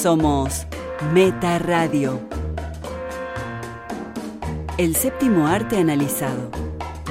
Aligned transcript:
Somos 0.00 0.66
Meta 1.12 1.58
Radio. 1.58 2.18
El 4.78 4.96
séptimo 4.96 5.46
arte 5.46 5.76
analizado. 5.76 6.50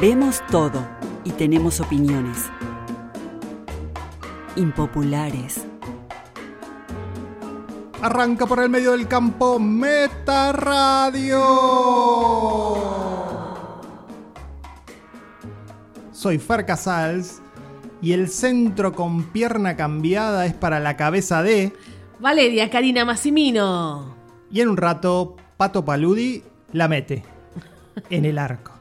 Vemos 0.01 0.41
todo 0.49 0.83
y 1.23 1.29
tenemos 1.29 1.79
opiniones. 1.81 2.47
Impopulares. 4.55 5.67
Arranca 8.01 8.47
por 8.47 8.59
el 8.59 8.71
medio 8.71 8.93
del 8.93 9.07
campo 9.07 9.59
Meta 9.59 10.51
Radio. 10.51 11.43
Soy 16.11 16.39
Fer 16.39 16.65
Casals 16.65 17.39
y 18.01 18.13
el 18.13 18.29
centro 18.29 18.93
con 18.93 19.25
pierna 19.25 19.75
cambiada 19.75 20.47
es 20.47 20.55
para 20.55 20.79
la 20.79 20.97
cabeza 20.97 21.43
de... 21.43 21.71
Valeria 22.19 22.69
Karina 22.69 23.05
Massimino. 23.05 24.15
Y 24.51 24.61
en 24.61 24.69
un 24.69 24.77
rato, 24.77 25.35
Pato 25.57 25.85
Paludi 25.85 26.43
la 26.73 26.87
mete 26.87 27.23
en 28.09 28.25
el 28.25 28.37
arco. 28.37 28.73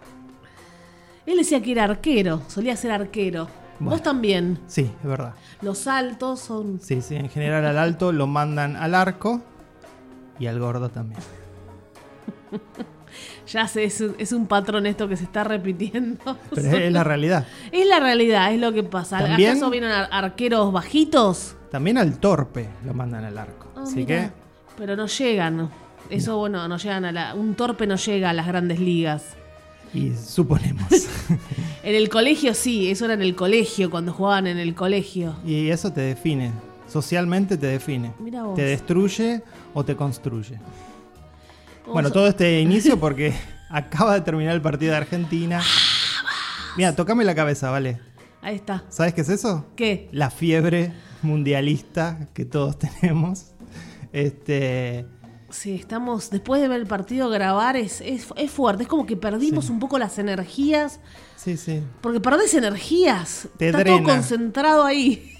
Él 1.27 1.37
decía 1.37 1.63
que 1.63 1.73
era 1.73 1.85
arquero, 1.85 2.43
solía 2.49 2.75
ser 2.77 2.91
arquero. 2.91 3.49
Bueno. 3.79 3.93
Vos 3.93 4.03
también. 4.03 4.59
Sí, 4.67 4.91
es 5.03 5.09
verdad. 5.09 5.35
Los 5.63 5.87
altos 5.87 6.41
son. 6.41 6.81
Sí, 6.81 7.01
sí, 7.01 7.15
en 7.17 7.29
general 7.29 7.65
al 7.65 7.79
alto 7.79 8.11
lo 8.13 8.27
mandan 8.27 8.75
al 8.77 8.95
arco 8.95 9.41
y 10.41 10.47
al 10.47 10.59
gordo 10.59 10.89
también. 10.89 11.21
Ya 13.51 13.67
sé, 13.67 13.85
es 13.85 14.03
un, 14.03 14.15
es 14.19 14.33
un 14.33 14.47
patrón 14.47 14.85
esto 14.87 15.09
que 15.09 15.17
se 15.17 15.25
está 15.25 15.43
repitiendo. 15.43 16.37
Pero 16.55 16.77
es 16.77 16.93
la 16.93 17.03
realidad. 17.03 17.47
Es 17.73 17.87
la 17.87 17.99
realidad, 17.99 18.53
es 18.53 18.61
lo 18.61 18.73
que 18.75 18.83
pasa. 18.83 19.19
También- 19.21 19.53
¿Acaso 19.53 19.71
vienen 19.71 19.91
ar- 19.91 20.09
arqueros 20.13 20.71
bajitos? 20.71 21.57
También 21.71 21.99
al 21.99 22.19
torpe 22.19 22.69
lo 22.85 22.95
mandan 22.95 23.25
al 23.25 23.37
arco. 23.39 23.69
Ah, 23.77 23.83
Así 23.83 23.97
mira. 23.97 24.33
Pero 24.77 24.97
no 24.97 25.07
llegan. 25.07 25.71
Eso, 26.11 26.39
bueno, 26.39 26.67
no 26.69 26.77
llegan 26.79 27.05
a 27.05 27.13
la. 27.13 27.35
Un 27.35 27.55
torpe 27.55 27.87
no 27.87 27.97
llega 27.97 28.31
a 28.31 28.33
las 28.33 28.47
grandes 28.47 28.81
ligas. 28.81 29.25
que, 29.93 29.99
y 29.99 30.17
suponemos. 30.17 30.89
En 31.83 31.95
el 31.95 32.09
colegio 32.11 32.53
sí, 32.55 32.91
eso 32.91 33.07
era 33.07 33.15
en 33.15 33.23
el 33.23 33.35
colegio, 33.35 33.89
cuando 33.91 34.13
jugaban 34.13 34.47
en 34.47 34.59
el 34.59 34.75
colegio. 34.75 35.37
y 35.47 35.69
eso 35.71 35.93
te 35.93 36.01
define. 36.03 36.53
Socialmente 36.87 37.57
te 37.57 37.67
define. 37.67 38.13
Mira 38.19 38.43
vos. 38.43 38.55
Te 38.55 38.63
destruye 38.63 39.43
o 39.75 39.85
te 39.85 39.95
construye. 39.97 40.59
Bueno, 41.87 42.11
todo 42.11 42.27
este 42.27 42.61
inicio 42.61 42.99
porque 42.99 43.35
acaba 43.71 44.15
de 44.15 44.21
terminar 44.23 44.55
el 44.55 44.61
partido 44.61 44.93
de 44.93 44.99
Argentina. 44.99 45.63
Mira, 46.77 46.95
tocame 46.95 47.25
la 47.25 47.35
cabeza, 47.35 47.71
vale. 47.71 48.01
Ahí 48.43 48.57
está. 48.57 48.85
¿Sabes 48.89 49.15
qué 49.15 49.23
es 49.23 49.29
eso? 49.29 49.67
¿Qué? 49.75 50.09
La 50.13 50.31
fiebre 50.31 50.93
mundialista 51.23 52.29
que 52.35 52.45
todos 52.45 52.79
tenemos. 53.01 53.53
Este. 54.13 55.07
Sí, 55.51 55.75
estamos, 55.75 56.29
después 56.31 56.61
de 56.61 56.69
ver 56.69 56.79
el 56.81 56.87
partido 56.87 57.31
grabar, 57.31 57.77
es, 57.77 58.03
es, 58.03 58.27
es 58.37 58.51
fuerte, 58.51 58.83
es 58.83 58.89
como 58.89 59.07
que 59.07 59.17
perdimos 59.17 59.65
Sí. 59.67 59.73
un 59.73 59.79
poco 59.79 59.99
las 59.99 60.19
energías, 60.19 61.01
Sí, 61.37 61.57
sí. 61.57 61.83
porque 62.03 62.21
perdés 62.21 62.53
energías, 62.53 63.49
Te 63.57 63.69
está 63.69 63.79
drena. 63.79 63.97
todo 64.05 64.15
concentrado 64.15 64.85
ahí. 64.85 65.33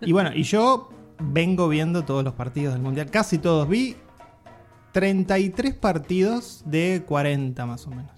Y 0.00 0.10
bueno, 0.12 0.30
y 0.34 0.42
yo 0.42 0.90
vengo 1.20 1.68
viendo 1.68 2.04
todos 2.04 2.24
los 2.24 2.34
partidos 2.34 2.74
del 2.74 2.82
mundial. 2.82 3.10
Casi 3.12 3.38
todos. 3.38 3.68
Vi 3.68 3.96
33 4.92 5.74
partidos 5.74 6.62
de 6.66 7.04
40 7.06 7.64
más 7.64 7.86
o 7.86 7.90
menos. 7.90 8.10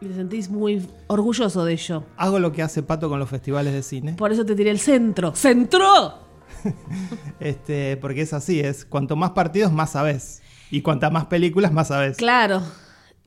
Y 0.00 0.06
te 0.06 0.14
sentís 0.14 0.48
muy 0.48 0.86
orgulloso 1.08 1.64
de 1.64 1.74
ello. 1.74 2.04
Hago 2.16 2.38
lo 2.38 2.52
que 2.52 2.62
hace 2.62 2.82
Pato 2.82 3.08
con 3.08 3.18
los 3.18 3.28
festivales 3.28 3.72
de 3.74 3.82
cine. 3.82 4.14
Por 4.14 4.32
eso 4.32 4.44
te 4.46 4.54
tiré 4.54 4.70
el 4.70 4.78
centro. 4.80 5.34
¡Centro! 5.34 6.30
Este, 7.40 7.96
porque 7.96 8.22
es 8.22 8.32
así, 8.34 8.60
es 8.60 8.84
cuanto 8.84 9.16
más 9.16 9.30
partidos, 9.30 9.72
más 9.72 9.92
sabes. 9.92 10.42
Y 10.70 10.82
cuantas 10.82 11.10
más 11.10 11.26
películas, 11.26 11.72
más 11.72 11.88
sabes. 11.88 12.16
Claro. 12.18 12.62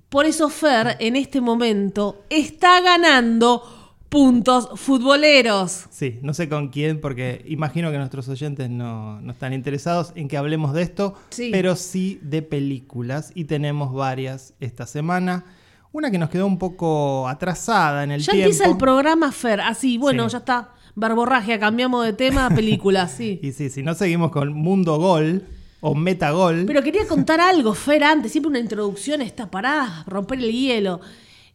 Por 0.09 0.25
eso 0.25 0.50
Fer, 0.50 0.97
en 1.00 1.16
este 1.16 1.41
momento, 1.41 2.23
está 2.29 2.79
ganando 2.81 3.63
puntos 4.09 4.69
futboleros. 4.79 5.85
Sí, 5.89 6.19
no 6.22 6.35
sé 6.35 6.47
con 6.47 6.69
quién, 6.69 7.01
porque 7.01 7.44
imagino 7.47 7.89
que 7.91 7.97
nuestros 7.97 8.29
oyentes 8.29 8.69
no, 8.69 9.19
no 9.22 9.31
están 9.31 9.53
interesados 9.53 10.12
en 10.16 10.28
que 10.28 10.38
hablemos 10.38 10.73
de 10.73 10.83
esto, 10.83 11.16
Sí. 11.29 11.50
pero 11.51 11.75
sí 11.75 12.19
de 12.22 12.44
películas. 12.44 13.31
Y 13.33 13.45
tenemos 13.45 13.91
varias 13.94 14.53
esta 14.59 14.85
semana. 14.85 15.45
Una 15.94 16.09
que 16.12 16.18
nos 16.18 16.30
quedó 16.30 16.48
un 16.48 16.58
poco 16.58 17.28
atrasada 17.28 18.04
en 18.04 18.12
el 18.12 18.22
Ya 18.22 18.31
tiempo. 18.34 18.50
empieza 18.50 18.70
el 18.70 18.78
programa 18.78 19.31
Fer. 19.31 19.62
Así, 19.62 19.98
bueno, 19.98 20.28
Sí. 20.28 20.34
ya 20.34 20.38
está. 20.40 20.70
Barborragia, 20.96 21.59
cambiamos 21.59 22.04
de 22.06 22.14
tema, 22.14 22.50
película, 22.50 23.08
sí. 23.08 23.40
Y 23.42 23.52
sí, 23.52 23.70
si 23.70 23.81
no 23.84 23.94
seguimos 23.94 24.31
con 24.31 24.54
Mundo 24.54 24.98
Gol 24.98 25.44
o 25.81 25.96
Metagol. 25.96 26.66
Pero 26.66 26.81
quería 26.84 27.08
contar 27.08 27.40
algo, 27.40 27.74
Fer, 27.76 28.04
antes, 28.04 28.31
siempre 28.31 28.50
una 28.50 28.59
introducción 28.59 29.22
está 29.22 29.50
para 29.52 30.04
romper 30.08 30.40
el 30.40 30.52
hielo. 30.52 31.00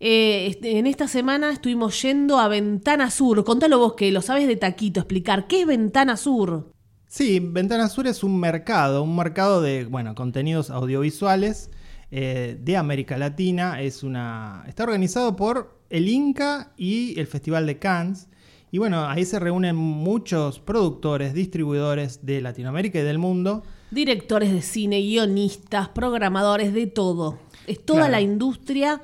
Eh, 0.01 0.47
este, 0.51 0.79
en 0.79 0.87
esta 0.87 1.09
semana 1.09 1.51
estuvimos 1.51 2.01
yendo 2.01 2.39
a 2.39 2.47
Ventana 2.47 3.11
Sur. 3.11 3.43
Contalo 3.45 3.79
vos 3.79 3.95
que 3.95 4.13
lo 4.13 4.23
sabes 4.23 4.47
de 4.47 4.55
taquito, 4.57 5.01
explicar. 5.01 5.49
¿Qué 5.49 5.63
es 5.63 5.67
Ventana 5.67 6.17
Sur? 6.17 6.71
Sí, 7.09 7.41
Ventana 7.43 7.89
Sur 7.89 8.07
es 8.07 8.23
un 8.23 8.39
mercado, 8.39 9.03
un 9.03 9.17
mercado 9.17 9.61
de 9.63 9.85
bueno, 9.87 10.15
contenidos 10.15 10.71
audiovisuales 10.71 11.71
eh, 12.11 12.59
de 12.61 12.77
América 12.77 13.17
Latina. 13.19 13.81
Es 13.83 14.03
una, 14.03 14.65
está 14.67 14.85
organizado 14.85 15.37
por 15.37 15.79
el 15.91 16.09
Inca 16.09 16.73
y 16.77 17.19
el 17.19 17.27
Festival 17.27 17.67
de 17.67 17.79
Cannes. 17.79 18.29
Y 18.71 18.79
bueno, 18.79 19.07
ahí 19.07 19.25
se 19.25 19.39
reúnen 19.39 19.77
muchos 19.77 20.61
productores, 20.61 21.33
distribuidores 21.33 22.25
de 22.27 22.41
Latinoamérica 22.43 22.99
y 22.99 23.03
del 23.03 23.19
mundo. 23.19 23.63
Directores 23.91 24.53
de 24.53 24.61
cine, 24.61 25.01
guionistas, 25.01 25.89
programadores, 25.89 26.75
de 26.75 26.87
todo. 26.87 27.39
Es 27.67 27.83
toda 27.85 28.01
Claro. 28.01 28.13
la 28.13 28.21
industria. 28.21 29.01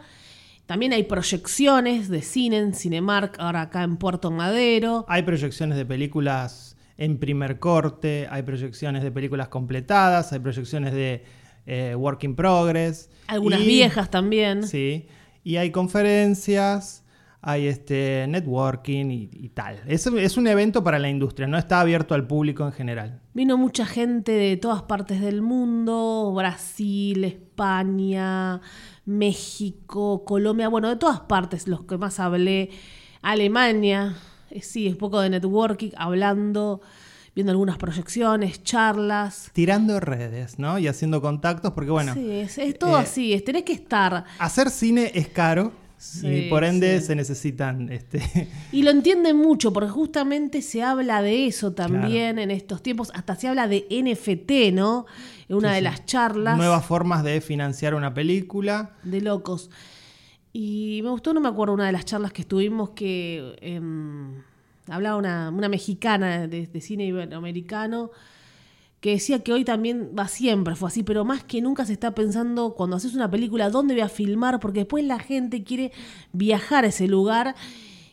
También 0.66 0.92
hay 0.92 1.02
proyecciones 1.04 2.08
de 2.08 2.22
cine 2.22 2.58
en 2.58 2.74
Cinemark, 2.74 3.36
ahora 3.38 3.62
acá 3.62 3.82
en 3.82 3.96
Puerto 3.96 4.30
Madero. 4.30 5.04
Hay 5.08 5.22
proyecciones 5.22 5.76
de 5.76 5.84
películas 5.86 6.76
en 6.96 7.18
primer 7.18 7.58
corte, 7.58 8.26
hay 8.30 8.42
proyecciones 8.42 9.02
de 9.02 9.10
películas 9.10 9.48
completadas, 9.48 10.32
hay 10.32 10.38
proyecciones 10.38 10.92
de 10.92 11.24
eh, 11.66 11.94
Work 11.94 12.24
in 12.24 12.34
Progress. 12.36 13.10
Algunas 13.26 13.60
y- 13.60 13.66
viejas 13.66 14.10
también. 14.10 14.62
Sí, 14.66 15.06
y 15.42 15.56
hay 15.56 15.70
conferencias, 15.70 17.04
hay 17.40 17.66
este 17.66 18.26
networking 18.28 19.10
y, 19.10 19.30
y 19.32 19.48
tal. 19.50 19.80
Es, 19.86 20.06
es 20.06 20.36
un 20.36 20.46
evento 20.46 20.82
para 20.82 20.98
la 20.98 21.08
industria, 21.10 21.46
no 21.46 21.58
está 21.58 21.80
abierto 21.80 22.14
al 22.14 22.26
público 22.26 22.64
en 22.64 22.72
general. 22.72 23.20
Vino 23.34 23.56
mucha 23.58 23.84
gente 23.84 24.32
de 24.32 24.56
todas 24.56 24.82
partes 24.82 25.20
del 25.20 25.42
mundo, 25.42 26.32
Brasil, 26.34 27.24
España, 27.24 28.60
México, 29.04 30.24
Colombia, 30.24 30.68
bueno, 30.68 30.88
de 30.88 30.96
todas 30.96 31.20
partes, 31.20 31.68
los 31.68 31.84
que 31.84 31.98
más 31.98 32.20
hablé, 32.20 32.70
Alemania, 33.22 34.14
eh, 34.50 34.62
sí, 34.62 34.86
es 34.86 34.96
poco 34.96 35.20
de 35.20 35.30
networking, 35.30 35.90
hablando, 35.96 36.80
viendo 37.34 37.50
algunas 37.52 37.78
proyecciones, 37.78 38.62
charlas. 38.62 39.50
Tirando 39.52 39.98
redes, 40.00 40.58
¿no? 40.58 40.78
Y 40.78 40.86
haciendo 40.86 41.20
contactos, 41.20 41.72
porque 41.72 41.90
bueno, 41.90 42.14
sí, 42.14 42.30
es, 42.30 42.58
es 42.58 42.78
todo 42.78 42.96
eh, 42.98 43.02
así, 43.02 43.32
es, 43.32 43.44
tenés 43.44 43.64
que 43.64 43.72
estar. 43.72 44.24
hacer 44.38 44.70
cine 44.70 45.10
es 45.14 45.28
caro 45.28 45.72
Sí, 45.96 46.26
y 46.28 46.50
por 46.50 46.64
ende 46.64 47.00
sí. 47.00 47.06
se 47.06 47.14
necesitan 47.16 47.90
este, 47.90 48.20
Y 48.72 48.82
lo 48.82 48.90
entienden 48.90 49.36
mucho, 49.38 49.72
porque 49.72 49.88
justamente 49.88 50.60
se 50.60 50.82
habla 50.82 51.22
de 51.22 51.46
eso 51.46 51.72
también 51.72 52.38
en 52.38 52.50
estos 52.50 52.82
tiempos, 52.82 53.10
hasta 53.14 53.36
se 53.36 53.48
habla 53.48 53.68
de 53.68 53.86
NFT, 53.90 54.74
¿no? 54.74 55.06
En 55.48 55.56
una 55.56 55.70
Sí, 55.70 55.74
de 55.76 55.80
las 55.82 56.04
charlas. 56.04 56.56
nuevas 56.58 56.84
formas 56.84 57.24
de 57.24 57.40
financiar 57.40 57.94
una 57.94 58.12
película. 58.12 58.90
de 59.02 59.20
locos. 59.22 59.70
Y 60.52 61.00
me 61.02 61.10
gustó, 61.10 61.32
no 61.32 61.40
me 61.40 61.48
acuerdo, 61.48 61.72
una 61.74 61.86
de 61.86 61.92
las 61.92 62.04
charlas 62.04 62.32
que 62.32 62.42
estuvimos 62.42 62.90
que 62.90 63.56
em, 63.62 64.42
hablaba 64.88 65.16
una, 65.16 65.50
una 65.50 65.68
mexicana 65.68 66.46
de, 66.46 66.66
de 66.66 66.80
cine 66.80 67.06
iberoamericano 67.06 68.10
que 69.00 69.10
decía 69.10 69.40
que 69.40 69.52
hoy 69.52 69.64
también 69.64 70.12
va 70.18 70.28
siempre, 70.28 70.76
fue 70.76 70.88
así, 70.88 71.02
pero 71.02 71.26
más 71.26 71.44
que 71.44 71.60
nunca 71.60 71.84
se 71.84 71.92
está 71.92 72.14
pensando 72.14 72.74
cuando 72.74 72.96
haces 72.96 73.14
una 73.14 73.30
película 73.30 73.68
dónde 73.68 73.92
voy 73.94 74.00
a 74.02 74.08
filmar, 74.08 74.60
porque 74.60 74.80
después 74.80 75.04
la 75.04 75.18
gente 75.18 75.62
quiere 75.62 75.92
viajar 76.32 76.84
a 76.84 76.88
ese 76.88 77.06
lugar 77.06 77.54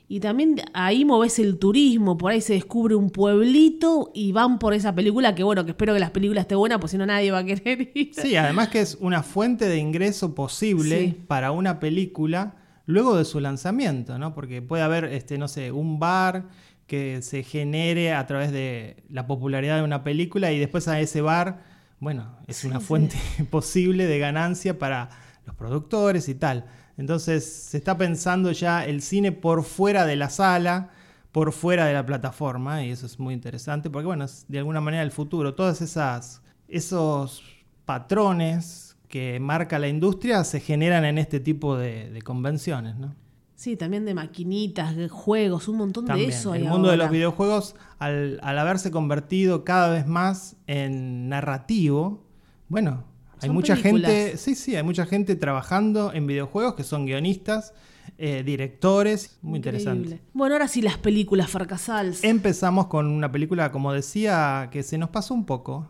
y 0.10 0.20
también 0.20 0.58
ahí 0.74 1.06
moves 1.06 1.40
el 1.40 1.58
turismo, 1.60 2.18
por 2.18 2.34
ahí 2.34 2.42
se 2.42 2.52
descubre 2.56 2.96
un 2.96 3.10
pueblito 3.10 4.12
y 4.14 4.34
van 4.34 4.60
por 4.60 4.74
esa 4.74 4.94
película, 4.94 5.34
que 5.34 5.44
bueno, 5.44 5.64
que 5.64 5.72
espero 5.72 5.94
que 5.94 6.02
las 6.02 6.12
películas 6.12 6.42
estén 6.42 6.58
buenas, 6.58 6.80
pues 6.80 6.92
si 6.92 6.98
no 6.98 7.06
nadie 7.06 7.32
va 7.32 7.38
a 7.38 7.46
querer 7.46 7.90
ir. 7.96 8.12
Sí, 8.14 8.36
además 8.36 8.68
que 8.68 8.82
es 8.82 8.98
una 9.00 9.24
fuente 9.24 9.70
de 9.70 9.78
ingreso 9.78 10.36
posible 10.36 11.00
Sí. 11.00 11.18
para 11.26 11.52
una 11.54 11.80
película 11.80 12.58
luego 12.86 13.18
de 13.18 13.26
su 13.26 13.40
lanzamiento, 13.40 14.18
¿no? 14.18 14.34
Porque 14.34 14.62
puede 14.62 14.84
haber, 14.84 15.06
este, 15.06 15.38
no 15.38 15.48
sé, 15.48 15.72
un 15.72 16.00
bar 16.00 16.46
que 16.88 17.22
se 17.22 17.44
genere 17.44 18.14
a 18.14 18.26
través 18.28 18.52
de 18.52 19.04
la 19.10 19.28
popularidad 19.28 19.78
de 19.78 19.84
una 19.84 20.04
película 20.04 20.52
y 20.52 20.60
después 20.60 20.88
a 20.88 21.00
ese 21.00 21.22
bar, 21.22 21.64
bueno, 22.00 22.38
es 22.48 22.66
una 22.66 22.80
fuente 22.80 23.18
posible 23.50 24.08
de 24.08 24.20
ganancia 24.20 24.78
para 24.78 25.10
los 25.46 25.56
productores 25.56 26.28
y 26.28 26.36
tal. 26.36 26.66
Entonces 26.98 27.46
se 27.46 27.78
está 27.78 27.98
pensando 27.98 28.52
ya 28.52 28.86
el 28.86 29.02
cine 29.02 29.32
por 29.32 29.64
fuera 29.64 30.06
de 30.06 30.16
la 30.16 30.30
sala, 30.30 30.90
por 31.32 31.54
fuera 31.54 31.86
de 31.86 31.94
la 31.94 32.06
plataforma, 32.06 32.84
y 32.84 32.92
eso 32.92 33.06
es 33.06 33.20
muy 33.20 33.34
interesante, 33.34 33.90
porque 33.90 34.08
bueno, 34.08 34.26
es 34.26 34.46
de 34.50 34.58
alguna 34.58 34.82
manera 34.82 35.02
el 35.02 35.12
futuro. 35.12 35.56
Todas 35.56 35.82
esas 35.82 36.42
esos 36.68 37.44
patrones 37.86 38.91
que 39.12 39.40
marca 39.40 39.78
la 39.78 39.88
industria 39.88 40.44
se 40.44 40.60
generan 40.60 41.06
en 41.06 41.20
este 41.20 41.40
tipo 41.40 41.78
de, 41.78 42.10
de 42.10 42.22
convenciones, 42.24 42.96
¿no? 42.98 43.14
Sí, 43.56 43.78
también 43.78 44.06
de 44.06 44.16
maquinitas, 44.16 44.96
de 44.96 45.08
juegos, 45.08 45.68
un 45.68 45.78
montón 45.78 46.06
También, 46.06 46.32
de 46.32 46.36
eso. 46.36 46.56
el 46.56 46.64
mundo 46.64 46.90
de 46.90 46.98
los 46.98 47.12
videojuegos, 47.12 47.76
al, 48.00 48.40
al 48.42 48.58
haberse 48.58 48.90
convertido 48.90 49.64
cada 49.64 49.90
vez 49.90 50.08
más 50.08 50.56
en 50.66 51.30
narrativo, 51.30 52.24
bueno, 52.70 53.04
hay 53.40 53.52
mucha 53.52 53.76
películas. 53.76 54.12
gente, 54.12 54.38
sí, 54.38 54.56
sí, 54.56 54.76
hay 54.76 54.82
mucha 54.82 55.06
gente 55.06 55.36
trabajando 55.36 56.12
en 56.12 56.26
videojuegos 56.26 56.74
que 56.74 56.84
son 56.84 57.06
guionistas, 57.06 57.74
eh, 58.18 58.42
directores, 58.44 59.38
muy 59.44 59.58
interesante. 59.58 60.22
Bueno, 60.34 60.56
ahora 60.56 60.68
sí 60.68 60.82
las 60.82 60.98
películas 60.98 61.50
fracasadas. 61.50 62.24
Empezamos 62.24 62.88
con 62.88 63.08
una 63.08 63.32
película, 63.32 63.72
como 63.72 63.94
decía, 63.94 64.70
que 64.72 64.82
se 64.82 64.98
nos 64.98 65.10
pasó 65.10 65.36
un 65.36 65.46
poco. 65.46 65.88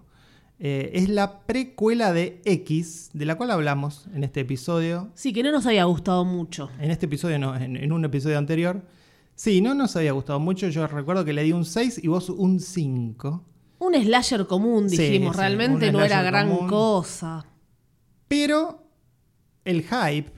Eh, 0.64 0.92
es 0.94 1.10
la 1.10 1.40
precuela 1.48 2.14
de 2.14 2.40
X, 2.46 3.10
de 3.14 3.26
la 3.26 3.34
cual 3.36 3.50
hablamos 3.50 4.06
en 4.14 4.24
este 4.24 4.42
episodio. 4.42 5.10
Sí, 5.16 5.34
que 5.34 5.42
no 5.42 5.52
nos 5.52 5.66
había 5.66 5.86
gustado 5.86 6.24
mucho. 6.24 6.70
En 6.80 6.92
este 6.92 7.08
episodio 7.08 7.40
no, 7.40 7.56
en, 7.56 7.76
en 7.78 7.92
un 7.92 8.06
episodio 8.06 8.38
anterior. 8.38 8.84
Sí, 9.34 9.60
no 9.60 9.74
nos 9.74 9.96
había 9.96 10.12
gustado 10.12 10.40
mucho. 10.40 10.68
Yo 10.70 10.86
recuerdo 10.86 11.26
que 11.26 11.34
le 11.34 11.42
di 11.42 11.52
un 11.52 11.66
6 11.66 12.02
y 12.04 12.08
vos 12.08 12.30
un 12.30 12.60
5. 12.60 13.44
Un 13.80 13.96
slasher 13.96 14.46
común, 14.46 14.88
dijimos. 14.88 15.36
sí, 15.36 15.40
Realmente 15.42 15.92
no 15.92 16.04
era 16.04 16.22
gran 16.22 16.50
común. 16.52 16.68
cosa. 16.70 17.44
Pero 18.28 18.84
el 19.66 19.82
hype 19.82 20.32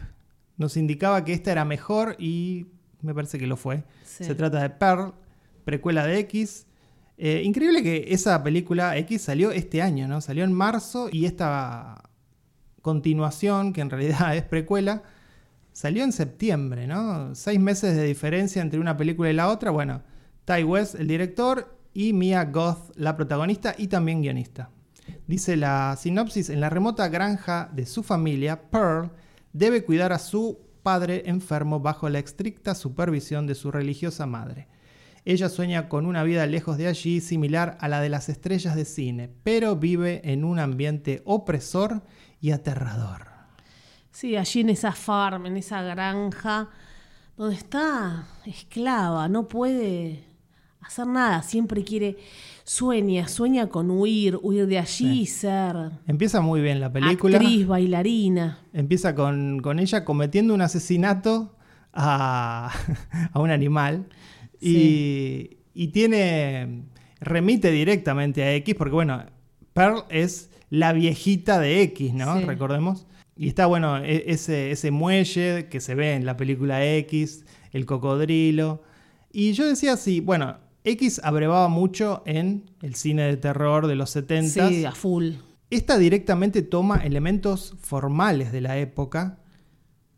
nos 0.55 0.77
indicaba 0.77 1.25
que 1.25 1.33
esta 1.33 1.51
era 1.51 1.65
mejor 1.65 2.15
y 2.17 2.67
me 3.01 3.13
parece 3.13 3.37
que 3.37 3.45
lo 3.47 3.57
fue. 3.57 3.83
Sí. 4.05 4.23
Se 4.23 4.35
trata 4.35 4.61
de 4.61 4.69
Pearl, 4.69 5.13
precuela 5.65 6.05
de 6.07 6.19
X. 6.19 6.65
Eh, 7.25 7.41
increíble 7.45 7.81
que 7.81 8.07
esa 8.09 8.43
película 8.43 8.97
X 8.97 9.21
salió 9.21 9.53
este 9.53 9.81
año, 9.81 10.09
¿no? 10.09 10.19
Salió 10.19 10.43
en 10.43 10.51
marzo 10.51 11.07
y 11.09 11.23
esta 11.23 12.09
continuación, 12.81 13.71
que 13.71 13.79
en 13.79 13.89
realidad 13.89 14.35
es 14.35 14.43
precuela, 14.43 15.03
salió 15.71 16.03
en 16.03 16.11
septiembre, 16.11 16.85
¿no? 16.85 17.33
Seis 17.33 17.61
meses 17.61 17.95
de 17.95 18.03
diferencia 18.03 18.61
entre 18.61 18.77
una 18.77 18.97
película 18.97 19.29
y 19.29 19.33
la 19.33 19.47
otra. 19.47 19.71
Bueno, 19.71 20.03
Ty 20.43 20.65
West, 20.65 20.95
el 20.95 21.07
director, 21.07 21.79
y 21.93 22.11
Mia 22.11 22.43
Goth, 22.43 22.91
la 22.97 23.15
protagonista 23.15 23.73
y 23.77 23.87
también 23.87 24.21
guionista. 24.21 24.71
Dice 25.25 25.55
la 25.55 25.95
sinopsis, 25.97 26.49
en 26.49 26.59
la 26.59 26.69
remota 26.69 27.07
granja 27.07 27.69
de 27.73 27.85
su 27.85 28.03
familia, 28.03 28.69
Pearl 28.69 29.11
debe 29.53 29.85
cuidar 29.85 30.11
a 30.11 30.19
su 30.19 30.59
padre 30.83 31.23
enfermo 31.27 31.79
bajo 31.79 32.09
la 32.09 32.19
estricta 32.19 32.75
supervisión 32.75 33.47
de 33.47 33.55
su 33.55 33.71
religiosa 33.71 34.25
madre. 34.25 34.67
Ella 35.25 35.47
sueña 35.47 35.87
con 35.87 36.05
una 36.05 36.23
vida 36.23 36.45
lejos 36.47 36.77
de 36.77 36.87
allí 36.87 37.21
similar 37.21 37.77
a 37.79 37.87
la 37.87 38.01
de 38.01 38.09
las 38.09 38.27
estrellas 38.27 38.75
de 38.75 38.83
cine, 38.85 39.29
pero 39.43 39.77
vive 39.77 40.21
en 40.25 40.43
un 40.43 40.59
ambiente 40.59 41.21
opresor 41.25 42.03
y 42.41 42.51
aterrador. 42.51 43.27
Sí, 44.11 44.35
allí 44.35 44.59
en 44.61 44.69
esa 44.69 44.91
farm, 44.91 45.45
en 45.45 45.57
esa 45.57 45.81
granja, 45.81 46.69
donde 47.37 47.55
está 47.55 48.27
esclava, 48.45 49.27
no 49.29 49.47
puede 49.47 50.25
hacer 50.81 51.07
nada, 51.07 51.41
siempre 51.41 51.83
quiere, 51.85 52.17
sueña, 52.65 53.27
sueña 53.29 53.69
con 53.69 53.89
huir, 53.89 54.37
huir 54.41 54.67
de 54.67 54.77
allí 54.77 55.21
y 55.21 55.25
ser 55.25 55.75
Empieza 56.05 56.41
muy 56.41 56.59
bien 56.61 56.81
la 56.81 56.91
película. 56.91 57.37
actriz, 57.37 57.65
bailarina. 57.65 58.59
Empieza 58.73 59.15
con, 59.15 59.61
con 59.61 59.79
ella 59.79 60.03
cometiendo 60.03 60.53
un 60.53 60.61
asesinato 60.61 61.55
a, 61.93 62.71
a 63.33 63.39
un 63.39 63.51
animal. 63.51 64.07
Y, 64.67 65.57
y 65.73 65.87
tiene. 65.89 66.83
remite 67.19 67.71
directamente 67.71 68.43
a 68.43 68.53
X, 68.55 68.75
porque 68.75 68.93
bueno, 68.93 69.23
Pearl 69.73 70.03
es 70.09 70.49
la 70.69 70.93
viejita 70.93 71.59
de 71.59 71.81
X, 71.83 72.13
¿no? 72.13 72.37
Sí. 72.39 72.45
Recordemos. 72.45 73.05
Y 73.35 73.47
está 73.47 73.65
bueno 73.65 73.97
e- 73.97 74.25
ese, 74.27 74.71
ese 74.71 74.91
muelle 74.91 75.67
que 75.69 75.79
se 75.79 75.95
ve 75.95 76.13
en 76.13 76.25
la 76.25 76.37
película 76.37 76.85
X, 76.85 77.45
el 77.71 77.85
cocodrilo. 77.85 78.83
Y 79.31 79.53
yo 79.53 79.67
decía 79.67 79.97
sí, 79.97 80.19
bueno, 80.19 80.57
X 80.83 81.19
abrevaba 81.23 81.67
mucho 81.69 82.21
en 82.25 82.69
el 82.81 82.93
cine 82.95 83.23
de 83.23 83.37
terror 83.37 83.87
de 83.87 83.95
los 83.95 84.11
70 84.11 84.69
Sí, 84.69 84.85
a 84.85 84.91
full. 84.91 85.31
esta 85.71 85.97
directamente 85.97 86.61
toma 86.61 86.97
elementos 86.97 87.73
formales 87.81 88.51
de 88.51 88.61
la 88.61 88.77
época, 88.77 89.39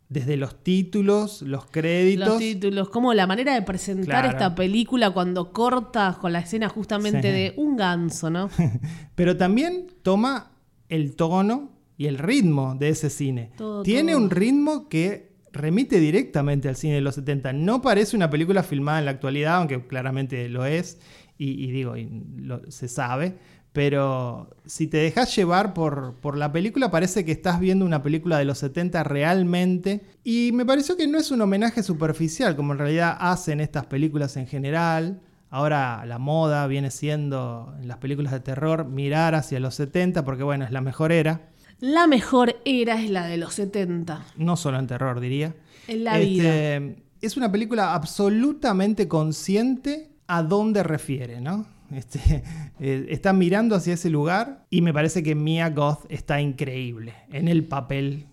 desde 0.08 0.36
los 0.36 0.62
títulos, 0.62 1.42
los 1.42 1.66
créditos. 1.66 2.28
Los 2.28 2.38
títulos, 2.38 2.88
como 2.90 3.12
la 3.14 3.26
manera 3.26 3.54
de 3.54 3.62
presentar 3.62 4.22
Claro. 4.22 4.28
esta 4.30 4.54
película 4.54 5.10
cuando 5.10 5.52
corta 5.52 6.16
con 6.20 6.32
la 6.32 6.38
escena 6.40 6.68
justamente 6.68 7.22
Sí. 7.22 7.28
de 7.28 7.54
un 7.56 7.76
ganso, 7.76 8.30
¿no? 8.30 8.48
pero 9.16 9.36
también 9.36 9.88
toma 10.02 10.52
el 10.88 11.16
tono 11.16 11.72
y 11.98 12.06
el 12.06 12.18
ritmo 12.18 12.76
de 12.78 12.90
ese 12.90 13.10
cine. 13.10 13.50
Todo, 13.56 13.82
Tiene 13.82 14.12
todo. 14.12 14.22
un 14.22 14.30
ritmo 14.30 14.88
que 14.88 15.34
remite 15.52 15.98
directamente 15.98 16.68
al 16.68 16.76
cine 16.76 16.94
de 16.94 17.00
los 17.00 17.14
70. 17.16 17.52
No 17.54 17.80
parece 17.82 18.14
una 18.16 18.28
película 18.30 18.62
filmada 18.62 18.98
en 19.00 19.06
la 19.06 19.10
actualidad, 19.12 19.56
aunque 19.56 19.86
claramente 19.86 20.48
lo 20.48 20.66
es, 20.66 21.00
y, 21.38 21.64
y 21.64 21.70
digo, 21.70 21.96
y 21.96 22.08
lo- 22.36 22.70
se 22.70 22.88
sabe. 22.88 23.36
Pero 23.76 24.48
si 24.64 24.86
te 24.86 24.96
dejas 24.96 25.36
llevar 25.36 25.74
por, 25.74 26.14
por 26.22 26.38
la 26.38 26.50
película, 26.50 26.90
parece 26.90 27.26
que 27.26 27.32
estás 27.32 27.60
viendo 27.60 27.84
una 27.84 28.02
película 28.02 28.38
de 28.38 28.46
los 28.46 28.56
70 28.56 29.04
realmente. 29.04 30.00
Y 30.24 30.50
me 30.54 30.64
pareció 30.64 30.96
que 30.96 31.06
no 31.06 31.18
es 31.18 31.30
un 31.30 31.42
homenaje 31.42 31.82
superficial, 31.82 32.56
como 32.56 32.72
en 32.72 32.78
realidad 32.78 33.14
hacen 33.20 33.60
estas 33.60 33.84
películas 33.84 34.38
en 34.38 34.46
general. 34.46 35.20
Ahora 35.50 36.06
la 36.06 36.16
moda 36.16 36.66
viene 36.68 36.90
siendo 36.90 37.74
en 37.78 37.86
las 37.86 37.98
películas 37.98 38.32
de 38.32 38.40
terror 38.40 38.86
mirar 38.86 39.34
hacia 39.34 39.60
los 39.60 39.74
70, 39.74 40.24
porque 40.24 40.42
bueno, 40.42 40.64
es 40.64 40.70
la 40.70 40.80
mejor 40.80 41.12
era. 41.12 41.50
La 41.78 42.06
mejor 42.06 42.56
era 42.64 42.98
es 43.02 43.10
la 43.10 43.26
de 43.26 43.36
los 43.36 43.52
70. 43.52 44.24
No 44.38 44.56
solo 44.56 44.78
en 44.78 44.86
terror, 44.86 45.20
diría. 45.20 45.54
En 45.86 46.04
la 46.04 46.18
Este, 46.18 46.78
vida. 46.80 46.94
Es 47.20 47.36
una 47.36 47.52
película 47.52 47.92
absolutamente 47.92 49.06
consciente 49.06 50.08
a 50.28 50.42
dónde 50.42 50.82
refiere, 50.82 51.42
¿no? 51.42 51.75
Este, 51.92 52.42
eh, 52.80 53.06
está 53.08 53.32
mirando 53.32 53.74
hacia 53.76 53.94
ese 53.94 54.10
lugar 54.10 54.66
y 54.70 54.82
me 54.82 54.92
parece 54.92 55.22
que 55.22 55.34
Mia 55.34 55.70
Goth 55.70 56.06
está 56.08 56.40
increíble 56.40 57.14
en 57.32 57.48
el 57.48 57.64
papel 57.64 58.26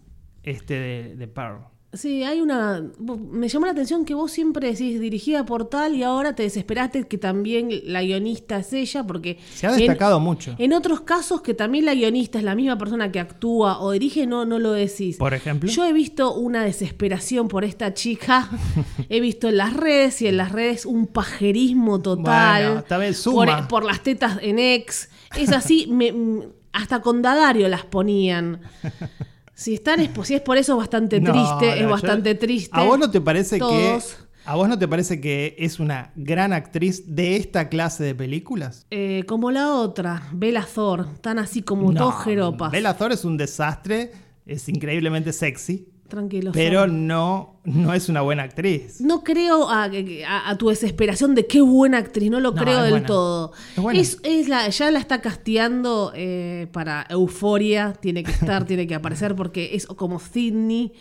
este 0.44 0.73
de, 0.73 1.15
de 1.15 1.27
Pearl. 1.27 1.73
Sí, 1.94 2.24
hay 2.24 2.42
una. 2.42 2.84
Me 3.31 3.48
llamó 3.48 3.68
la 3.68 3.72
atención 3.72 4.04
que 4.04 4.16
vos 4.16 4.31
siempre 4.31 4.69
decís 4.69 5.00
dirigida 5.00 5.45
por 5.45 5.70
tal 5.70 5.96
y 5.96 6.01
ahora 6.01 6.36
te 6.36 6.41
desesperaste 6.41 7.08
que 7.08 7.20
también 7.20 7.70
la 7.86 8.01
guionista 8.01 8.58
es 8.58 8.74
ella, 8.74 9.03
porque. 9.06 9.38
Se 9.53 9.67
ha 9.67 9.72
en- 9.74 9.77
destacado 9.77 10.20
mucho. 10.20 10.56
En 10.58 10.74
otros 10.74 11.01
casos 11.01 11.41
que 11.41 11.53
también 11.53 11.86
la 11.86 11.94
guionista 11.94 12.39
es 12.39 12.44
la 12.44 12.56
misma 12.56 12.77
persona 12.79 13.12
que 13.12 13.20
actúa 13.20 13.79
o 13.79 13.91
dirige, 13.91 14.25
no, 14.25 14.44
no 14.44 14.58
lo 14.58 14.72
decís. 14.72 15.17
Por 15.17 15.36
ejemplo. 15.36 15.70
Yo 15.70 15.86
he 15.86 15.94
visto 15.94 16.34
una 16.34 16.63
desesperación 16.63 17.48
por 17.48 17.63
esta 17.63 17.94
chica. 17.94 18.50
he 19.10 19.20
visto 19.20 19.48
en 19.50 19.58
las 19.58 19.74
redes 19.74 20.20
y 20.24 20.27
en 20.27 20.38
las 20.38 20.51
redes 20.51 20.88
un 20.88 21.06
pajerismo 21.06 22.01
total. 22.01 22.63
Bueno, 22.65 22.79
está 22.79 22.98
bien, 22.98 23.13
suma. 23.13 23.58
por, 23.60 23.67
por 23.67 23.84
las 23.86 24.01
tetas 24.01 24.39
en 24.41 24.58
ex. 24.58 25.10
Es 25.38 25.51
así, 25.51 25.86
me- 25.91 26.13
hasta 26.72 27.01
con 27.01 27.22
Dadario 27.22 27.70
las 27.70 27.86
ponían. 27.86 28.62
Si, 29.55 29.75
están, 29.75 30.00
es, 30.00 30.10
si 30.24 30.33
es 30.36 30.41
por 30.41 30.57
eso 30.57 30.74
es 30.74 30.77
bastante 30.77 31.19
triste, 31.22 31.65
no, 31.67 31.74
es 31.74 31.79
yo- 31.81 31.89
bastante 31.89 32.36
triste. 32.36 32.72
¿A 32.79 32.83
vos 32.83 32.98
no 33.00 33.10
te 33.12 33.22
parece 33.22 33.60
Todos. 33.60 33.74
que 34.15 34.24
a 34.45 34.55
vos 34.55 34.67
no 34.67 34.77
te 34.77 34.88
parece 34.89 35.22
que 35.22 35.55
es 35.57 35.79
una 35.79 36.12
gran 36.15 36.51
actriz 36.51 37.03
de 37.15 37.38
esta 37.38 37.69
clase 37.69 38.03
de 38.03 38.13
películas? 38.15 38.86
Eh, 38.91 39.24
como 39.27 39.51
la 39.51 39.74
otra, 39.75 40.27
Bella 40.33 40.65
Thor, 40.74 41.07
tan 41.22 41.39
así 41.39 41.62
como 41.62 41.91
No, 41.93 42.05
dos 42.05 42.24
jeropas. 42.24 42.72
Bella 42.72 42.93
Thor 42.98 43.12
es 43.13 43.24
un 43.24 43.38
desastre, 43.38 44.12
es 44.45 44.67
increíblemente 44.67 45.31
sexy, 45.31 45.88
Tranquilo. 46.13 46.51
pero 46.53 46.86
no, 46.86 47.55
no 47.63 47.91
es 47.93 48.08
una 48.08 48.22
buena 48.22 48.43
actriz. 48.43 49.01
No 49.01 49.24
creo 49.24 49.67
a, 49.67 49.86
a- 49.86 50.50
a 50.51 50.58
tu 50.60 50.70
desesperación 50.70 51.34
de 51.34 51.48
qué 51.48 51.60
buena 51.62 51.98
actriz, 51.98 52.29
no 52.29 52.39
lo 52.39 52.51
No, 52.51 52.62
creo 52.62 52.82
del 52.84 52.91
buena. 52.91 53.08
todo. 53.08 53.51
Es 53.75 53.82
buena. 53.82 54.00
Es- 54.00 54.20
es 54.22 54.48
la, 54.48 54.70
ya 54.70 54.91
la 54.91 55.00
está 55.00 55.22
casteando 55.22 56.12
eh, 56.15 56.67
para 56.72 57.08
Euforia, 57.10 57.93
tiene 58.00 58.24
que 58.24 58.32
estar, 58.32 58.65
tiene 58.67 58.86
que 58.86 58.93
aparecer 58.93 59.36
porque 59.36 59.72
es 59.74 59.88
como 59.88 60.20
Sydney, 60.20 60.93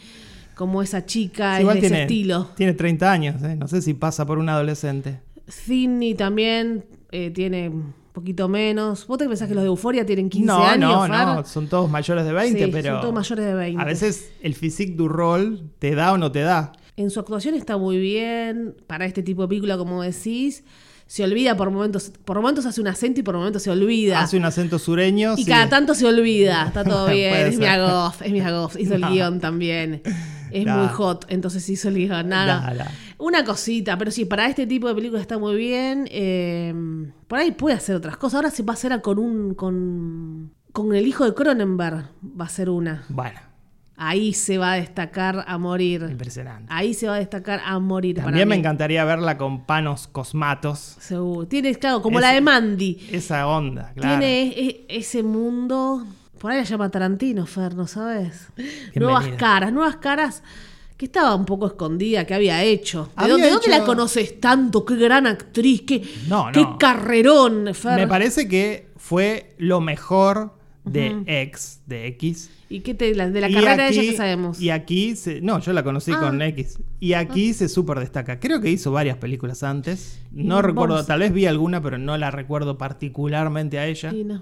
como 0.54 0.80
esa 0.82 1.04
chica, 1.04 1.56
es 1.56 1.60
Igual 1.60 1.74
de 1.76 1.80
tiene, 1.80 1.96
ese 1.96 2.02
estilo. 2.04 2.48
tiene 2.56 2.72
30 2.72 3.12
años, 3.12 3.42
¿eh? 3.42 3.54
no 3.54 3.68
sé 3.68 3.82
si 3.82 3.92
pasa 3.92 4.24
por 4.24 4.38
un 4.38 4.48
adolescente. 4.48 5.20
Sydney 5.46 6.14
también 6.14 6.86
eh, 7.10 7.30
tiene 7.30 7.70
poquito 8.12 8.48
menos. 8.48 9.06
¿Vos 9.06 9.18
te 9.18 9.26
pensás 9.28 9.48
que 9.48 9.54
los 9.54 9.62
de 9.62 9.68
Euforia 9.68 10.04
tienen 10.06 10.28
15 10.30 10.46
no, 10.46 10.64
años? 10.64 11.08
no, 11.08 11.16
Fer? 11.16 11.26
no, 11.26 11.44
son 11.44 11.66
todos 11.68 11.90
mayores 11.90 12.24
de 12.24 12.32
20, 12.32 12.64
Sí, 12.66 12.70
pero 12.72 12.92
son 12.92 13.00
todos 13.00 13.14
mayores 13.14 13.44
de 13.46 13.54
20. 13.54 13.80
a 13.82 13.84
veces 13.84 14.30
el 14.42 14.54
physique 14.54 14.94
du 14.96 15.08
rol 15.08 15.70
te 15.78 15.94
da 15.94 16.12
o 16.12 16.18
no 16.18 16.30
te 16.30 16.40
da. 16.40 16.72
En 16.96 17.10
su 17.10 17.20
actuación 17.20 17.54
está 17.54 17.76
muy 17.78 17.96
bien. 17.98 18.76
Para 18.86 19.06
este 19.06 19.22
tipo 19.22 19.42
de 19.42 19.48
película, 19.48 19.78
como 19.78 20.02
decís, 20.02 20.62
se 21.06 21.24
olvida 21.24 21.56
por 21.56 21.70
momentos. 21.70 22.12
Por 22.24 22.36
momentos 22.36 22.66
hace 22.66 22.80
un 22.82 22.88
acento 22.88 23.20
y 23.20 23.22
por 23.22 23.34
momentos 23.34 23.62
se 23.62 23.70
olvida. 23.70 24.20
Hace 24.20 24.36
un 24.36 24.44
acento 24.44 24.78
sureño. 24.78 25.32
y 25.38 25.44
sí. 25.44 25.50
cada 25.50 25.68
tanto 25.70 25.94
se 25.94 26.06
olvida. 26.06 26.66
Está 26.66 26.84
todo 26.84 27.06
bien. 27.10 27.34
Es 27.34 27.58
mi 27.58 27.64
agof, 27.66 28.20
es 28.20 28.30
mi 28.32 28.40
agof. 28.40 28.76
Hizo 28.78 28.94
el 28.94 29.00
No. 29.02 29.10
guion 29.10 29.40
también. 29.40 30.02
Es 30.50 30.66
muy 30.66 30.86
hot, 30.88 31.24
entonces 31.28 31.66
hizo 31.70 31.88
el 31.88 31.94
guion. 31.94 32.28
Nada. 32.28 32.90
Una 33.24 33.44
cosita, 33.44 33.96
pero 33.96 34.10
sí, 34.10 34.24
para 34.24 34.46
este 34.48 34.66
tipo 34.66 34.88
de 34.88 34.94
películas 34.94 35.22
está 35.22 35.38
muy 35.38 35.54
bien. 35.56 36.08
eh, 36.10 36.74
por 37.28 37.38
ahí 37.38 37.52
puede 37.52 37.76
hacer 37.76 37.94
otras 37.94 38.16
cosas. 38.16 38.36
Ahora 38.36 38.50
se 38.50 38.62
va 38.64 38.72
a 38.72 38.74
hacer 38.74 39.00
con 39.00 39.18
un. 39.18 39.54
con 39.54 40.52
Con 40.72 40.94
el 40.94 41.06
hijo 41.06 41.24
de 41.24 41.32
Cronenberg 41.34 42.06
va 42.40 42.46
a 42.46 42.48
ser 42.48 42.68
una. 42.70 43.04
Bueno, 43.08 43.38
Ahí 43.96 44.32
se 44.32 44.58
va 44.58 44.72
a 44.72 44.76
destacar 44.76 45.44
a 45.46 45.58
morir. 45.58 46.04
impresionante. 46.10 46.66
Ahí 46.74 46.94
se 46.94 47.06
va 47.06 47.14
a 47.14 47.18
destacar 47.18 47.60
a 47.64 47.78
morir. 47.78 48.16
para 48.16 48.26
También 48.26 48.48
me 48.48 48.56
mí. 48.56 48.58
encantaría 48.58 49.04
verla 49.04 49.38
con 49.38 49.64
panos 49.66 50.08
cosmatos. 50.08 50.96
Seguro. 50.98 51.46
Tiene, 51.46 51.74
claro, 51.76 52.02
como 52.02 52.18
Ese- 52.18 52.26
la 52.26 52.32
de 52.34 52.40
Mandy. 52.40 53.08
Esa 53.12 53.46
onda, 53.46 53.92
claro. 53.94 54.18
Tiene 54.18 54.42
e- 54.48 54.66
e- 54.66 54.86
ese 54.88 55.22
mundo. 55.22 56.04
Por 56.40 56.50
ahí 56.50 56.58
la 56.58 56.64
llama 56.64 56.88
Tarantino, 56.90 57.46
Fer, 57.46 57.76
¿no 57.76 57.86
sabes? 57.86 58.48
Bienvenida. 58.56 58.90
Nuevas 58.96 59.28
caras, 59.38 59.72
nuevas 59.72 59.96
caras 59.98 60.42
que 61.02 61.06
estaba 61.06 61.34
un 61.34 61.44
poco 61.44 61.66
escondida, 61.66 62.24
que 62.24 62.32
había 62.32 62.62
hecho. 62.62 63.06
¿De, 63.16 63.24
Había 63.24 63.50
dónde, 63.50 63.68
la 63.68 63.82
conoces 63.84 64.38
tanto? 64.40 64.84
Qué 64.84 64.94
gran 64.94 65.26
actriz, 65.26 65.82
qué, 65.82 66.00
No, 66.28 66.46
qué 66.52 66.64
carrerón, 66.78 67.74
Fer. 67.74 67.96
Me 67.98 68.06
parece 68.06 68.46
que 68.46 68.86
fue 68.98 69.56
lo 69.58 69.80
mejor 69.80 70.54
de 70.84 71.24
X, 71.26 71.80
de 71.86 72.06
X. 72.06 72.50
¿Y 72.68 72.80
qué 72.82 72.94
te, 72.94 73.12
la- 73.16 73.28
de 73.28 73.40
la 73.40 73.50
Y 73.50 73.54
carrera 73.54 73.84
de 73.86 73.88
ella 73.90 74.02
que 74.02 74.16
sabemos? 74.16 74.60
Y 74.60 74.70
aquí, 74.70 75.16
se, 75.16 75.40
no, 75.40 75.58
yo 75.58 75.72
la 75.72 75.82
conocí 75.82 76.12
Ah. 76.14 76.20
con 76.20 76.40
X. 76.40 76.78
Y 77.00 77.14
aquí 77.14 77.52
se 77.52 77.68
súper 77.68 77.98
destaca. 77.98 78.38
Creo 78.38 78.60
que 78.60 78.70
hizo 78.70 78.92
varias 78.92 79.16
películas 79.16 79.64
antes. 79.64 80.20
No 80.30 80.60
Y 80.60 80.62
recuerdo, 80.62 80.94
vamos- 80.94 81.08
tal 81.08 81.18
vez 81.18 81.32
vi 81.32 81.46
alguna, 81.46 81.82
pero 81.82 81.98
no 81.98 82.16
la 82.16 82.30
recuerdo 82.30 82.78
particularmente 82.78 83.80
a 83.80 83.88
ella. 83.88 84.12
Sí, 84.12 84.22
no. 84.22 84.40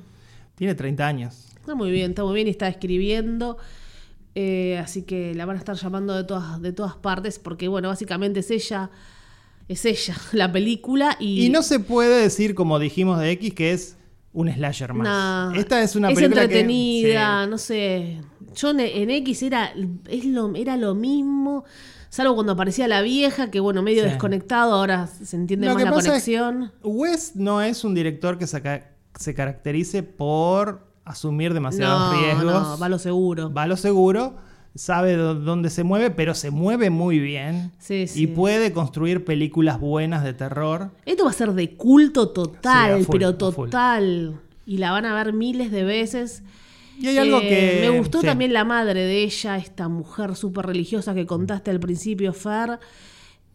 Tiene 0.57 0.75
30 0.75 1.07
años. 1.07 1.47
Está 1.57 1.75
muy 1.75 1.91
bien, 1.91 2.11
está 2.11 2.23
muy 2.23 2.35
bien 2.35 2.49
y 2.49 2.51
está 2.51 2.69
escribiendo. 2.69 3.57
Eh, 4.35 4.79
así 4.79 5.03
que 5.03 5.35
la 5.35 5.45
van 5.47 5.57
a 5.57 5.59
estar 5.59 5.77
llamando 5.77 6.15
de 6.15 6.25
todas, 6.25 6.61
de 6.63 6.73
todas 6.73 6.95
partes 6.97 7.39
porque, 7.39 7.69
bueno, 7.69 7.89
básicamente 7.89 8.41
es 8.41 8.51
ella, 8.51 8.91
es 9.69 9.85
ella, 9.85 10.17
la 10.33 10.51
película. 10.53 11.17
Y, 11.21 11.47
Y 11.47 11.51
no 11.51 11.63
se 11.63 11.81
puede 11.81 12.23
decir, 12.23 12.55
como 12.55 12.79
dijimos 12.79 13.19
de 13.21 13.31
X, 13.33 13.55
que 13.55 13.73
es 13.73 13.97
un 14.33 14.49
slasher 14.53 14.95
más. 14.95 15.05
Nah, 15.53 15.59
Esta 15.59 15.83
es 15.83 15.97
una 15.97 16.11
es 16.11 16.15
película 16.15 16.43
que- 16.43 16.45
entretenida, 16.61 17.45
sí. 17.45 17.51
no 17.51 17.59
sé. 17.59 18.21
Yo 18.55 18.71
en, 18.71 18.81
en 18.81 19.11
X 19.11 19.43
era, 19.43 19.73
es 20.09 20.25
lo, 20.25 20.55
era 20.55 20.77
lo 20.77 20.95
mismo, 20.95 21.65
salvo 22.09 22.35
cuando 22.35 22.53
aparecía 22.53 22.87
la 22.89 23.03
vieja, 23.03 23.51
que 23.51 23.59
bueno, 23.61 23.83
medio 23.83 24.03
Sí. 24.05 24.11
desconectado, 24.11 24.75
ahora 24.75 25.07
se 25.09 25.35
entiende 25.37 25.67
Lo 25.67 25.75
más 25.75 25.81
que 25.83 25.85
la 25.89 25.95
pasa 25.95 26.17
es- 26.17 26.25
conexión. 26.25 26.73
West 26.83 27.35
no 27.37 27.61
es 27.63 27.83
un 27.85 27.95
director 27.95 28.39
que 28.39 28.47
saca- 28.47 28.91
se 29.19 29.35
caracterice 29.35 30.03
por 30.05 30.90
asumir 31.11 31.55
demasiados 31.55 32.13
No, 32.15 32.21
riesgos. 32.21 32.45
no, 32.69 32.79
va 32.79 32.89
lo 32.89 32.99
seguro. 32.99 33.53
va 33.53 33.67
lo 33.67 33.77
seguro, 33.77 34.37
sabe 34.75 35.17
dó- 35.17 35.35
dónde 35.35 35.71
se 35.71 35.83
mueve, 35.85 36.11
pero 36.11 36.35
se 36.35 36.51
mueve 36.51 36.91
muy 36.91 37.19
bien. 37.19 37.73
Sí, 37.79 38.07
sí. 38.07 38.23
Y 38.23 38.27
puede 38.29 38.73
construir 38.73 39.25
películas 39.25 39.79
buenas 39.81 40.25
de 40.25 40.33
terror. 40.33 40.91
Esto 41.07 41.25
va 41.25 41.31
a 41.31 41.35
ser 41.35 41.53
de 41.53 41.75
culto 41.77 42.29
total, 42.31 42.97
Sí, 42.97 43.03
a 43.03 43.05
full, 43.05 43.13
pero 43.17 43.35
total. 43.37 44.41
Y 44.67 44.79
la 44.79 44.93
van 44.93 45.05
a 45.07 45.15
ver 45.15 45.33
miles 45.33 45.71
de 45.71 45.83
veces. 45.85 46.43
Y 46.99 47.07
hay 47.09 47.19
algo 47.19 47.39
Eh, 47.41 47.49
que. 47.83 47.89
Me 47.91 47.99
gustó 47.99 48.21
sí. 48.21 48.27
también 48.27 48.53
la 48.53 48.65
madre 48.65 49.01
de 49.01 49.23
ella, 49.25 49.57
esta 49.57 49.89
mujer 49.89 50.37
súper 50.37 50.67
religiosa 50.67 51.15
que 51.15 51.27
contaste 51.27 51.71
al 51.71 51.81
principio, 51.81 52.33
Fer. 52.33 52.79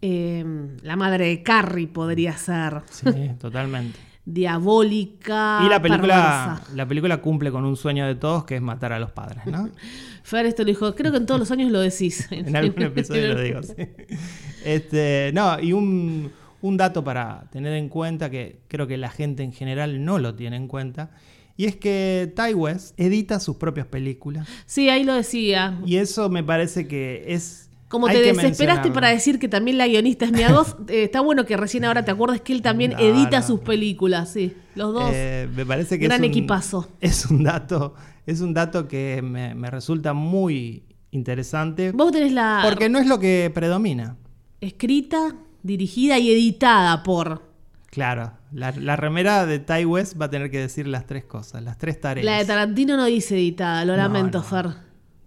Eh, 0.01 0.43
la 0.81 0.95
madre 0.95 1.27
de 1.27 1.43
Carrie 1.43 1.87
podría 1.87 2.35
ser. 2.37 2.81
Sí, 2.89 3.05
totalmente. 3.39 3.97
Diabólica. 4.25 5.61
y 5.65 5.69
la 5.69 5.81
película, 5.81 6.55
perversa. 6.57 6.75
la 6.75 6.87
película 6.87 7.21
cumple 7.21 7.51
con 7.51 7.63
un 7.63 7.77
sueño 7.77 8.07
de 8.07 8.15
todos 8.15 8.43
que 8.45 8.55
es 8.55 8.61
matar 8.61 8.91
a 8.91 8.99
los 8.99 9.11
padres, 9.11 9.45
¿no? 9.45 9.69
Fer 10.23 10.47
esto 10.47 10.63
lo 10.63 10.67
dijo, 10.67 10.95
creo 10.95 11.11
que 11.11 11.19
en 11.19 11.27
todos 11.27 11.39
los 11.39 11.51
años 11.51 11.71
lo 11.71 11.79
decís. 11.79 12.27
en 12.31 12.55
algún 12.55 12.81
episodio 12.81 13.33
lo 13.33 13.41
digo, 13.41 13.61
sí. 13.63 13.75
Este, 14.65 15.29
no, 15.35 15.59
y 15.59 15.73
un, 15.73 16.31
un 16.61 16.77
dato 16.77 17.03
para 17.03 17.47
tener 17.51 17.73
en 17.73 17.87
cuenta 17.87 18.31
que 18.31 18.61
creo 18.67 18.87
que 18.87 18.97
la 18.97 19.09
gente 19.09 19.43
en 19.43 19.53
general 19.53 20.03
no 20.03 20.17
lo 20.17 20.33
tiene 20.33 20.55
en 20.55 20.67
cuenta. 20.67 21.11
Y 21.57 21.65
es 21.65 21.75
que 21.75 22.33
Ty 22.35 22.53
West 22.53 22.99
edita 22.99 23.39
sus 23.39 23.57
propias 23.57 23.87
películas. 23.87 24.47
Sí, 24.65 24.89
ahí 24.89 25.03
lo 25.03 25.13
decía. 25.13 25.79
Y 25.85 25.97
eso 25.97 26.29
me 26.29 26.43
parece 26.43 26.87
que 26.87 27.25
es. 27.27 27.69
Como 27.87 28.07
hay 28.07 28.15
te 28.15 28.21
desesperaste 28.23 28.91
para 28.91 29.09
decir 29.09 29.37
que 29.39 29.47
también 29.47 29.77
la 29.77 29.87
guionista 29.87 30.25
es 30.25 30.31
Mia 30.31 30.51
Goth, 30.51 30.79
eh, 30.89 31.03
está 31.03 31.21
bueno 31.21 31.45
que 31.45 31.55
recién 31.55 31.85
ahora 31.85 32.03
te 32.03 32.11
acuerdes 32.11 32.41
que 32.41 32.51
él 32.53 32.61
también 32.61 32.91
No, 32.91 32.99
edita 32.99 33.39
no. 33.41 33.45
sus 33.47 33.59
películas, 33.61 34.31
sí. 34.33 34.55
Los 34.75 34.93
dos. 34.93 35.11
Eh, 35.13 35.47
me 35.55 35.65
parece 35.65 35.97
que 35.99 36.05
Gran 36.05 36.23
es 36.23 36.27
un, 36.27 36.31
equipazo. 36.31 36.89
Es 36.99 37.25
un 37.27 37.43
dato, 37.43 37.93
es 38.25 38.41
un 38.41 38.53
dato 38.53 38.87
que 38.87 39.21
me, 39.21 39.53
me 39.55 39.69
resulta 39.69 40.13
muy 40.13 40.83
interesante. 41.11 41.91
Vos 41.91 42.11
tenés 42.11 42.33
la 42.33 42.61
Porque 42.63 42.89
no 42.89 42.99
es 42.99 43.07
lo 43.07 43.19
que 43.19 43.51
predomina. 43.53 44.17
escrita, 44.61 45.35
dirigida 45.63 46.17
y 46.19 46.31
editada 46.31 47.03
por 47.03 47.43
Claro, 47.91 48.33
la, 48.51 48.71
la 48.71 48.97
remera 48.97 49.45
de 49.45 49.59
Ty 49.59 49.85
West 49.85 50.19
va 50.19 50.25
a 50.25 50.29
tener 50.29 50.51
que 50.51 50.59
decir 50.59 50.85
las 50.87 51.05
tres 51.05 51.23
cosas, 51.23 51.63
las 51.63 51.77
tres 51.77 52.01
tareas. 52.01 52.25
La 52.25 52.39
de 52.39 52.45
Tarantino 52.45 52.97
no 52.97 53.05
dice 53.05 53.35
editada, 53.35 53.85
lo 53.85 53.93
No, 53.95 53.99
lamento. 54.03 54.43
Fer. 54.43 54.67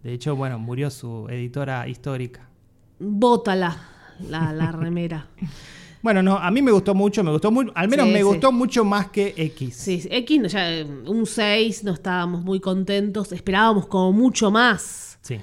De 0.03 0.13
hecho, 0.13 0.37
bueno, 0.37 0.59
murió 0.59 0.91
su 0.91 1.27
editora 1.31 1.89
histórica. 1.89 2.48
Bótala 2.99 3.77
la, 4.29 4.53
la 4.53 4.73
remera. 4.73 5.27
Bueno, 6.01 6.23
no, 6.23 6.37
a 6.37 6.51
mí 6.51 6.63
me 6.63 6.71
gustó 6.71 6.95
mucho, 6.95 7.25
me 7.25 7.33
gustó 7.33 7.51
mucho, 7.51 7.73
al 7.75 7.89
menos 7.89 8.07
Sí, 8.07 8.13
me 8.13 8.19
sí. 8.19 8.23
gustó 8.25 8.53
mucho 8.53 8.85
más 8.85 9.09
que 9.11 9.35
X. 9.37 9.75
Sí, 9.75 10.07
X, 10.11 10.53
ya, 10.53 10.73
eh, 10.73 10.85
un 10.85 11.27
6, 11.27 11.83
no 11.85 11.93
estábamos 11.93 12.45
muy 12.45 12.61
contentos, 12.61 13.33
esperábamos 13.33 13.87
como 13.87 14.13
mucho 14.13 14.51
más. 14.51 15.19
Sí. 15.23 15.39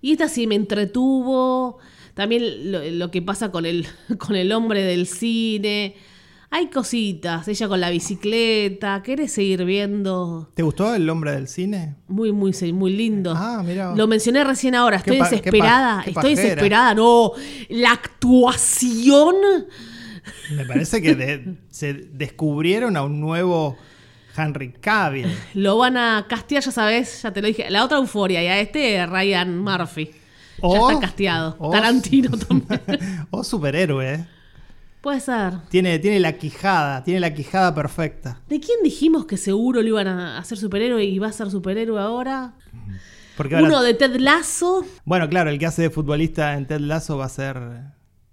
Y 0.00 0.12
esta 0.12 0.28
sí 0.28 0.46
me 0.46 0.54
entretuvo. 0.54 1.78
También 2.14 2.70
lo, 2.72 2.80
lo 2.90 3.10
que 3.10 3.22
pasa 3.22 3.50
con 3.50 3.66
el, 3.66 3.86
con 4.18 4.36
el 4.36 4.52
hombre 4.52 4.82
del 4.84 5.06
cine. 5.06 5.96
Hay 6.50 6.68
cositas, 6.70 7.46
ella 7.46 7.68
con 7.68 7.78
la 7.80 7.90
bicicleta. 7.90 9.02
¿Querés 9.02 9.32
seguir 9.32 9.64
viendo? 9.66 10.50
¿Te 10.54 10.62
gustó 10.62 10.94
El 10.94 11.08
hombre 11.10 11.32
del 11.32 11.46
cine? 11.46 11.96
Muy, 12.08 12.32
muy, 12.32 12.54
muy 12.72 12.90
lindo. 12.92 13.34
Ah, 13.36 13.62
mirá. 13.64 13.94
Lo 13.94 14.06
mencioné 14.06 14.42
recién 14.44 14.74
ahora. 14.74 14.96
Estoy 14.96 15.18
desesperada. 15.18 16.02
qué 16.04 16.10
Estoy 16.10 16.34
desesperada. 16.34 16.94
No, 16.94 17.32
la 17.68 17.92
actuación. 17.92 19.34
Me 20.56 20.64
parece 20.64 21.02
que 21.02 21.14
de- 21.14 21.56
se 21.70 21.92
descubrieron 21.92 22.96
a 22.96 23.02
un 23.02 23.20
nuevo 23.20 23.76
Henry 24.36 24.72
Cavill. 24.72 25.26
Lo 25.54 25.76
van 25.76 25.98
a 25.98 26.26
castear, 26.28 26.62
ya 26.62 26.70
sabes, 26.70 27.22
ya 27.22 27.30
te 27.32 27.42
lo 27.42 27.48
dije. 27.48 27.68
La 27.70 27.84
otra 27.84 27.98
euforia 27.98 28.42
y 28.42 28.46
a 28.46 28.58
este 28.58 29.04
Ryan 29.06 29.58
Murphy. 29.58 30.06
ya 30.06 30.12
O- 30.62 30.88
está 30.90 31.00
casteado. 31.06 31.56
o- 31.58 31.70
Tarantino 31.70 32.30
también. 32.38 32.80
o 33.30 33.44
superhéroe. 33.44 34.26
Puede 35.00 35.20
ser. 35.20 35.54
Tiene, 35.68 35.98
tiene 36.00 36.18
la 36.20 36.32
quijada, 36.32 37.04
tiene 37.04 37.20
la 37.20 37.32
quijada 37.32 37.74
perfecta. 37.74 38.40
¿De 38.48 38.58
quién 38.60 38.78
dijimos 38.82 39.26
que 39.26 39.36
seguro 39.36 39.80
lo 39.82 39.88
iban 39.88 40.08
a 40.08 40.38
hacer 40.38 40.58
superhéroe 40.58 41.04
y 41.04 41.18
va 41.18 41.28
a 41.28 41.32
ser 41.32 41.50
superhéroe 41.50 42.00
ahora? 42.00 42.54
Porque 43.36 43.54
ahora- 43.54 43.68
Uno 43.68 43.82
de 43.82 43.94
Ted 43.94 44.16
Lasso. 44.16 44.84
Bueno, 45.04 45.28
claro, 45.28 45.50
el 45.50 45.58
que 45.58 45.66
hace 45.66 45.82
de 45.82 45.90
futbolista 45.90 46.54
en 46.54 46.66
Ted 46.66 46.80
Lasso 46.80 47.16
va 47.16 47.26
a 47.26 47.28
ser. 47.28 47.56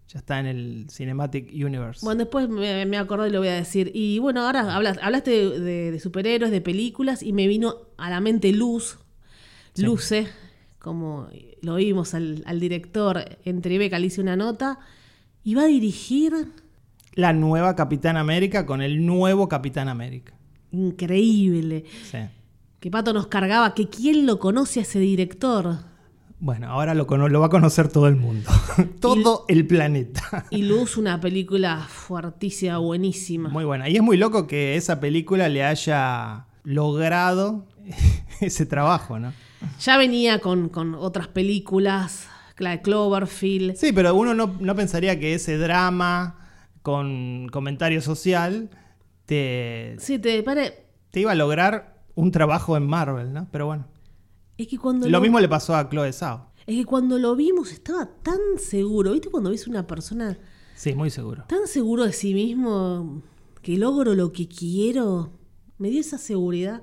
Ya 0.07 0.19
está 0.19 0.39
en 0.39 0.45
el 0.47 0.87
Cinematic 0.89 1.51
Universe. 1.53 2.03
Bueno, 2.03 2.19
después 2.23 2.47
me, 2.49 2.85
me 2.85 2.97
acordé 2.97 3.27
y 3.27 3.31
lo 3.31 3.39
voy 3.39 3.49
a 3.49 3.53
decir. 3.53 3.91
Y 3.93 4.17
bueno, 4.19 4.41
ahora 4.45 4.73
hablas- 4.75 4.97
hablaste 5.01 5.31
de, 5.31 5.59
de- 5.59 5.91
de 5.91 5.99
superhéroes, 5.99 6.51
de 6.51 6.61
películas, 6.61 7.21
y 7.21 7.33
me 7.33 7.47
vino 7.47 7.75
a 7.97 8.09
la 8.09 8.21
mente 8.21 8.51
Luz. 8.53 8.97
Sí. 9.73 9.83
Luce, 9.83 10.27
como 10.79 11.27
lo 11.61 11.75
vimos 11.75 12.13
al, 12.13 12.43
al 12.47 12.59
director 12.59 13.23
en 13.43 13.61
Tribeca, 13.61 13.99
le 13.99 14.07
hice 14.07 14.21
una 14.21 14.35
nota. 14.35 14.79
Y 15.45 15.53
va 15.53 15.61
a 15.61 15.67
dirigir. 15.67 16.33
La 17.13 17.31
nueva 17.31 17.75
Capitán 17.75 18.17
América 18.17 18.65
con 18.65 18.81
el 18.81 19.05
nuevo 19.05 19.47
Capitán 19.47 19.87
América. 19.87 20.33
Increíble. 20.71 21.85
Sí. 22.11 22.17
Que 22.79 22.89
Pato 22.91 23.13
nos 23.13 23.27
cargaba, 23.27 23.73
que 23.75 23.87
quién 23.87 24.25
lo 24.25 24.39
conoce 24.39 24.79
a 24.79 24.83
ese 24.83 24.99
director. 24.99 25.77
Bueno, 26.39 26.67
ahora 26.67 26.95
lo, 26.95 27.05
va 27.05 27.45
a 27.45 27.49
conocer 27.49 27.89
todo 27.89 28.07
el 28.07 28.15
mundo. 28.15 28.49
todo 28.99 29.45
el 29.47 29.67
planeta. 29.67 30.47
Y 30.49 30.63
Luz, 30.63 30.97
una 30.97 31.21
película 31.21 31.77
fuertísima, 31.87 32.79
buenísima. 32.79 33.49
Muy 33.49 33.65
buena. 33.65 33.87
Y 33.87 33.97
es 33.97 34.01
muy 34.01 34.17
loco 34.17 34.47
que 34.47 34.75
esa 34.75 34.99
película 34.99 35.47
le 35.47 35.63
haya 35.63 36.47
logrado 36.63 37.67
ese 38.41 38.65
trabajo, 38.65 39.19
¿no? 39.19 39.31
Ya 39.79 39.97
venía 39.97 40.39
con, 40.39 40.69
con 40.69 40.95
otras 40.95 41.27
películas, 41.27 42.29
la 42.57 42.71
de 42.71 42.81
Cloverfield. 42.81 43.75
Sí, 43.75 43.91
pero 43.93 44.15
uno 44.15 44.33
no, 44.33 44.55
no 44.59 44.75
pensaría 44.75 45.19
que 45.19 45.33
ese 45.33 45.57
drama 45.57 46.39
con 46.81 47.47
comentario 47.51 48.01
social 48.01 48.69
te, 49.25 49.95
Sí, 49.99 50.19
te 50.19 50.41
pare. 50.43 50.85
te 51.11 51.21
iba 51.21 51.31
a 51.31 51.35
lograr 51.35 52.03
un 52.15 52.31
trabajo 52.31 52.77
en 52.77 52.85
Marvel, 52.87 53.33
¿no? 53.33 53.47
Pero 53.51 53.65
bueno. 53.65 53.87
Es 54.57 54.67
que 54.67 54.77
cuando 54.77 55.09
Lo 55.09 55.19
mismo 55.19 55.39
le 55.39 55.49
pasó 55.49 55.75
a 55.75 55.89
Chloe 55.89 56.13
Zhao. 56.13 56.51
Es 56.65 56.75
que 56.77 56.85
cuando 56.85 57.19
lo 57.19 57.35
vimos 57.35 57.71
estaba 57.71 58.05
tan 58.23 58.39
seguro. 58.57 59.11
¿Viste 59.11 59.29
cuando 59.29 59.49
ves 59.49 59.67
una 59.67 59.85
persona 59.85 60.37
Sí, 60.75 60.93
muy 60.95 61.09
seguro. 61.09 61.43
tan 61.47 61.67
seguro 61.67 62.05
de 62.05 62.13
sí 62.13 62.33
mismo 62.33 63.21
que 63.61 63.77
logro 63.77 64.13
lo 64.15 64.31
que 64.31 64.47
quiero? 64.47 65.31
Me 65.77 65.89
dio 65.89 65.99
esa 65.99 66.17
seguridad. 66.17 66.81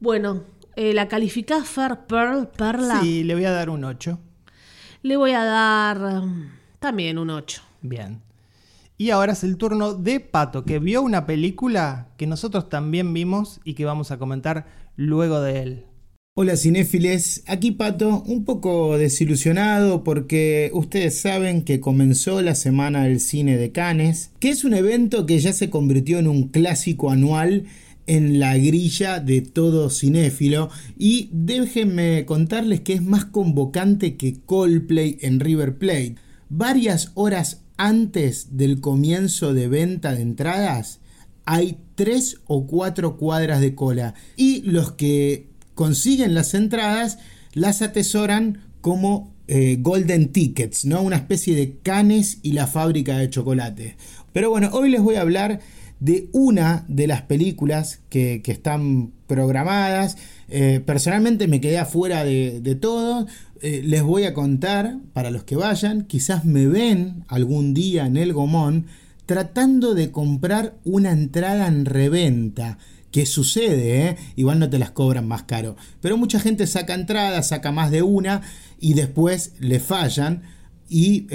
Bueno, 0.00 0.42
eh, 0.74 0.92
la 0.94 1.08
calificás 1.08 1.68
Fer 1.68 2.06
Pearl, 2.06 2.48
Perla. 2.48 3.00
Sí, 3.02 3.22
le 3.24 3.34
voy 3.34 3.44
a 3.44 3.50
dar 3.52 3.70
un 3.70 3.84
8. 3.84 4.18
Le 5.06 5.16
voy 5.16 5.30
a 5.30 5.44
dar 5.44 6.24
um, 6.24 6.48
también 6.80 7.16
un 7.16 7.30
8. 7.30 7.62
Bien. 7.80 8.22
Y 8.98 9.10
ahora 9.10 9.34
es 9.34 9.44
el 9.44 9.56
turno 9.56 9.94
de 9.94 10.18
Pato, 10.18 10.64
que 10.64 10.80
vio 10.80 11.00
una 11.00 11.26
película 11.26 12.08
que 12.16 12.26
nosotros 12.26 12.68
también 12.68 13.14
vimos 13.14 13.60
y 13.62 13.74
que 13.74 13.84
vamos 13.84 14.10
a 14.10 14.18
comentar 14.18 14.66
luego 14.96 15.40
de 15.40 15.62
él. 15.62 15.84
Hola 16.34 16.56
cinéfiles, 16.56 17.44
aquí 17.46 17.70
Pato, 17.70 18.24
un 18.26 18.44
poco 18.44 18.98
desilusionado 18.98 20.02
porque 20.02 20.72
ustedes 20.74 21.20
saben 21.20 21.62
que 21.62 21.78
comenzó 21.78 22.42
la 22.42 22.56
Semana 22.56 23.04
del 23.04 23.20
Cine 23.20 23.56
de 23.56 23.70
Cannes, 23.70 24.32
que 24.40 24.48
es 24.48 24.64
un 24.64 24.74
evento 24.74 25.24
que 25.24 25.38
ya 25.38 25.52
se 25.52 25.70
convirtió 25.70 26.18
en 26.18 26.26
un 26.26 26.48
clásico 26.48 27.12
anual 27.12 27.66
en 28.06 28.38
la 28.38 28.56
grilla 28.56 29.20
de 29.20 29.40
todo 29.40 29.90
cinéfilo 29.90 30.70
y 30.98 31.30
déjenme 31.32 32.24
contarles 32.24 32.80
que 32.80 32.94
es 32.94 33.02
más 33.02 33.24
convocante 33.24 34.16
que 34.16 34.40
Coldplay 34.46 35.18
en 35.20 35.40
River 35.40 35.78
Plate. 35.78 36.16
Varias 36.48 37.10
horas 37.14 37.62
antes 37.76 38.56
del 38.56 38.80
comienzo 38.80 39.52
de 39.52 39.68
venta 39.68 40.14
de 40.14 40.22
entradas 40.22 41.00
hay 41.44 41.78
tres 41.94 42.40
o 42.46 42.66
cuatro 42.66 43.16
cuadras 43.16 43.60
de 43.60 43.74
cola 43.74 44.14
y 44.36 44.62
los 44.62 44.92
que 44.92 45.48
consiguen 45.74 46.34
las 46.34 46.54
entradas 46.54 47.18
las 47.52 47.82
atesoran 47.82 48.58
como 48.80 49.34
eh, 49.48 49.78
golden 49.80 50.32
tickets, 50.32 50.84
¿no? 50.84 51.02
Una 51.02 51.16
especie 51.16 51.54
de 51.54 51.78
canes 51.82 52.38
y 52.42 52.52
la 52.52 52.66
fábrica 52.66 53.16
de 53.18 53.30
chocolate. 53.30 53.96
Pero 54.32 54.50
bueno, 54.50 54.70
hoy 54.72 54.90
les 54.90 55.00
voy 55.00 55.14
a 55.14 55.20
hablar 55.20 55.60
de 56.00 56.28
una 56.32 56.84
de 56.88 57.06
las 57.06 57.22
películas 57.22 58.00
que, 58.08 58.42
están 58.46 59.12
programadas. 59.26 60.16
Eh, 60.48 60.80
personalmente 60.84 61.48
me 61.48 61.60
quedé 61.60 61.78
afuera 61.78 62.24
de, 62.24 62.78
todo. 62.80 63.26
Eh, 63.62 63.82
les 63.84 64.02
voy 64.02 64.24
a 64.24 64.34
contar, 64.34 64.98
para 65.12 65.30
los 65.30 65.44
que 65.44 65.56
vayan, 65.56 66.04
quizás 66.04 66.44
me 66.44 66.66
ven 66.66 67.24
algún 67.28 67.74
día 67.74 68.06
en 68.06 68.16
el 68.16 68.32
Gomón 68.32 68.86
tratando 69.24 69.94
de 69.94 70.12
comprar 70.12 70.76
una 70.84 71.12
entrada 71.12 71.66
en 71.66 71.84
reventa. 71.84 72.78
Que 73.10 73.24
sucede, 73.24 74.08
¿eh? 74.08 74.16
igual 74.34 74.58
no 74.58 74.68
te 74.68 74.78
las 74.78 74.90
cobran 74.90 75.26
más 75.26 75.44
caro. 75.44 75.76
Pero 76.02 76.18
mucha 76.18 76.38
gente 76.38 76.66
saca 76.66 76.92
entradas, 76.92 77.48
saca 77.48 77.72
más 77.72 77.90
de 77.90 78.02
una 78.02 78.42
y 78.78 78.92
después 78.92 79.54
le 79.58 79.80
fallan. 79.80 80.42
Y 80.88 81.26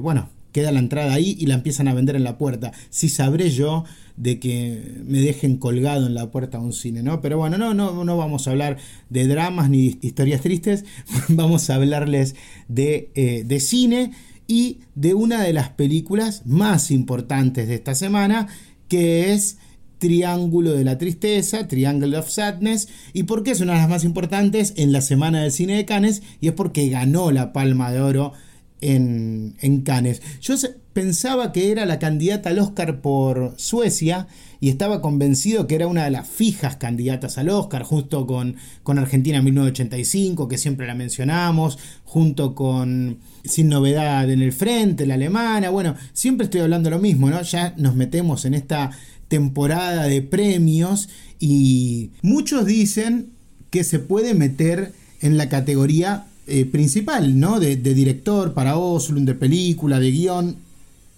bueno, 0.00 0.28
queda 0.52 0.72
la 0.72 0.80
entrada 0.80 1.14
ahí 1.14 1.36
y 1.38 1.46
la 1.46 1.54
empiezan 1.54 1.88
a 1.88 1.94
vender 1.94 2.16
en 2.16 2.24
la 2.24 2.38
puerta. 2.38 2.72
Si 2.90 3.08
sabré 3.08 3.50
yo 3.50 3.84
de 4.16 4.38
que 4.38 5.00
me 5.04 5.20
dejen 5.20 5.56
colgado 5.56 6.06
en 6.06 6.14
la 6.14 6.30
puerta 6.30 6.58
de 6.58 6.64
un 6.64 6.72
cine, 6.72 7.02
¿no? 7.02 7.20
Pero 7.20 7.38
bueno, 7.38 7.56
no, 7.58 7.74
no, 7.74 8.04
no 8.04 8.16
vamos 8.16 8.46
a 8.46 8.50
hablar 8.50 8.76
de 9.08 9.26
dramas 9.26 9.70
ni 9.70 9.98
historias 10.02 10.42
tristes, 10.42 10.84
vamos 11.28 11.70
a 11.70 11.76
hablarles 11.76 12.36
de, 12.68 13.10
eh, 13.14 13.44
de 13.46 13.60
cine 13.60 14.12
y 14.46 14.80
de 14.94 15.14
una 15.14 15.42
de 15.42 15.52
las 15.52 15.70
películas 15.70 16.42
más 16.44 16.90
importantes 16.90 17.68
de 17.68 17.76
esta 17.76 17.94
semana, 17.94 18.48
que 18.88 19.32
es 19.32 19.58
Triángulo 20.00 20.72
de 20.72 20.82
la 20.82 20.98
Tristeza, 20.98 21.68
Triangle 21.68 22.16
of 22.16 22.28
Sadness. 22.28 22.88
¿Y 23.12 23.24
por 23.24 23.42
qué 23.42 23.52
es 23.52 23.60
una 23.60 23.74
de 23.74 23.80
las 23.80 23.88
más 23.88 24.02
importantes 24.02 24.72
en 24.76 24.92
la 24.92 25.02
Semana 25.02 25.42
del 25.42 25.52
Cine 25.52 25.76
de 25.76 25.84
Cannes? 25.84 26.22
Y 26.40 26.48
es 26.48 26.54
porque 26.54 26.88
ganó 26.88 27.30
la 27.30 27.52
Palma 27.52 27.92
de 27.92 28.00
Oro 28.00 28.32
en, 28.80 29.56
en 29.60 29.82
Cannes. 29.82 30.22
Yo 30.40 30.54
pensaba 30.92 31.52
que 31.52 31.70
era 31.70 31.86
la 31.86 31.98
candidata 31.98 32.50
al 32.50 32.58
Oscar 32.58 33.00
por 33.00 33.54
Suecia 33.56 34.26
y 34.60 34.68
estaba 34.68 35.00
convencido 35.00 35.66
que 35.66 35.74
era 35.74 35.86
una 35.86 36.04
de 36.04 36.10
las 36.10 36.28
fijas 36.28 36.76
candidatas 36.76 37.38
al 37.38 37.48
Oscar, 37.48 37.82
junto 37.82 38.26
con, 38.26 38.56
con 38.82 38.98
Argentina 38.98 39.38
en 39.38 39.44
1985, 39.44 40.48
que 40.48 40.58
siempre 40.58 40.86
la 40.86 40.94
mencionamos, 40.94 41.78
junto 42.04 42.54
con 42.54 43.18
Sin 43.44 43.68
Novedad 43.68 44.30
en 44.30 44.42
el 44.42 44.52
Frente, 44.52 45.06
la 45.06 45.14
alemana. 45.14 45.70
Bueno, 45.70 45.94
siempre 46.12 46.44
estoy 46.44 46.60
hablando 46.60 46.90
lo 46.90 46.98
mismo, 46.98 47.30
¿no? 47.30 47.40
Ya 47.42 47.74
nos 47.78 47.94
metemos 47.94 48.44
en 48.44 48.54
esta 48.54 48.90
temporada 49.28 50.04
de 50.04 50.22
premios 50.22 51.08
y 51.38 52.10
muchos 52.20 52.66
dicen 52.66 53.30
que 53.70 53.84
se 53.84 53.98
puede 53.98 54.34
meter 54.34 54.92
en 55.22 55.38
la 55.38 55.48
categoría 55.48 56.26
eh, 56.50 56.66
principal, 56.66 57.38
¿no? 57.38 57.60
De, 57.60 57.76
director 57.76 58.54
para 58.54 58.76
Oslo, 58.76 59.20
de 59.20 59.34
película, 59.34 60.00
de 60.00 60.10
guion. 60.10 60.56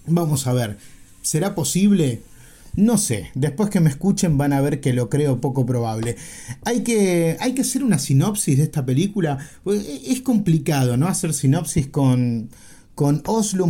Vamos 0.05 0.47
a 0.47 0.53
ver, 0.53 0.77
¿será 1.21 1.55
posible? 1.55 2.21
No 2.75 2.97
sé, 2.97 3.29
después 3.35 3.69
que 3.69 3.79
me 3.79 3.89
escuchen 3.89 4.37
van 4.37 4.51
a 4.51 4.61
ver 4.61 4.81
que 4.81 4.93
lo 4.93 5.09
creo 5.09 5.39
poco 5.39 5.65
probable. 5.65 6.15
Hay 6.65 6.81
que, 6.81 7.37
hay 7.39 7.53
que 7.53 7.61
hacer 7.61 7.83
una 7.83 7.99
sinopsis 7.99 8.57
de 8.57 8.63
esta 8.63 8.85
película. 8.85 9.37
Pues, 9.63 9.85
e, 9.85 10.11
es 10.11 10.21
complicado, 10.21 10.97
¿no? 10.97 11.07
Hacer 11.07 11.33
sinopsis 11.33 11.87
con, 11.87 12.49
con 12.95 13.23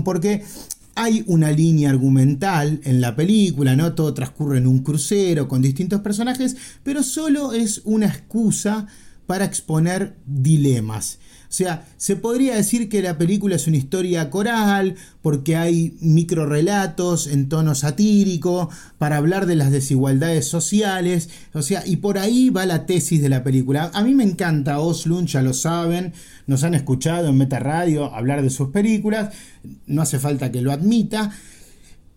porque 0.03 0.43
hay 0.95 1.23
una 1.27 1.51
línea 1.51 1.89
argumental 1.89 2.79
en 2.83 3.01
la 3.01 3.15
película, 3.15 3.75
¿no? 3.75 3.93
Todo 3.93 4.13
transcurre 4.13 4.59
en 4.59 4.67
un 4.67 4.79
crucero 4.79 5.47
con 5.47 5.61
distintos 5.61 6.01
personajes, 6.01 6.55
pero 6.83 7.03
solo 7.03 7.53
es 7.53 7.81
una 7.83 8.07
excusa 8.07 8.87
para 9.25 9.45
exponer 9.45 10.15
dilemas. 10.25 11.19
Sea, 11.53 11.85
se 11.97 12.15
podría 12.15 12.55
decir 12.55 12.89
que 12.89 13.03
la 13.03 13.19
película 13.19 13.57
es 13.57 13.67
una 13.67 13.77
historia 13.77 14.31
coral, 14.31 14.95
porque 15.21 15.55
hay 15.55 15.95
microrelatos 16.01 17.27
en 17.27 17.47
tono 17.47 17.75
satírico, 17.75 18.71
para 18.97 19.17
hablar 19.17 19.45
de 19.45 19.53
las 19.53 19.69
desigualdades 19.69 20.47
sociales, 20.47 21.29
o 21.53 21.61
sea, 21.61 21.83
y 21.85 21.97
por 21.97 22.17
ahí 22.17 22.49
va 22.49 22.65
la 22.65 22.87
tesis 22.87 23.21
de 23.21 23.29
la 23.29 23.43
película. 23.43 23.91
A 23.93 24.03
mí 24.03 24.15
me 24.15 24.23
encanta 24.23 24.79
Oslund, 24.79 25.27
ya 25.27 25.43
lo 25.43 25.53
saben, 25.53 26.13
nos 26.47 26.63
han 26.63 26.73
escuchado 26.73 27.27
en 27.27 27.37
Meta 27.37 27.59
Radio 27.59 28.15
hablar 28.15 28.41
de 28.41 28.49
sus 28.49 28.69
películas, 28.69 29.31
no 29.85 30.01
hace 30.01 30.17
falta 30.17 30.51
que 30.51 30.63
lo 30.63 30.71
admita. 30.71 31.33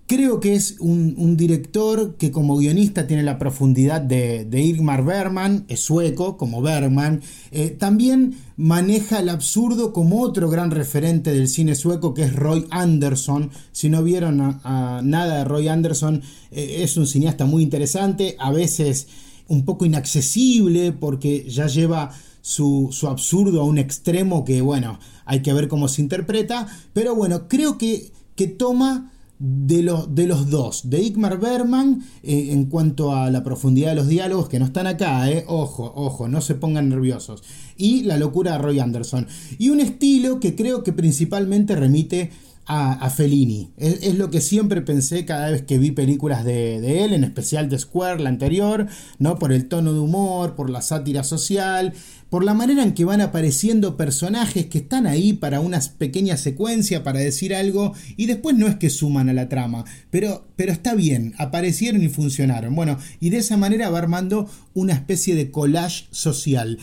Creo 0.07 0.39
que 0.39 0.55
es 0.55 0.77
un, 0.79 1.37
director 1.37 2.17
que 2.17 2.31
como 2.31 2.57
guionista 2.59 3.09
tiene 3.09 3.25
la 3.25 3.39
profundidad 3.39 4.01
de, 4.01 4.45
de 4.45 4.61
Irmar 4.61 5.05
Bergman, 5.05 5.65
es 5.67 5.81
sueco 5.81 6.37
como 6.37 6.63
Bergman. 6.63 7.23
Eh, 7.51 7.71
también 7.71 8.37
maneja 8.57 9.19
el 9.19 9.29
absurdo 9.29 9.93
como 9.93 10.23
otro 10.23 10.49
gran 10.49 10.71
referente 10.71 11.33
del 11.33 11.49
cine 11.49 11.75
sueco 11.75 12.15
que 12.15 12.23
es 12.23 12.37
Roy 12.37 12.67
Anderson. 12.71 13.51
Si 13.73 13.89
no 13.89 14.05
vieron 14.05 14.61
nada 14.63 15.39
de 15.39 15.45
Roy 15.45 15.67
Anderson, 15.67 16.23
eh, 16.53 16.83
es 16.83 16.97
un 16.97 17.09
cineasta 17.09 17.45
muy 17.45 17.65
interesante, 17.65 18.37
a 18.39 18.53
veces 18.53 19.09
un 19.49 19.65
poco 19.65 19.87
inaccesible 19.87 20.93
porque 20.93 21.51
ya 21.51 21.67
lleva 21.67 22.13
su, 22.43 22.91
su 22.93 23.09
absurdo 23.09 23.61
a 23.61 23.65
un 23.65 23.79
extremo 23.79 24.45
que 24.45 24.61
bueno, 24.61 25.01
hay 25.25 25.43
que 25.43 25.53
ver 25.53 25.67
cómo 25.67 25.89
se 25.89 26.01
interpreta. 26.01 26.69
Pero 26.93 27.17
bueno, 27.17 27.49
creo 27.49 27.77
que, 27.77 28.13
que 28.37 28.47
toma 28.47 29.11
de, 29.39 29.95
de 30.09 30.27
los 30.27 30.51
dos, 30.51 30.89
de 30.89 31.03
Igmar 31.03 31.39
Berman, 31.39 32.03
eh, 32.23 32.49
en 32.53 32.67
cuanto 32.67 33.15
a 33.15 33.31
la 33.31 33.45
profundidad 33.45 33.91
de 33.91 33.97
los 33.97 34.09
diálogos, 34.09 34.49
que 34.49 34.59
no 34.59 34.65
están 34.65 34.87
acá, 34.87 35.31
eh, 35.31 35.45
ojo, 35.47 35.93
ojo, 35.95 36.29
no 36.29 36.41
se 36.41 36.55
pongan 36.55 36.89
nerviosos, 36.89 37.43
y 37.77 38.05
la 38.05 38.17
locura 38.17 38.53
de 38.53 38.59
Roy 38.59 38.81
Anderson. 38.81 39.27
Y 39.59 39.69
un 39.71 39.81
estilo 39.81 40.41
que 40.41 40.55
creo 40.55 40.83
que 40.83 40.93
principalmente 40.93 41.77
remite 41.77 42.31
a, 42.67 43.11
Fellini. 43.11 43.71
Es, 43.77 44.17
lo 44.17 44.31
que 44.31 44.41
siempre 44.41 44.83
pensé 44.83 45.25
cada 45.25 45.51
vez 45.51 45.63
que 45.63 45.79
vi 45.79 45.93
películas 45.93 46.45
de, 46.45 47.05
él, 47.05 47.13
en 47.13 47.23
especial 47.23 47.69
de 47.69 47.79
Square, 47.79 48.23
la 48.23 48.29
anterior, 48.29 48.89
¿no? 49.19 49.39
Por 49.39 49.53
el 49.53 49.69
tono 49.69 49.93
de 49.93 50.01
humor, 50.01 50.57
por 50.57 50.69
la 50.69 50.83
sátira 50.83 51.23
social, 51.23 51.93
por 52.29 52.45
la 52.45 52.55
manera 52.55 52.83
en 52.83 52.93
que 52.95 53.05
van 53.05 53.21
apareciendo 53.21 53.97
personajes 53.97 54.67
que 54.67 54.79
están 54.79 55.07
ahí 55.07 55.33
para 55.33 55.61
una 55.61 55.81
pequeña 55.97 56.37
secuencia, 56.37 57.05
para 57.05 57.21
decir 57.21 57.55
algo, 57.55 57.95
y 58.17 58.27
después 58.27 58.57
no 58.57 58.67
es 58.67 58.75
que 58.75 58.91
suman 58.91 59.29
a 59.29 59.33
la 59.33 59.49
trama, 59.49 59.85
pero, 60.11 60.49
pero 60.57 60.73
está 60.73 60.95
bien, 60.95 61.35
aparecieron 61.39 62.03
y 62.03 62.09
funcionaron. 62.09 62.75
Bueno, 62.75 62.99
y 63.21 63.31
de 63.31 63.39
esa 63.39 63.57
manera 63.57 63.91
va 63.91 63.99
armando 63.99 64.51
una 64.75 64.95
especie 64.95 65.37
de 65.37 65.53
collage 65.53 66.07
social. 66.11 66.79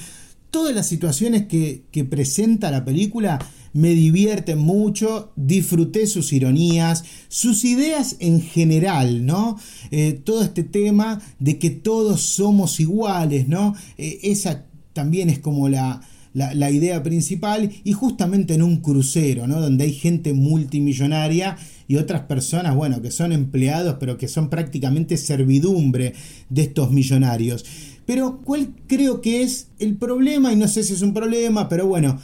Todas 0.50 0.74
las 0.74 0.88
situaciones 0.88 1.48
que, 1.48 1.84
que 1.91 2.06
presenta 2.06 2.72
la 2.72 2.86
película 2.86 3.39
me 3.74 3.90
divierten 3.90 4.60
mucho, 4.60 5.32
disfruté 5.36 6.08
sus 6.08 6.32
ironías, 6.32 7.04
sus 7.28 7.66
ideas 7.66 8.16
en 8.20 8.42
general, 8.42 9.26
¿no? 9.26 9.58
Eh, 9.92 10.14
todo 10.24 10.44
este 10.44 10.64
tema 10.64 11.22
de 11.40 11.58
que 11.58 11.72
todos 11.72 12.22
somos 12.22 12.80
iguales, 12.80 13.48
¿no? 13.48 13.76
Eh, 13.98 14.20
esa 14.24 14.66
también 14.94 15.30
es 15.30 15.40
como 15.40 15.70
la, 15.70 16.02
la, 16.34 16.72
idea 16.72 17.02
principal 17.04 17.72
y 17.84 17.94
justamente 17.94 18.54
en 18.54 18.62
un 18.62 18.78
crucero, 18.78 19.48
¿no? 19.48 19.60
Donde 19.60 19.86
hay 19.86 19.94
gente 19.94 20.34
multimillonaria 20.34 21.58
y 21.88 21.96
otras 21.96 22.22
personas, 22.22 22.76
bueno, 22.76 23.02
que 23.02 23.12
son 23.12 23.32
empleados, 23.32 23.98
pero 24.00 24.18
que 24.18 24.28
son 24.28 24.50
prácticamente 24.50 25.18
servidumbre 25.18 26.14
de 26.50 26.62
estos 26.64 26.92
millonarios. 26.92 27.66
Pero 28.06 28.42
¿cuál 28.44 28.74
creo 28.88 29.22
que 29.22 29.44
es 29.44 29.68
el 29.80 29.96
problema? 29.96 30.52
Y 30.52 30.56
no 30.56 30.68
sé 30.68 30.84
si 30.84 30.94
es 30.94 31.02
un 31.02 31.14
problema, 31.14 31.70
pero 31.70 31.88
bueno, 31.88 32.20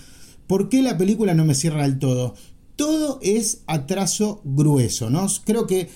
¿Por 0.50 0.68
qué 0.68 0.82
la 0.82 0.98
película 0.98 1.36
no 1.36 1.46
me 1.46 1.54
cierra 1.54 1.84
del 1.84 2.00
todo? 2.00 2.34
Todo 2.76 3.20
es 3.22 3.62
atraso 3.68 4.42
grueso, 4.44 5.12
¿no? 5.12 5.28
Creo 5.46 5.68
que 5.68 5.90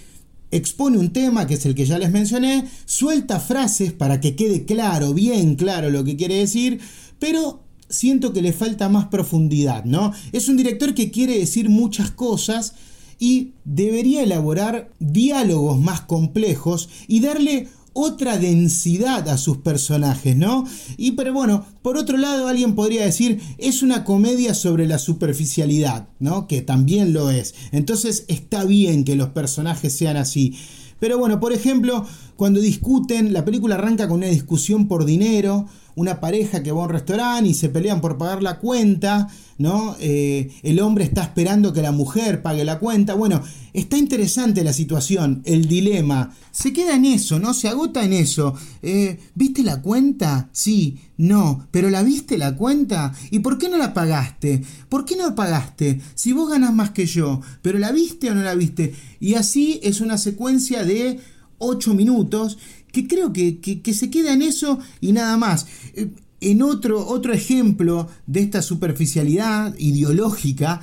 expone 0.51 0.99
un 0.99 1.11
tema, 1.11 1.47
que 1.47 1.55
es 1.55 1.65
el 1.65 1.73
que 1.73 1.87
ya 1.87 1.97
les 1.97 2.11
mencioné, 2.11 2.67
suelta 2.85 3.39
frases 3.39 3.93
para 3.93 4.21
que 4.21 4.35
quede 4.35 4.65
claro, 4.65 5.15
bien 5.15 5.55
claro 5.55 5.89
lo 5.89 6.03
que 6.03 6.17
quiere 6.17 6.35
decir, 6.35 6.79
pero 7.17 7.63
siento 7.89 8.31
que 8.31 8.43
le 8.43 8.53
falta 8.53 8.89
más 8.89 9.07
profundidad, 9.07 9.85
¿no? 9.85 10.13
Es 10.33 10.47
un 10.47 10.57
director 10.57 10.93
que 10.93 11.09
quiere 11.09 11.39
decir 11.39 11.69
muchas 11.69 12.11
cosas 12.11 12.75
y 13.17 13.53
debería 13.65 14.21
elaborar 14.21 14.91
diálogos 14.99 15.79
más 15.79 16.01
complejos 16.01 16.89
y 17.07 17.21
darle 17.21 17.69
otra 17.93 18.37
densidad 18.37 19.29
a 19.29 19.37
sus 19.37 19.57
personajes, 19.57 20.35
¿no? 20.35 20.65
Y 20.97 21.11
pero 21.11 21.33
bueno, 21.33 21.65
por 21.81 21.97
otro 21.97 22.17
lado 22.17 22.47
alguien 22.47 22.75
podría 22.75 23.05
decir, 23.05 23.39
es 23.57 23.83
una 23.83 24.03
comedia 24.03 24.53
sobre 24.53 24.87
la 24.87 24.97
superficialidad, 24.99 26.07
¿no? 26.19 26.47
Que 26.47 26.61
también 26.61 27.13
lo 27.13 27.29
es. 27.31 27.55
Entonces 27.71 28.25
está 28.27 28.65
bien 28.65 29.03
que 29.03 29.15
los 29.15 29.29
personajes 29.29 29.95
sean 29.95 30.17
así. 30.17 30.57
Pero 30.99 31.17
bueno, 31.17 31.39
por 31.39 31.51
ejemplo, 31.51 32.05
cuando 32.43 32.59
discuten, 32.59 33.31
la 33.31 33.45
película 33.45 33.75
arranca 33.75 34.09
con 34.09 34.17
una 34.17 34.27
discusión 34.27 34.89
por 34.89 35.05
dinero, 35.05 35.65
una 35.95 36.19
pareja 36.19 36.61
que 36.61 36.73
va 36.73 36.81
a 36.81 36.87
un 36.87 36.89
restaurante 36.89 37.49
y 37.49 37.53
se 37.53 37.69
pelean 37.69 38.01
por 38.01 38.17
pagar 38.17 38.43
la 38.43 38.59
cuenta, 38.59 39.29
¿no? 39.57 39.95
Eh, 40.01 40.51
el 40.61 40.81
hombre 40.81 41.05
está 41.05 41.23
esperando 41.23 41.71
que 41.71 41.81
la 41.81 41.93
mujer 41.93 42.41
pague 42.41 42.65
la 42.65 42.79
cuenta. 42.79 43.13
Bueno, 43.13 43.41
está 43.71 43.97
interesante 43.97 44.61
la 44.61 44.73
situación, 44.73 45.41
el 45.45 45.69
dilema. 45.69 46.35
Se 46.51 46.73
queda 46.73 46.95
en 46.95 47.05
eso, 47.05 47.39
¿no? 47.39 47.53
Se 47.53 47.69
agota 47.69 48.03
en 48.03 48.11
eso. 48.11 48.55
Eh, 48.81 49.19
¿Viste 49.35 49.63
la 49.63 49.81
cuenta? 49.81 50.49
Sí, 50.51 50.99
no. 51.15 51.67
¿Pero 51.71 51.89
la 51.89 52.03
viste 52.03 52.37
la 52.37 52.57
cuenta? 52.57 53.13
¿Y 53.31 53.39
por 53.39 53.57
qué 53.57 53.69
no 53.69 53.77
la 53.77 53.93
pagaste? 53.93 54.63
¿Por 54.89 55.05
qué 55.05 55.15
no 55.15 55.29
la 55.29 55.35
pagaste? 55.35 56.01
Si 56.13 56.33
vos 56.33 56.49
ganas 56.49 56.73
más 56.73 56.91
que 56.91 57.05
yo, 57.05 57.39
¿pero 57.61 57.79
la 57.79 57.93
viste 57.93 58.29
o 58.29 58.35
no 58.35 58.43
la 58.43 58.55
viste? 58.55 58.93
Y 59.21 59.35
así 59.35 59.79
es 59.81 60.01
una 60.01 60.17
secuencia 60.17 60.83
de 60.83 61.21
8 61.63 61.93
minutos 61.93 62.57
que 62.91 63.07
creo 63.07 63.33
que, 63.33 63.81
se 63.93 64.09
queda 64.09 64.33
en 64.33 64.43
eso 64.43 64.79
y 65.01 65.11
nada 65.11 65.35
más. 65.37 65.65
Eh, 65.95 66.09
en 66.41 66.61
otro, 66.61 67.07
otro 67.07 67.33
ejemplo 67.33 68.09
de 68.27 68.41
esta 68.41 68.61
superficialidad 68.61 69.73
ideológica 69.79 70.81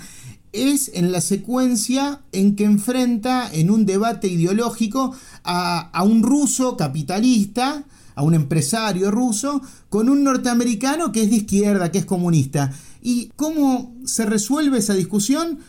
es 0.52 0.90
en 0.94 1.12
la 1.12 1.20
secuencia 1.20 2.20
en 2.32 2.56
que 2.56 2.64
enfrenta 2.64 3.48
en 3.52 3.70
un 3.70 3.86
debate 3.86 4.28
ideológico 4.28 5.14
a, 5.44 6.02
un 6.02 6.22
ruso 6.22 6.76
capitalista, 6.76 7.84
a 8.14 8.22
un 8.22 8.34
empresario 8.34 9.10
ruso, 9.10 9.62
con 9.88 10.08
un 10.08 10.24
norteamericano 10.24 11.12
que 11.12 11.22
es 11.22 11.30
de 11.30 11.36
izquierda, 11.36 11.92
que 11.92 11.98
es 11.98 12.04
comunista. 12.04 12.72
¿Y 13.02 13.30
cómo 13.36 13.94
se 14.04 14.26
resuelve 14.26 14.78
esa 14.78 14.94
discusión? 14.94 15.60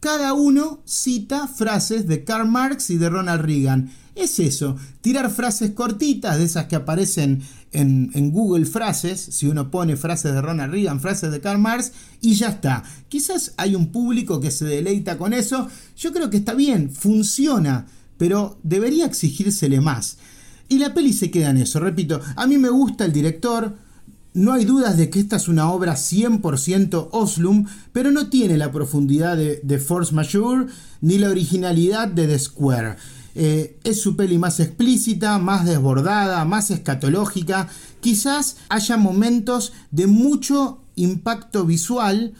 Cada 0.00 0.32
uno 0.32 0.80
cita 0.86 1.46
frases 1.46 2.06
de 2.06 2.24
Karl 2.24 2.48
Marx 2.48 2.88
y 2.88 2.96
de 2.96 3.10
Ronald 3.10 3.42
Reagan. 3.42 3.92
Es 4.14 4.38
eso, 4.38 4.76
tirar 5.02 5.30
frases 5.30 5.72
cortitas, 5.72 6.38
de 6.38 6.44
esas 6.44 6.66
que 6.66 6.76
aparecen 6.76 7.42
en, 7.72 8.30
Google 8.32 8.64
Frases, 8.64 9.20
si 9.20 9.46
uno 9.46 9.70
pone 9.70 9.96
frases 9.96 10.32
de 10.32 10.40
Ronald 10.40 10.72
Reagan, 10.72 11.00
frases 11.00 11.30
de 11.30 11.40
Karl 11.40 11.58
Marx, 11.58 11.92
y 12.22 12.34
ya 12.34 12.48
está. 12.48 12.82
Quizás 13.08 13.52
hay 13.58 13.74
un 13.74 13.92
público 13.92 14.40
que 14.40 14.50
se 14.50 14.64
deleita 14.64 15.18
con 15.18 15.34
eso. 15.34 15.68
Yo 15.96 16.12
creo 16.12 16.30
que 16.30 16.38
está 16.38 16.54
bien, 16.54 16.90
funciona, 16.90 17.86
pero 18.16 18.58
debería 18.62 19.06
exigírsele 19.06 19.80
más. 19.80 20.16
Y 20.68 20.78
la 20.78 20.94
peli 20.94 21.12
se 21.12 21.30
queda 21.30 21.50
en 21.50 21.58
eso, 21.58 21.78
repito, 21.78 22.20
a 22.36 22.46
mí 22.46 22.56
me 22.56 22.70
gusta 22.70 23.04
el 23.04 23.12
director, 23.12 23.76
no 24.32 24.52
hay 24.52 24.64
dudas 24.64 24.96
de 24.96 25.10
que 25.10 25.18
esta 25.18 25.36
es 25.36 25.48
una 25.48 25.70
obra 25.70 25.94
100% 25.94 27.08
Oslum, 27.10 27.66
pero 27.92 28.10
no 28.10 28.28
tiene 28.28 28.56
la 28.56 28.70
profundidad 28.70 29.36
de, 29.36 29.78
Force 29.78 30.14
Majeure 30.14 30.66
ni 31.00 31.18
la 31.18 31.30
originalidad 31.30 32.08
de 32.08 32.28
The 32.28 32.38
Square. 32.38 32.96
Eh, 33.34 33.78
es 33.84 34.00
su 34.00 34.16
peli 34.16 34.38
más 34.38 34.60
explícita, 34.60 35.38
más 35.38 35.64
desbordada, 35.64 36.44
más 36.44 36.70
escatológica. 36.70 37.68
Quizás 38.00 38.56
haya 38.68 38.96
momentos 38.96 39.72
de 39.90 40.06
mucho 40.06 40.82
impacto 40.94 41.64
visual 41.64 42.34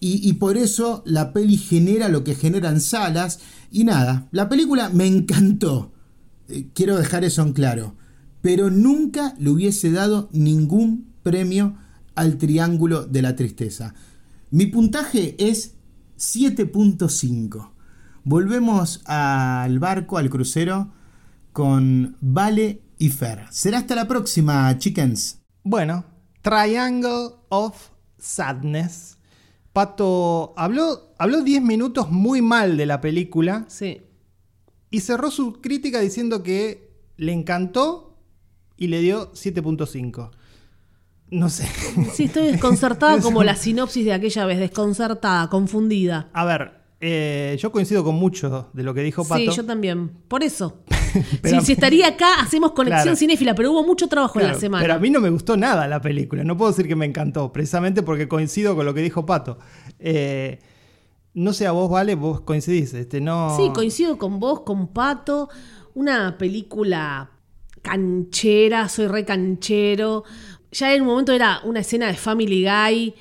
y, 0.00 0.34
por 0.34 0.58
eso 0.58 1.02
la 1.06 1.32
peli 1.32 1.56
genera 1.56 2.10
lo 2.10 2.24
que 2.24 2.34
genera 2.34 2.68
en 2.68 2.82
salas. 2.82 3.40
Y 3.70 3.84
nada, 3.84 4.28
la 4.32 4.50
película 4.50 4.90
me 4.90 5.06
encantó. 5.06 5.92
Eh, 6.48 6.68
quiero 6.74 6.98
dejar 6.98 7.24
eso 7.24 7.40
en 7.40 7.54
claro. 7.54 7.96
Pero 8.42 8.68
nunca 8.68 9.34
le 9.38 9.48
hubiese 9.48 9.90
dado 9.90 10.28
ningún 10.30 11.13
premio 11.24 11.76
al 12.14 12.38
Triángulo 12.38 13.04
de 13.04 13.22
la 13.22 13.34
Tristeza. 13.34 13.94
Mi 14.50 14.66
puntaje 14.66 15.34
es 15.38 15.74
7.5. 16.16 17.72
Volvemos 18.22 19.02
al 19.06 19.80
barco, 19.80 20.18
al 20.18 20.30
crucero, 20.30 20.92
con 21.52 22.16
Vale 22.20 22.82
y 22.98 23.08
Fer. 23.08 23.46
Será 23.50 23.78
hasta 23.78 23.96
la 23.96 24.06
próxima, 24.06 24.78
chickens. 24.78 25.40
Bueno, 25.64 26.04
Triangle 26.42 27.30
of 27.48 27.90
Sadness. 28.18 29.18
Pato 29.72 30.54
habló, 30.56 31.14
habló 31.18 31.42
10 31.42 31.62
minutos 31.62 32.10
muy 32.12 32.40
mal 32.42 32.76
de 32.76 32.86
la 32.86 33.00
película. 33.00 33.64
Sí. 33.68 34.02
Y 34.90 35.00
cerró 35.00 35.32
su 35.32 35.60
crítica 35.60 35.98
diciendo 35.98 36.44
que 36.44 36.92
le 37.16 37.32
encantó 37.32 38.16
y 38.76 38.86
le 38.86 39.00
dio 39.00 39.32
7.5. 39.32 40.30
No 41.30 41.48
sé. 41.48 41.66
Sí, 42.12 42.24
estoy 42.24 42.52
desconcertada 42.52 43.20
como 43.22 43.42
la 43.42 43.56
sinopsis 43.56 44.04
de 44.04 44.12
aquella 44.12 44.46
vez, 44.46 44.58
desconcertada, 44.58 45.48
confundida. 45.48 46.28
A 46.32 46.44
ver, 46.44 46.84
eh, 47.00 47.56
yo 47.60 47.70
coincido 47.72 48.04
con 48.04 48.14
mucho 48.14 48.70
de 48.72 48.82
lo 48.82 48.94
que 48.94 49.02
dijo 49.02 49.24
Pato. 49.24 49.40
Sí, 49.40 49.50
yo 49.54 49.64
también. 49.64 50.08
Por 50.28 50.42
eso. 50.42 50.84
si, 51.62 51.72
estaría 51.72 52.08
acá, 52.08 52.40
hacemos 52.40 52.72
conexión 52.72 53.16
cinéfila, 53.16 53.54
pero 53.54 53.72
hubo 53.72 53.84
mucho 53.84 54.08
trabajo 54.08 54.40
en 54.40 54.48
la 54.48 54.54
semana. 54.54 54.82
Pero 54.82 54.94
a 54.94 54.98
mí 54.98 55.10
no 55.10 55.20
me 55.20 55.30
gustó 55.30 55.56
nada 55.56 55.86
la 55.86 56.00
película. 56.00 56.44
No 56.44 56.56
puedo 56.56 56.70
decir 56.70 56.88
que 56.88 56.96
me 56.96 57.04
encantó, 57.04 57.52
precisamente 57.52 58.02
porque 58.02 58.28
coincido 58.28 58.74
con 58.74 58.86
lo 58.86 58.94
que 58.94 59.02
dijo 59.02 59.26
Pato. 59.26 59.58
Eh, 59.98 60.60
no 61.34 61.52
sé, 61.52 61.66
a 61.66 61.72
vos, 61.72 61.90
Vale, 61.90 62.14
vos 62.14 62.40
coincidís. 62.40 62.94
Este, 62.94 63.20
no... 63.20 63.54
Sí, 63.56 63.70
coincido 63.74 64.16
con 64.16 64.38
vos, 64.38 64.60
con 64.60 64.88
Pato. 64.88 65.48
Una 65.94 66.38
película 66.38 67.30
canchera, 67.82 68.88
soy 68.88 69.08
re 69.08 69.24
canchero. 69.24 70.24
Ya 70.74 70.92
en 70.92 71.02
un 71.02 71.08
momento 71.08 71.32
era 71.32 71.60
una 71.64 71.80
escena 71.80 72.08
de 72.08 72.14
Family 72.14 72.64
Guy 72.64 73.14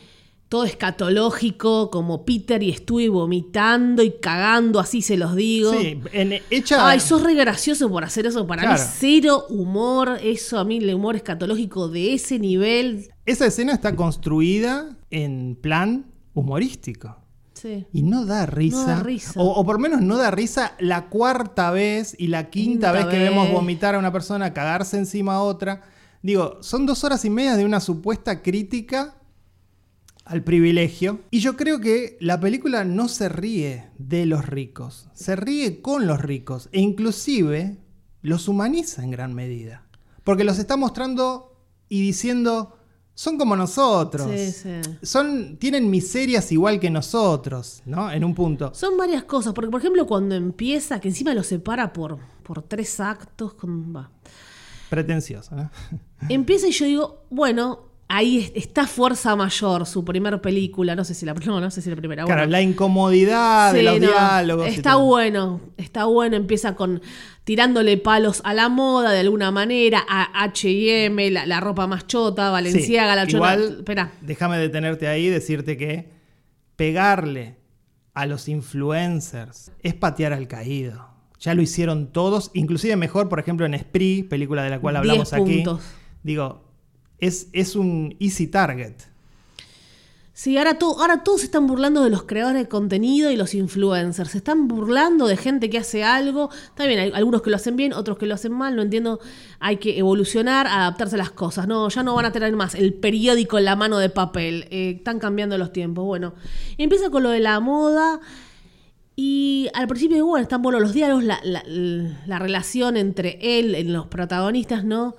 todo 0.54 0.66
escatológico, 0.66 1.90
como 1.90 2.26
Peter 2.26 2.62
y 2.62 2.70
estuve 2.70 3.10
vomitando 3.10 4.04
y 4.04 4.12
cagando, 4.22 4.80
así 4.80 5.02
se 5.02 5.18
los 5.18 5.36
digo. 5.36 5.74
Sí, 5.74 6.00
en, 6.12 6.34
hecha... 6.52 6.88
Ay, 6.88 7.00
sos 7.00 7.24
re 7.24 7.34
gracioso 7.34 7.90
por 7.90 8.04
hacer 8.04 8.28
eso. 8.28 8.46
Para 8.46 8.72
mí, 8.72 8.78
cero 8.78 9.46
humor. 9.50 10.20
Eso 10.22 10.60
a 10.60 10.64
mí, 10.64 10.78
el 10.78 10.94
humor 10.94 11.16
escatológico 11.16 11.88
de 11.88 12.14
ese 12.14 12.38
nivel. 12.38 13.12
Esa 13.26 13.48
escena 13.48 13.74
está 13.74 13.96
construida 13.96 14.96
en 15.10 15.58
plan 15.60 16.06
humorístico. 16.36 17.18
Sí. 17.56 17.88
Y 17.92 18.04
no 18.04 18.24
da 18.28 18.46
risa. 18.46 18.78
No 18.78 18.86
da 18.86 19.00
risa. 19.00 19.34
O, 19.38 19.66
por 19.66 19.78
lo 19.78 19.80
menos 19.80 20.04
no 20.04 20.18
da 20.18 20.30
risa 20.30 20.76
la 20.78 21.10
cuarta 21.10 21.72
vez 21.72 22.16
y 22.20 22.28
la 22.28 22.52
quinta, 22.52 22.92
vez 22.92 23.08
que 23.08 23.18
vemos 23.18 23.50
vomitar 23.52 23.96
a 23.96 23.98
una 23.98 24.12
persona, 24.12 24.54
cagarse 24.54 25.00
encima 25.00 25.34
a 25.34 25.42
otra. 25.42 25.82
Digo, 26.24 26.58
son 26.62 26.86
dos 26.86 27.04
horas 27.04 27.26
y 27.26 27.30
media 27.30 27.58
de 27.58 27.66
una 27.66 27.82
supuesta 27.82 28.42
crítica 28.42 29.18
al 30.24 30.42
privilegio. 30.42 31.20
Y 31.32 31.40
yo 31.42 31.58
creo 31.58 31.82
que 31.82 32.18
la 32.22 32.40
película 32.40 32.86
no 32.86 33.10
se 33.10 33.28
ríe 33.28 33.90
de 33.98 34.26
los 34.26 34.48
ricos, 34.48 35.10
se 35.14 35.36
ríe 35.36 35.82
con 35.82 36.08
los 36.08 36.22
ricos 36.22 36.70
e 36.72 36.80
inclusive 36.80 37.78
los 38.22 38.48
humaniza 38.48 39.04
en 39.04 39.12
gran 39.12 39.34
medida. 39.34 39.86
Porque 40.24 40.46
los 40.46 40.60
está 40.60 40.78
mostrando 40.78 41.58
y 41.90 42.00
diciendo, 42.00 42.78
son 43.14 43.38
como 43.38 43.58
nosotros. 43.58 44.32
Son, 45.02 45.58
tienen 45.58 45.90
miserias 45.90 46.54
igual 46.54 46.80
que 46.80 46.90
nosotros, 46.90 47.84
¿no? 47.86 48.10
En 48.10 48.24
un 48.24 48.34
punto. 48.34 48.74
Son 48.74 48.98
varias 48.98 49.26
cosas, 49.26 49.54
porque 49.54 49.70
por 49.70 49.82
ejemplo 49.82 50.08
cuando 50.08 50.36
empieza, 50.36 51.02
que 51.02 51.10
encima 51.10 51.34
lo 51.34 51.44
separa 51.44 51.92
por, 51.92 52.18
por 52.44 52.64
tres 52.64 53.02
actos, 53.02 53.56
con, 53.56 53.94
va. 53.94 54.10
Pretencioso, 54.94 55.56
¿no? 55.56 55.72
Empieza 56.30 56.68
y 56.68 56.72
yo 56.72 56.86
digo, 56.86 57.26
bueno, 57.32 57.94
ahí 58.08 58.52
está 58.54 58.86
Fuerza 58.86 59.36
Mayor, 59.36 59.88
su 59.88 60.06
primer 60.06 60.40
película, 60.40 60.96
no 60.96 61.04
sé 61.04 61.16
si 61.16 61.26
la, 61.26 61.34
no, 61.34 61.72
sé 61.72 61.82
si 61.82 61.90
la 61.90 61.96
primera. 61.96 62.26
Claro, 62.26 62.46
la 62.46 62.62
incomodidad 62.62 63.74
de 63.74 63.82
los 63.82 64.00
diálogos. 64.00 64.68
Está 64.68 64.98
bueno, 64.98 65.62
está 65.78 66.06
bueno, 66.06 66.36
empieza 66.36 66.76
con 66.76 67.02
tirándole 67.44 67.98
palos 67.98 68.42
a 68.46 68.54
la 68.54 68.70
moda 68.70 69.12
de 69.12 69.22
alguna 69.22 69.50
manera, 69.50 70.06
a 70.08 70.44
H&M, 70.44 71.32
la, 71.32 71.60
ropa 71.60 71.88
más 71.88 72.06
chota, 72.06 72.52
Valenciaga, 72.52 73.16
la 73.16 73.26
chota. 73.26 73.56
Igual, 73.56 74.12
déjame 74.22 74.60
detenerte 74.60 75.08
ahí 75.08 75.26
y 75.26 75.30
decirte 75.30 75.76
que 75.76 76.12
pegarle 76.76 77.58
a 78.14 78.28
los 78.28 78.48
influencers 78.48 79.72
es 79.82 79.96
patear 79.96 80.34
al 80.34 80.48
caído. 80.48 81.13
Ya 81.44 81.54
lo 81.54 81.62
hicieron 81.62 82.08
todos, 82.08 82.52
inclusive 82.54 82.96
mejor, 82.96 83.28
por 83.28 83.38
ejemplo, 83.38 83.66
en 83.66 83.78
Spree, 83.78 84.24
película 84.24 84.64
de 84.64 84.70
la 84.70 84.80
cual 84.80 84.96
hablamos 84.96 85.34
aquí. 85.34 85.66
Digo, 86.24 86.62
es, 87.20 87.76
un 87.76 88.16
easy 88.22 88.48
target. 88.48 88.94
Sí, 90.32 90.58
ahora, 90.58 90.78
ahora 90.80 91.22
todos 91.22 91.42
se 91.42 91.48
están 91.48 91.68
burlando 91.68 92.02
de 92.02 92.10
los 92.10 92.24
creadores 92.24 92.62
de 92.62 92.70
contenido 92.70 93.30
y 93.30 93.36
los 93.36 93.56
influencers. 93.56 94.32
Se 94.32 94.38
están 94.38 94.70
burlando 94.70 95.28
de 95.28 95.36
gente 95.36 95.70
que 95.70 95.78
hace 95.78 96.06
algo. 96.06 96.50
También 96.76 97.02
hay 97.02 97.12
algunos 97.14 97.42
que 97.42 97.50
lo 97.50 97.58
hacen 97.58 97.76
bien, 97.76 97.92
otros 97.92 98.18
que 98.18 98.26
lo 98.26 98.36
hacen 98.36 98.54
mal. 98.54 98.78
No 98.78 98.82
entiendo. 98.82 99.20
Hay 99.60 99.78
que 99.78 100.00
evolucionar, 100.00 100.66
adaptarse 100.66 101.16
a 101.16 101.18
las 101.18 101.32
cosas. 101.32 101.68
No, 101.68 101.90
ya 101.90 102.04
no 102.04 102.16
van 102.16 102.24
a 102.24 102.32
tener 102.32 102.56
más 102.56 102.74
el 102.74 102.94
periódico 102.94 103.58
en 103.58 103.66
la 103.66 103.76
mano 103.76 103.98
de 103.98 104.10
papel. 104.10 104.66
Eh, 104.72 104.96
están 104.98 105.20
cambiando 105.20 105.58
los 105.58 105.74
tiempos. 105.74 106.06
Bueno, 106.06 106.36
empieza 106.78 107.10
con 107.10 107.22
lo 107.22 107.32
de 107.32 107.42
la 107.42 107.60
moda. 107.60 108.22
Y 109.16 109.70
al 109.74 109.88
principio, 109.88 110.26
bueno, 110.26 110.42
están 110.44 110.62
buenos 110.62 110.82
los 110.82 110.94
diálogos, 110.94 111.24
la, 111.24 111.40
la- 111.44 111.64
la 112.26 112.40
relación 112.40 112.98
entre 112.98 113.38
él, 113.60 113.76
en 113.76 113.94
los 113.94 114.08
protagonistas, 114.08 114.84
¿no? 114.84 115.16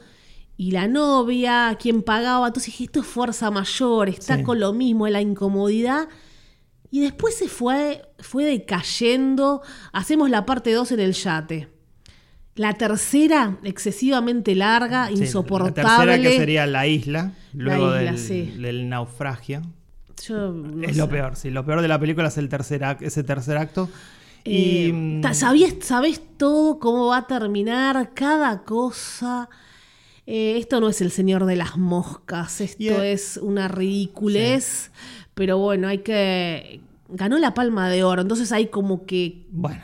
Y 0.56 0.70
la 0.72 0.88
novia, 0.88 1.76
quien 1.80 2.02
pagaba. 2.02 2.46
Entonces 2.48 2.72
dije, 2.72 2.84
esto 2.84 3.00
es 3.00 3.06
fuerza 3.06 3.50
mayor, 3.50 4.08
está 4.08 4.36
Sí. 4.38 4.42
con 4.42 4.58
lo 4.60 4.72
mismo, 4.72 5.06
es 5.06 5.12
la 5.12 5.20
incomodidad. 5.20 6.08
Y 6.90 7.00
después 7.00 7.36
se 7.36 7.48
fue, 7.48 8.02
fue 8.20 8.44
decayendo. 8.44 9.62
Hacemos 9.92 10.30
la 10.30 10.46
parte 10.46 10.72
2 10.72 10.92
en 10.92 11.00
el 11.00 11.12
yate. 11.12 11.68
La 12.56 12.72
tercera, 12.74 13.58
excesivamente 13.64 14.54
larga, 14.54 15.08
Sí, 15.08 15.14
insoportable. 15.22 15.82
La 15.82 16.12
tercera 16.14 16.18
que 16.22 16.36
sería 16.36 16.66
la 16.66 16.86
isla, 16.86 17.32
luego 17.52 17.86
isla, 17.96 18.12
del, 18.12 18.18
sí. 18.18 18.42
del 18.60 18.88
naufragio. 18.88 19.62
Yo 20.22 20.52
no 20.52 20.86
es 20.88 20.96
lo 20.96 21.08
peor, 21.08 21.36
sí. 21.36 21.50
Lo 21.50 21.64
peor 21.64 21.82
de 21.82 21.88
la 21.88 21.98
película 21.98 22.28
es 22.28 22.38
el 22.38 22.48
tercer 22.48 22.82
ese 23.00 23.22
tercer 23.24 23.56
acto. 23.56 23.88
Eh, 24.44 24.88
y 24.88 24.92
mm, 24.92 25.20
ta- 25.22 25.34
sabías, 25.34 25.74
sabés 25.80 26.20
todo 26.36 26.78
cómo 26.78 27.06
va 27.08 27.18
a 27.18 27.26
terminar 27.26 28.12
cada 28.14 28.62
cosa. 28.62 29.48
Eh, 30.26 30.56
esto 30.58 30.80
no 30.80 30.88
es 30.88 31.00
el 31.00 31.10
señor 31.10 31.44
de 31.46 31.56
las 31.56 31.76
moscas, 31.76 32.60
esto 32.62 33.02
eh, 33.02 33.12
es 33.12 33.36
una 33.36 33.68
ridiculez, 33.68 34.90
pero 35.34 35.58
bueno, 35.58 35.88
hay 35.88 35.98
que... 35.98 36.80
Ganó 37.08 37.38
la 37.38 37.52
palma 37.52 37.90
de 37.90 38.02
oro, 38.04 38.22
entonces 38.22 38.50
hay 38.50 38.68
como 38.68 39.04
que 39.04 39.42
bueno. 39.50 39.82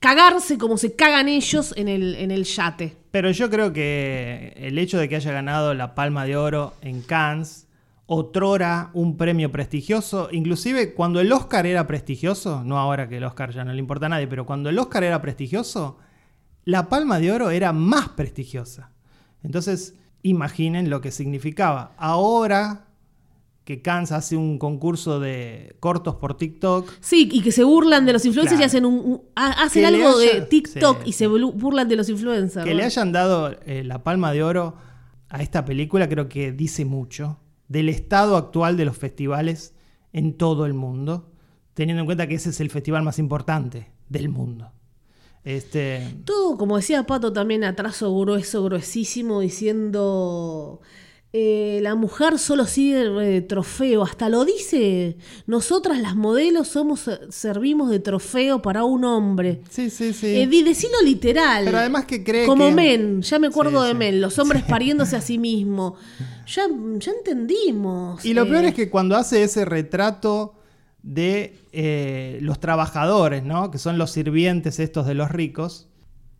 cagarse 0.00 0.58
como 0.58 0.76
se 0.76 0.94
cagan 0.94 1.28
ellos 1.28 1.72
en 1.78 1.88
el, 1.88 2.14
en 2.16 2.30
el 2.30 2.44
yate. 2.44 2.96
Pero 3.10 3.30
yo 3.30 3.48
creo 3.48 3.72
que 3.72 4.52
el 4.56 4.78
hecho 4.78 4.98
de 4.98 5.08
que 5.08 5.16
haya 5.16 5.32
ganado 5.32 5.72
la 5.72 5.94
Palma 5.94 6.24
de 6.26 6.36
Oro 6.36 6.74
en 6.82 7.00
Cannes, 7.00 7.66
otrora 8.14 8.90
un 8.92 9.16
premio 9.16 9.50
prestigioso, 9.50 10.28
inclusive 10.32 10.92
cuando 10.94 11.20
el 11.20 11.32
Oscar 11.32 11.66
era 11.66 11.86
prestigioso, 11.86 12.62
no 12.64 12.78
ahora 12.78 13.08
que 13.08 13.16
el 13.16 13.24
Oscar 13.24 13.52
ya 13.52 13.64
no 13.64 13.72
le 13.72 13.78
importa 13.78 14.06
a 14.06 14.08
nadie, 14.10 14.26
pero 14.26 14.44
cuando 14.44 14.68
el 14.68 14.78
Oscar 14.78 15.02
era 15.04 15.22
prestigioso, 15.22 15.96
la 16.64 16.88
Palma 16.88 17.18
de 17.18 17.32
Oro 17.32 17.50
era 17.50 17.72
más 17.72 18.10
prestigiosa. 18.10 18.90
Entonces, 19.42 19.94
imaginen 20.22 20.90
lo 20.90 21.00
que 21.00 21.10
significaba. 21.10 21.92
Ahora 21.96 22.86
que 23.64 23.80
Cannes 23.80 24.12
hace 24.12 24.36
un 24.36 24.58
concurso 24.58 25.18
de 25.20 25.76
cortos 25.80 26.16
por 26.16 26.36
TikTok, 26.36 26.90
Sí, 27.00 27.28
y 27.32 27.42
que 27.42 27.52
se 27.52 27.64
burlan 27.64 28.04
de 28.04 28.12
los 28.12 28.24
influencers 28.24 28.60
y 28.60 28.64
hacen, 28.64 28.84
un, 28.84 28.94
un- 28.94 29.22
ha- 29.36 29.62
hacen 29.64 29.84
algo 29.84 30.18
de 30.18 30.42
TikTok 30.42 31.02
sí, 31.04 31.10
y 31.10 31.12
se 31.12 31.26
burlan 31.28 31.88
de 31.88 31.96
los 31.96 32.08
influencers. 32.08 32.64
Que 32.64 32.72
¿no? 32.72 32.76
le 32.78 32.84
hayan 32.84 33.12
dado 33.12 33.56
eh, 33.64 33.84
la 33.84 34.02
palma 34.02 34.32
de 34.32 34.42
oro 34.42 34.76
a 35.28 35.40
esta 35.42 35.64
película 35.64 36.08
creo 36.08 36.28
que 36.28 36.52
dice 36.52 36.84
mucho 36.84 37.38
del 37.72 37.88
estado 37.88 38.36
actual 38.36 38.76
de 38.76 38.84
los 38.84 38.98
festivales 38.98 39.74
en 40.12 40.36
todo 40.36 40.66
el 40.66 40.74
mundo, 40.74 41.30
teniendo 41.72 42.00
en 42.00 42.06
cuenta 42.06 42.26
que 42.26 42.34
ese 42.34 42.50
es 42.50 42.60
el 42.60 42.68
festival 42.68 43.02
más 43.02 43.18
importante 43.18 43.90
del 44.10 44.28
mundo. 44.28 44.70
Este, 45.42 46.18
Todo, 46.26 46.58
como 46.58 46.76
decía 46.76 47.04
Pato, 47.04 47.32
también 47.32 47.64
atraso 47.64 48.14
grueso, 48.14 48.62
gruesísimo, 48.62 49.40
diciendo 49.40 50.82
eh, 51.34 51.78
la 51.82 51.94
mujer 51.94 52.38
solo 52.38 52.66
sirve 52.66 53.26
de 53.26 53.40
trofeo. 53.40 54.02
Hasta 54.02 54.28
lo 54.28 54.44
dice. 54.44 55.16
Nosotras 55.46 55.98
las 55.98 56.14
modelos 56.14 56.68
somos, 56.68 57.08
servimos 57.30 57.88
de 57.90 58.00
trofeo 58.00 58.60
para 58.60 58.84
un 58.84 59.04
hombre. 59.04 59.62
sí, 59.70 59.88
sí, 59.88 60.12
sí. 60.12 60.26
Eh, 60.26 60.46
di- 60.46 60.62
decilo 60.62 60.94
literal. 61.04 61.64
Pero 61.64 61.78
además 61.78 62.04
que 62.04 62.22
cree 62.22 62.44
Como 62.46 62.66
que- 62.68 62.74
men, 62.74 63.22
ya 63.22 63.38
me 63.38 63.46
acuerdo 63.46 63.80
Sí, 63.80 63.86
de 63.86 63.92
sí. 63.92 63.98
men, 63.98 64.20
los 64.20 64.38
hombres 64.38 64.62
pariéndose 64.64 65.16
a 65.16 65.20
sí 65.22 65.38
mismos. 65.38 65.94
Ya, 66.54 66.64
ya 66.98 67.12
entendimos. 67.12 68.24
Y 68.24 68.34
lo 68.34 68.42
eh, 68.42 68.46
peor 68.46 68.64
es 68.66 68.74
que 68.74 68.90
cuando 68.90 69.16
hace 69.16 69.42
ese 69.42 69.64
retrato 69.64 70.54
de 71.02 71.56
eh, 71.72 72.38
los 72.42 72.60
trabajadores, 72.60 73.42
¿no? 73.42 73.70
que 73.70 73.78
son 73.78 73.96
los 73.98 74.10
sirvientes 74.10 74.78
estos 74.78 75.06
de 75.06 75.14
los 75.14 75.30
ricos, 75.30 75.88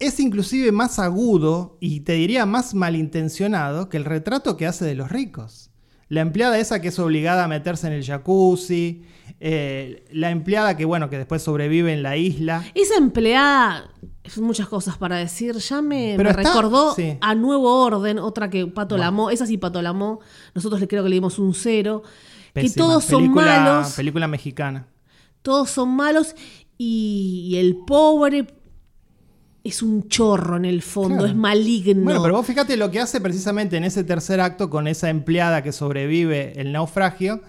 es 0.06 0.20
inclusive 0.20 0.72
más 0.72 0.98
agudo 0.98 1.76
y 1.80 2.00
te 2.00 2.12
diría 2.14 2.46
más 2.46 2.74
malintencionado 2.74 3.88
que 3.88 3.96
el 3.96 4.04
retrato 4.04 4.56
que 4.56 4.66
hace 4.66 4.84
de 4.84 4.94
los 4.94 5.10
ricos. 5.10 5.70
La 6.08 6.20
empleada 6.20 6.58
esa 6.58 6.80
que 6.82 6.88
es 6.88 6.98
obligada 6.98 7.44
a 7.44 7.48
meterse 7.48 7.86
en 7.86 7.94
el 7.94 8.04
jacuzzi, 8.04 9.02
eh, 9.40 10.04
la 10.12 10.30
empleada 10.30 10.76
que, 10.76 10.84
bueno, 10.84 11.08
que 11.08 11.16
después 11.16 11.42
sobrevive 11.42 11.92
en 11.92 12.02
la 12.02 12.16
isla. 12.18 12.64
Esa 12.74 12.96
empleada, 12.96 13.90
son 14.26 14.44
muchas 14.44 14.68
cosas 14.68 14.98
para 14.98 15.16
decir, 15.16 15.54
ya 15.56 15.80
me, 15.80 16.14
Pero 16.16 16.30
me 16.34 16.42
está- 16.42 16.52
recordó 16.54 16.94
sí. 16.94 17.16
a 17.20 17.34
Nuevo 17.34 17.82
Orden, 17.82 18.18
otra 18.18 18.50
que 18.50 18.66
Pato 18.66 18.98
Lamó, 18.98 19.30
esa 19.30 19.46
sí 19.46 19.56
Pato 19.56 19.80
Lamó, 19.80 20.20
nosotros 20.54 20.80
le 20.80 20.86
creo 20.88 21.02
que 21.02 21.08
le 21.08 21.16
dimos 21.16 21.38
un 21.38 21.54
cero, 21.54 22.02
que 22.54 22.68
todos 22.70 23.04
son 23.04 23.22
Película- 23.22 23.60
malos, 23.60 23.92
Película 23.94 24.28
mexicana. 24.28 24.86
todos 25.40 25.70
son 25.70 25.88
malos 25.96 26.34
y, 26.76 27.48
y 27.52 27.56
el 27.56 27.76
pobre 27.86 28.46
es 29.64 29.82
un 29.82 30.08
chorro 30.08 30.56
en 30.56 30.64
el 30.64 30.82
fondo, 30.82 31.18
Claro. 31.18 31.28
es 31.30 31.34
maligno. 31.36 32.02
Bueno, 32.04 32.22
pero 32.22 32.34
vos 32.34 32.46
fíjate 32.46 32.76
lo 32.76 32.90
que 32.90 33.00
hace 33.00 33.20
precisamente 33.20 33.76
en 33.76 33.84
ese 33.84 34.02
tercer 34.04 34.40
acto 34.40 34.68
con 34.70 34.88
esa 34.88 35.08
empleada 35.08 35.62
que 35.62 35.72
sobrevive 35.72 36.60
el 36.60 36.72
naufragio. 36.72 37.40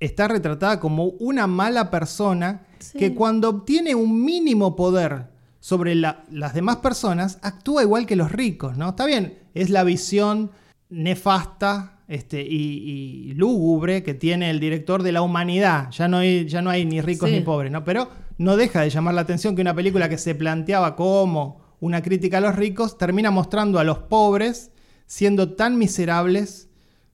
Está 0.00 0.26
retratada 0.28 0.80
como 0.80 1.04
una 1.20 1.46
mala 1.46 1.90
persona 1.90 2.62
Sí. 2.80 2.98
que 2.98 3.14
cuando 3.14 3.48
obtiene 3.48 3.94
un 3.94 4.22
mínimo 4.24 4.74
poder 4.76 5.28
sobre 5.60 5.94
la- 5.94 6.24
las 6.30 6.52
demás 6.54 6.76
personas, 6.76 7.38
actúa 7.40 7.82
igual 7.82 8.04
que 8.06 8.16
los 8.16 8.30
ricos, 8.32 8.76
¿no? 8.76 8.90
Está 8.90 9.06
bien, 9.06 9.38
es 9.54 9.70
la 9.70 9.84
visión 9.84 10.50
nefasta 10.90 11.93
este, 12.14 12.40
y, 12.42 13.30
y 13.30 13.34
lúgubre 13.34 14.02
que 14.02 14.14
tiene 14.14 14.50
el 14.50 14.60
director 14.60 15.02
de 15.02 15.12
la 15.12 15.22
humanidad. 15.22 15.90
Ya 15.90 16.08
no 16.08 16.18
hay, 16.18 16.46
ya 16.46 16.62
no 16.62 16.70
hay 16.70 16.84
ni 16.84 17.00
ricos 17.00 17.28
Sí. 17.30 17.36
ni 17.36 17.42
pobres, 17.42 17.70
¿no? 17.72 17.84
Pero 17.84 18.08
no 18.38 18.56
deja 18.56 18.80
de 18.82 18.90
llamar 18.90 19.14
la 19.14 19.20
atención 19.22 19.54
que 19.54 19.62
una 19.62 19.74
película 19.74 20.08
que 20.08 20.18
se 20.18 20.34
planteaba 20.34 20.96
como 20.96 21.60
una 21.80 22.02
crítica 22.02 22.38
a 22.38 22.40
los 22.40 22.56
ricos 22.56 22.96
termina 22.98 23.30
mostrando 23.30 23.78
a 23.78 23.84
los 23.84 23.98
pobres 23.98 24.70
siendo 25.06 25.52
tan 25.54 25.76
miserables 25.78 26.68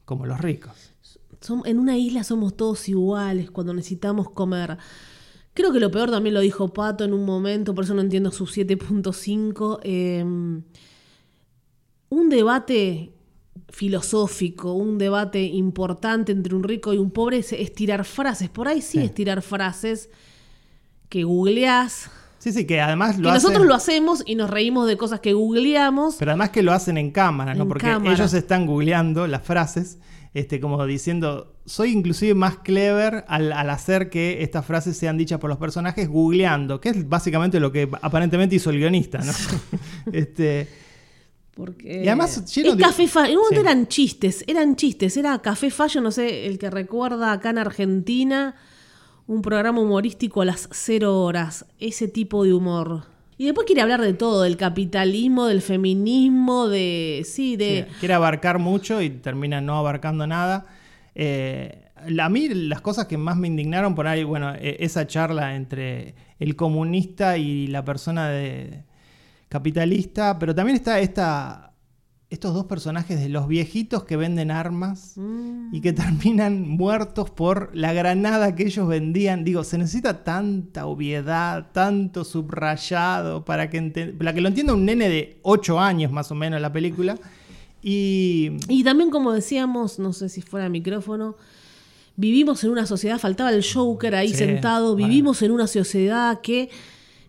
como 0.05 0.27
los 0.27 0.41
ricos. 0.41 0.93
Som- 1.41 1.63
en 1.67 1.79
una 1.79 1.97
isla 1.97 2.23
somos 2.23 2.57
todos 2.57 2.89
iguales 2.89 3.51
cuando 3.51 3.73
necesitamos 3.75 4.31
comer. 4.31 4.77
Creo 5.55 5.73
que 5.73 5.81
lo 5.81 5.91
peor 5.91 6.11
también 6.11 6.35
lo 6.35 6.41
dijo 6.41 6.73
Pato 6.73 7.03
en 7.05 7.13
un 7.13 7.25
momento, 7.25 7.75
por 7.75 7.85
eso 7.85 7.95
no 7.95 8.01
entiendo 8.03 8.31
su 8.31 8.47
7.5. 8.47 9.81
eh, 9.83 10.23
un 12.13 12.29
debate 12.29 13.13
filosófico, 13.71 14.73
un 14.75 14.99
debate 14.99 15.43
importante 15.43 16.33
entre 16.33 16.55
un 16.55 16.63
rico 16.63 16.93
y 16.93 16.99
un 16.99 17.11
pobre 17.11 17.39
es, 17.39 17.53
es 17.53 17.73
tirar 17.75 18.05
frases. 18.05 18.49
Por 18.49 18.69
ahí 18.69 18.81
sí, 18.83 18.99
Sí. 18.99 19.05
es 19.05 19.15
tirar 19.15 19.43
frases 19.43 20.11
que 21.09 21.25
googleás. 21.25 22.11
Sí, 22.39 22.53
sí, 22.53 22.67
que 22.67 22.81
además 22.81 23.17
Que 23.17 23.23
lo 23.23 23.31
hacen, 23.31 23.43
nosotros 23.43 23.67
lo 23.67 23.75
hacemos 23.75 24.23
y 24.27 24.35
nos 24.35 24.49
reímos 24.49 24.87
de 24.89 24.97
cosas 24.97 25.21
que 25.21 25.33
googleamos. 25.35 26.17
pero 26.19 26.31
además 26.31 26.51
que 26.51 26.63
lo 26.63 26.73
hacen 26.73 26.97
en 26.99 27.11
cámara, 27.11 27.55
¿no? 27.55 27.63
En 27.65 27.69
Porque 27.69 27.87
cámara. 27.87 28.13
ellos 28.15 28.33
están 28.33 28.67
googleando 28.67 29.27
las 29.27 29.43
frases, 29.43 29.99
este, 30.33 30.59
como 30.61 30.87
diciendo, 30.87 31.53
soy 31.67 31.91
inclusive 31.93 32.35
más 32.35 32.57
clever 32.59 33.25
al, 33.29 33.53
al 33.53 33.69
hacer 33.69 34.09
que 34.09 34.43
estas 34.43 34.65
frases 34.65 34.97
sean 34.97 35.19
dichas 35.19 35.39
por 35.39 35.51
los 35.51 35.59
personajes 35.59 36.09
googleando, 36.09 36.81
que 36.81 36.91
es 36.91 37.09
básicamente 37.09 37.61
lo 37.61 37.73
que 37.73 37.91
aparentemente 38.01 38.55
hizo 38.57 38.71
el 38.71 38.79
guionista, 38.79 39.19
¿no? 39.19 39.33
este, 40.13 40.69
Porque 41.61 42.03
Y 42.05 42.09
además 42.09 42.45
lleno 42.55 42.71
es 42.71 42.77
de- 42.79 42.83
café 42.83 43.07
fa- 43.07 43.27
En 43.29 43.37
un 43.37 43.43
momento 43.43 43.61
Sí. 43.61 43.67
eran 43.67 43.87
chistes, 43.87 44.45
eran 44.47 44.77
chistes. 44.77 45.17
Era 45.17 45.39
Café 45.41 45.71
Fallo, 45.71 46.01
no 46.01 46.11
sé, 46.11 46.47
el 46.47 46.59
que 46.59 46.71
recuerda 46.71 47.33
acá 47.33 47.51
en 47.51 47.59
Argentina, 47.59 48.55
un 49.27 49.43
programa 49.43 49.81
humorístico 49.81 50.43
a 50.43 50.45
las 50.47 50.69
cero 50.73 51.21
horas. 51.23 51.67
Ese 51.79 52.09
tipo 52.09 52.45
de 52.45 52.55
humor. 52.55 53.05
Y 53.37 53.45
después 53.45 53.67
quiere 53.67 53.81
hablar 53.83 54.01
de 54.03 54.13
todo, 54.13 54.43
del 54.43 54.57
capitalismo, 54.57 55.47
del 55.47 55.63
feminismo, 55.63 56.69
de. 56.69 57.23
Sí, 57.27 57.57
de. 57.57 57.87
Sí, 57.89 57.95
quiere 58.01 58.15
abarcar 58.15 58.59
mucho 58.59 59.01
y 59.03 59.11
termina 59.11 59.61
no 59.61 59.77
abarcando 59.79 60.27
nada. 60.27 60.67
Eh, 61.15 61.85
a 62.19 62.29
mí 62.29 62.49
las 62.49 62.81
cosas 62.81 63.07
que 63.07 63.17
más 63.19 63.37
me 63.37 63.47
indignaron 63.49 63.95
por 63.95 64.07
ahí, 64.07 64.25
bueno, 64.25 64.55
eh, 64.55 64.77
esa 64.81 65.07
charla 65.07 65.55
entre 65.57 66.15
el 66.39 66.57
comunista 66.57 67.37
y 67.39 67.67
la 67.67 67.85
persona 67.85 68.29
de 68.31 68.85
capitalista, 69.51 70.39
pero 70.39 70.55
también 70.55 70.77
está 70.77 71.01
esta, 71.01 71.75
estos 72.31 72.55
dos 72.55 72.67
personajes 72.67 73.19
de 73.21 73.29
los 73.29 73.49
viejitos 73.49 74.05
que 74.05 74.17
venden 74.17 74.51
armas 74.53 75.15
Mm. 75.17 75.75
y 75.75 75.81
que 75.81 75.93
terminan 75.93 76.67
muertos 76.69 77.29
por 77.31 77.71
la 77.75 77.93
granada 77.93 78.55
que 78.55 78.63
ellos 78.65 78.87
vendían. 78.89 79.45
Digo, 79.45 79.65
se 79.65 79.77
necesita 79.77 80.23
tanta 80.25 80.87
obviedad, 80.87 81.67
tanto 81.73 82.25
subrayado 82.25 83.45
para 83.45 83.69
que, 83.69 83.83
para 84.17 84.33
que 84.33 84.41
lo 84.41 84.49
entienda 84.49 84.73
un 84.73 84.85
nene 84.87 85.09
de 85.09 85.41
8 85.43 85.79
años 85.81 86.13
más 86.13 86.31
o 86.31 86.35
menos 86.37 86.61
la 86.61 86.73
película. 86.73 87.17
Y 87.83 88.53
Y 88.69 88.85
también, 88.85 89.11
como 89.11 89.33
decíamos, 89.33 89.99
no 89.99 90.13
sé 90.13 90.29
si 90.29 90.43
fuera 90.43 90.69
micrófono, 90.69 91.35
vivimos 92.15 92.63
en 92.63 92.71
una 92.71 92.87
sociedad, 92.87 93.19
faltaba 93.19 93.51
el 93.51 93.65
Joker 93.65 94.15
ahí 94.15 94.29
Sí, 94.29 94.35
sentado, 94.37 94.93
bueno. 94.93 95.09
vivimos 95.09 95.43
en 95.43 95.51
una 95.51 95.67
sociedad 95.67 96.41
que 96.41 96.69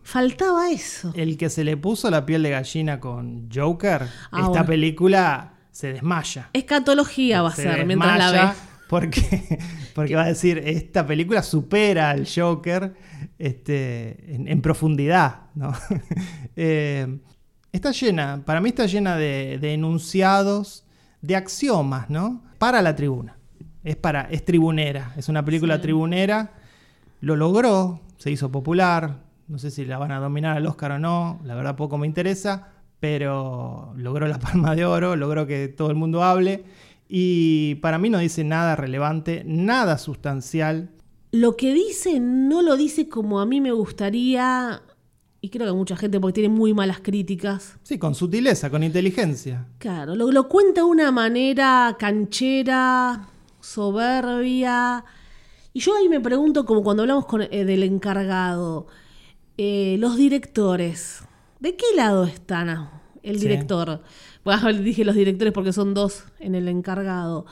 faltaba 0.04 0.70
eso. 0.72 1.12
el 1.16 1.38
que 1.38 1.50
se 1.50 1.64
le 1.64 1.78
puso 1.78 2.10
la 2.10 2.26
piel 2.26 2.44
de 2.44 2.50
gallina 2.52 3.00
con 3.00 3.50
Joker, 3.54 4.04
Ah, 4.32 4.40
esta 4.40 4.48
bueno. 4.50 4.66
película 4.66 5.54
se 5.72 5.94
desmaya. 5.94 6.50
Escatología 6.54 7.42
va 7.42 7.50
a 7.50 7.56
Se 7.56 7.64
ser 7.64 7.86
mientras 7.86 8.18
la 8.18 8.32
ves. 8.32 8.58
Porque 8.90 9.60
Porque 9.96 10.16
va 10.16 10.24
a 10.24 10.28
decir, 10.28 10.58
esta 10.66 11.06
película 11.06 11.44
supera 11.44 12.10
al 12.12 12.28
Joker 12.28 12.94
este, 13.40 14.34
en, 14.36 14.48
en 14.48 14.62
profundidad, 14.62 15.42
¿no? 15.56 15.74
Eh, 16.58 17.20
está 17.72 17.92
llena, 17.92 18.42
para 18.46 18.60
mí 18.60 18.70
está 18.70 18.86
llena 18.86 19.16
de, 19.16 19.58
de 19.62 19.74
enunciados, 19.74 20.86
de 21.22 21.36
axiomas, 21.38 22.10
¿no? 22.10 22.44
Para 22.58 22.82
la 22.82 22.96
tribuna. 22.96 23.38
Es, 23.84 23.96
para, 23.96 24.24
es 24.24 24.44
tribunera, 24.46 25.14
es 25.18 25.30
una 25.30 25.44
película 25.46 25.78
Sí. 25.78 25.82
tribunera. 25.84 26.52
Lo 27.22 27.36
logró, 27.36 28.02
se 28.18 28.30
hizo 28.32 28.52
popular. 28.52 29.20
No 29.52 29.60
sé 29.60 29.70
si 29.70 29.84
la 29.84 29.98
van 29.98 30.14
a 30.14 30.20
dominar 30.22 30.56
al 30.56 30.66
Oscar 30.66 30.94
o 30.94 31.00
no, 31.00 31.42
la 31.44 31.56
verdad 31.56 31.76
poco 31.76 31.98
me 31.98 32.08
interesa, 32.08 32.70
pero 33.02 33.92
logró 33.98 34.26
la 34.26 34.40
palma 34.40 34.78
de 34.78 34.86
oro, 34.86 35.18
logró 35.18 35.46
que 35.46 35.68
todo 35.68 35.90
el 35.90 35.98
mundo 35.98 36.24
hable. 36.24 36.64
Y 37.10 37.76
para 37.76 37.98
mí 37.98 38.10
no 38.10 38.20
dice 38.20 38.46
nada 38.46 38.78
relevante, 38.78 39.44
nada 39.46 39.98
sustancial. 39.98 40.92
Lo 41.34 41.58
que 41.58 41.74
dice 41.74 42.22
no 42.22 42.62
lo 42.62 42.78
dice 42.78 43.10
como 43.10 43.42
a 43.42 43.46
mí 43.46 43.60
me 43.60 43.74
gustaría, 43.74 44.84
y 45.42 45.50
creo 45.50 45.68
que 45.68 45.74
mucha 45.74 45.98
gente 45.98 46.22
porque 46.22 46.36
tiene 46.36 46.48
muy 46.48 46.74
malas 46.74 47.02
críticas. 47.02 47.78
Sí, 47.84 48.00
con 48.00 48.16
sutileza, 48.16 48.70
con 48.70 48.84
inteligencia. 48.84 49.68
Claro, 49.80 50.16
lo, 50.16 50.32
lo 50.32 50.48
cuenta 50.48 50.80
de 50.80 50.88
una 50.88 51.12
manera 51.12 51.98
canchera, 52.00 53.28
soberbia. 53.60 55.04
Y 55.74 55.82
yo 55.82 55.94
ahí 55.98 56.08
me 56.08 56.22
pregunto, 56.22 56.66
como 56.66 56.84
cuando 56.84 57.04
hablamos 57.04 57.26
con, 57.26 57.42
eh, 57.42 57.66
del 57.66 57.84
encargado, 57.84 58.88
eh, 59.64 59.98
los 60.00 60.18
directores, 60.18 61.24
¿de 61.60 61.76
qué 61.76 61.86
lado 61.96 62.24
están 62.24 62.70
ah, 62.70 63.02
el 63.22 63.36
Sí. 63.40 63.48
director? 63.48 64.02
Bueno, 64.44 64.74
dije 64.82 65.06
los 65.06 65.14
directores 65.16 65.54
porque 65.54 65.72
son 65.74 65.94
dos 65.94 66.24
en 66.40 66.56
el 66.56 66.68
encargado. 66.68 67.46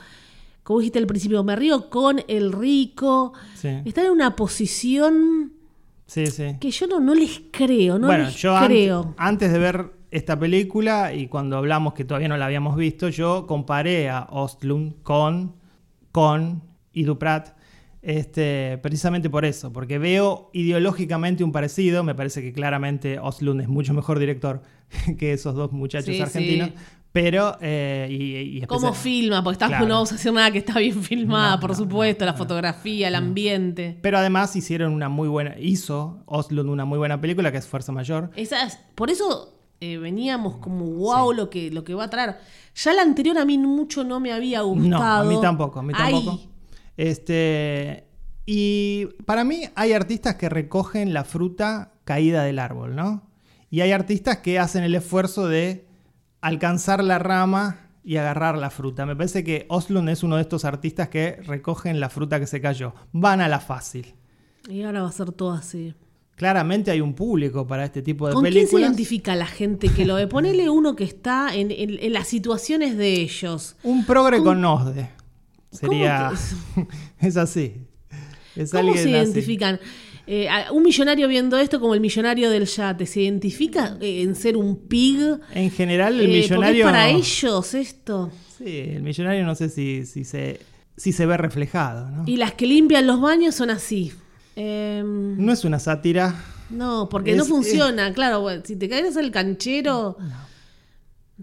Como 0.64 0.80
dijiste 0.80 0.98
al 0.98 1.06
principio, 1.06 1.44
me 1.44 1.54
río 1.56 1.88
con 1.88 2.22
el 2.26 2.50
rico. 2.52 3.32
Sí, 3.54 3.68
Están 3.84 4.06
en 4.06 4.12
una 4.12 4.34
posición 4.36 5.52
sí. 6.06 6.26
sí. 6.26 6.56
que 6.60 6.70
yo 6.72 6.86
no, 6.88 6.98
no 7.00 7.14
les 7.14 7.42
creo, 7.52 7.98
no 7.98 8.06
bueno, 8.08 8.24
les 8.24 8.34
yo 8.36 8.56
creo. 8.66 9.14
antes 9.16 9.52
de 9.52 9.58
ver 9.58 9.92
esta 10.10 10.36
película 10.38 11.14
y 11.14 11.28
cuando 11.28 11.56
hablamos 11.56 11.94
que 11.94 12.04
todavía 12.04 12.26
no 12.28 12.36
la 12.36 12.46
habíamos 12.46 12.74
visto, 12.76 13.08
yo 13.08 13.46
comparé 13.46 14.08
a 14.10 14.26
Ostlund 14.30 15.02
con, 15.04 15.54
con 16.10 16.62
y 16.92 17.04
Duprat. 17.04 17.56
Este, 18.02 18.78
precisamente 18.82 19.28
por 19.28 19.44
eso, 19.44 19.72
porque 19.72 19.98
veo 19.98 20.50
ideológicamente 20.54 21.44
un 21.44 21.52
parecido. 21.52 22.02
Me 22.02 22.14
parece 22.14 22.40
que 22.42 22.52
claramente 22.52 23.18
Ostlund 23.18 23.60
es 23.60 23.68
mucho 23.68 23.92
mejor 23.94 24.18
director 24.18 24.62
que 25.18 25.32
esos 25.32 25.54
dos 25.54 25.72
muchachos 25.72 26.14
Sí, 26.14 26.20
argentinos. 26.20 26.68
sí. 26.68 26.74
Pero, 27.12 27.56
eh, 27.60 28.06
y, 28.08 28.58
y 28.58 28.66
¿Cómo 28.66 28.94
filma? 28.94 29.42
Porque 29.42 29.54
está, 29.54 29.66
Claro. 29.66 29.86
no 29.88 29.94
vamos 29.94 30.12
a 30.12 30.14
hacer 30.14 30.32
nada 30.32 30.52
que 30.52 30.58
está 30.58 30.78
bien 30.78 31.02
filmada, 31.02 31.56
No, 31.56 31.60
por 31.60 31.70
no, 31.70 31.76
supuesto, 31.76 32.24
no, 32.24 32.30
la 32.30 32.36
fotografía, 32.38 33.08
el 33.08 33.16
ambiente. 33.16 33.98
Pero 34.00 34.18
además 34.18 34.54
hicieron 34.54 34.92
una 34.92 35.08
muy 35.08 35.26
buena, 35.28 35.58
hizo 35.58 36.22
Ostlund 36.26 36.70
una 36.70 36.84
muy 36.84 36.98
buena 36.98 37.20
película 37.20 37.50
que 37.50 37.58
es 37.58 37.66
Fuerza 37.66 37.90
Mayor. 37.90 38.30
Esas, 38.36 38.78
por 38.94 39.10
eso 39.10 39.58
eh, 39.80 39.98
veníamos 39.98 40.58
como 40.58 40.84
wow 40.86 41.32
lo 41.32 41.50
que 41.50 41.72
lo 41.72 41.82
que 41.82 41.94
va 41.94 42.04
a 42.04 42.10
traer. 42.10 42.36
Ya 42.76 42.92
la 42.92 43.02
anterior 43.02 43.36
a 43.38 43.44
mí 43.44 43.58
mucho 43.58 44.04
no 44.04 44.20
me 44.20 44.32
había 44.32 44.60
gustado. 44.60 45.24
No, 45.24 45.32
a 45.32 45.34
mí 45.34 45.36
tampoco, 45.42 45.80
a 45.80 45.82
mí 45.82 45.92
Ay, 45.96 46.12
tampoco. 46.14 46.40
Este, 47.00 48.04
y 48.46 49.06
para 49.24 49.44
mí 49.44 49.62
hay 49.74 49.92
artistas 49.92 50.34
que 50.36 50.48
recogen 50.48 51.12
la 51.14 51.24
fruta 51.24 51.92
caída 52.04 52.42
del 52.44 52.58
árbol, 52.58 52.94
¿no? 52.94 53.22
Y 53.70 53.80
hay 53.80 53.92
artistas 53.92 54.38
que 54.38 54.58
hacen 54.58 54.82
el 54.84 54.94
esfuerzo 54.94 55.46
de 55.48 55.86
alcanzar 56.40 57.02
la 57.02 57.18
rama 57.18 57.78
y 58.04 58.16
agarrar 58.16 58.58
la 58.58 58.70
fruta. 58.70 59.06
Me 59.06 59.14
parece 59.16 59.44
que 59.44 59.66
Oslund 59.68 60.08
es 60.08 60.22
uno 60.22 60.36
de 60.36 60.42
estos 60.42 60.64
artistas 60.64 61.08
que 61.08 61.36
recogen 61.44 62.00
la 62.00 62.10
fruta 62.10 62.38
que 62.40 62.46
se 62.46 62.60
cayó. 62.60 62.94
Van 63.12 63.40
a 63.40 63.48
la 63.48 63.60
fácil. 63.60 64.14
Y 64.68 64.82
ahora 64.82 65.02
va 65.02 65.08
a 65.08 65.12
ser 65.12 65.32
todo 65.32 65.52
así. 65.52 65.94
Claramente 66.36 66.90
hay 66.90 67.00
un 67.00 67.14
público 67.14 67.66
para 67.66 67.84
este 67.84 68.02
tipo 68.02 68.26
de 68.26 68.34
¿Con 68.34 68.42
quién 68.42 68.52
se 68.54 68.58
películas. 68.60 68.88
identifica 68.88 69.36
la 69.36 69.46
gente 69.46 69.88
que 69.88 70.04
lo 70.06 70.14
ve? 70.16 70.26
Ponele 70.28 70.70
uno 70.70 70.96
que 70.96 71.04
está 71.04 71.54
en, 71.54 71.70
en- 71.70 71.98
en 72.02 72.12
las 72.12 72.26
situaciones 72.28 72.96
de 72.96 73.12
ellos. 73.20 73.76
Un 73.84 74.04
progre 74.06 74.38
¿Cómo- 74.38 74.50
con 74.50 74.60
Nosde. 74.60 75.10
¿Cómo 75.80 75.92
Sería. 75.92 76.32
es 77.20 77.36
así. 77.36 77.74
Es 78.56 78.70
¿Cómo 78.72 78.92
se 78.94 79.00
así. 79.00 79.10
identifican? 79.10 79.78
Eh, 80.26 80.48
un 80.72 80.82
millonario 80.82 81.26
viendo 81.28 81.58
esto 81.58 81.80
como 81.80 81.94
el 81.94 82.00
millonario 82.00 82.50
del 82.50 82.64
yate, 82.66 83.06
¿se 83.06 83.22
identifica 83.22 83.96
eh, 84.00 84.22
en 84.22 84.34
ser 84.36 84.56
un 84.56 84.76
pig? 84.86 85.18
En 85.54 85.70
general, 85.70 86.20
el 86.20 86.26
Eh, 86.30 86.40
millonario. 86.42 86.84
es 86.86 86.90
para 86.92 87.08
ellos 87.08 87.74
esto. 87.74 88.30
Sí, 88.58 88.78
el 88.94 89.02
millonario 89.02 89.44
no 89.44 89.54
sé 89.54 89.68
si, 89.68 90.04
si, 90.06 90.24
se, 90.24 90.60
si 90.96 91.12
se 91.12 91.26
ve 91.26 91.36
reflejado, 91.36 92.10
¿no? 92.10 92.24
Y 92.26 92.36
las 92.36 92.52
que 92.54 92.66
limpian 92.66 93.06
los 93.06 93.20
baños 93.20 93.54
son 93.54 93.70
así. 93.70 94.12
Em, 94.56 95.44
No 95.44 95.52
es 95.52 95.64
una 95.64 95.78
sátira. 95.78 96.34
no, 96.68 97.08
porque 97.10 97.32
Es- 97.32 97.36
no 97.38 97.44
funciona. 97.44 98.12
Claro, 98.12 98.46
si 98.64 98.76
te 98.76 98.88
caes 98.88 99.16
el 99.16 99.30
canchero. 99.30 100.16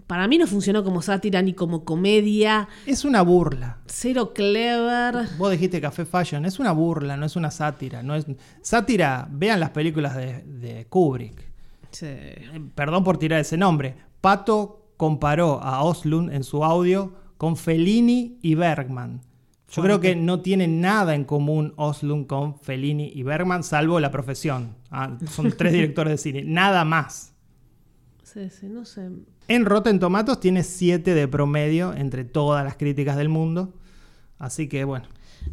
Para 0.06 0.28
mí 0.28 0.38
no 0.38 0.46
funcionó 0.46 0.84
como 0.84 1.02
sátira 1.02 1.42
ni 1.42 1.54
como 1.54 1.84
comedia. 1.84 2.68
Es 2.86 3.04
una 3.04 3.22
burla. 3.22 3.78
Cero 3.86 4.32
clever. 4.34 5.28
Vos 5.36 5.50
dijiste 5.50 5.80
Café 5.80 6.04
Fashion. 6.04 6.44
Es 6.44 6.58
una 6.58 6.72
burla, 6.72 7.16
no 7.16 7.26
es 7.26 7.36
una 7.36 7.50
sátira. 7.50 8.02
No 8.02 8.14
es... 8.14 8.26
Sátira, 8.62 9.28
vean 9.30 9.60
las 9.60 9.70
películas 9.70 10.16
de, 10.16 10.42
de 10.42 10.86
Kubrick. 10.86 11.42
Sí. 11.90 12.06
Perdón 12.74 13.04
por 13.04 13.18
tirar 13.18 13.40
ese 13.40 13.56
nombre. 13.56 13.96
Pato 14.20 14.92
comparó 14.96 15.62
a 15.62 15.82
Oslund 15.82 16.32
en 16.32 16.44
su 16.44 16.64
audio 16.64 17.14
con 17.36 17.56
Fellini 17.56 18.38
y 18.42 18.54
Bergman. 18.54 19.22
Yo 19.70 19.82
creo 19.82 20.00
que 20.00 20.16
no 20.16 20.40
tienen 20.40 20.80
nada 20.80 21.14
en 21.14 21.24
común 21.24 21.74
Oslund 21.76 22.26
con 22.26 22.58
Fellini 22.58 23.12
y 23.14 23.22
Bergman, 23.22 23.62
salvo 23.62 24.00
la 24.00 24.10
profesión. 24.10 24.74
Ah, 24.90 25.18
son 25.30 25.52
tres 25.52 25.72
directores 25.74 26.10
de 26.12 26.18
cine. 26.18 26.42
Nada 26.44 26.84
más. 26.84 27.34
Sí, 28.22 28.48
sí, 28.48 28.66
no 28.66 28.86
sé. 28.86 29.10
En 29.48 29.64
Rotten 29.64 29.98
Tomatoes 29.98 30.40
tiene 30.40 30.62
7 30.62 31.14
de 31.14 31.26
promedio 31.28 31.94
entre 31.94 32.24
todas 32.24 32.64
las 32.64 32.76
críticas 32.76 33.16
del 33.16 33.28
mundo. 33.28 33.74
Así 34.38 34.68
que 34.68 34.84
bueno, 34.84 35.06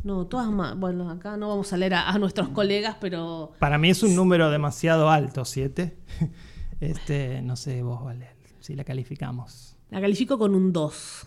No, 0.04 0.26
todas 0.28 0.48
más. 0.52 0.78
Bueno, 0.78 1.10
acá 1.10 1.38
no 1.38 1.48
vamos 1.50 1.72
a 1.74 1.78
leer 1.78 1.94
a, 1.96 2.10
a 2.10 2.20
nuestros 2.20 2.50
colegas, 2.50 2.98
pero. 3.00 3.54
para 3.60 3.78
mí 3.78 3.90
es 3.90 4.04
un 4.04 4.16
número 4.16 4.50
demasiado 4.52 5.10
alto, 5.10 5.46
7. 5.46 5.98
Este, 6.82 7.42
no 7.42 7.56
sé 7.56 7.82
vos, 7.84 8.04
vale, 8.04 8.28
si 8.60 8.76
la 8.76 8.84
calificamos. 8.84 9.78
La 9.92 10.02
califico 10.02 10.38
con 10.38 10.54
un 10.54 10.74
2. 10.74 11.26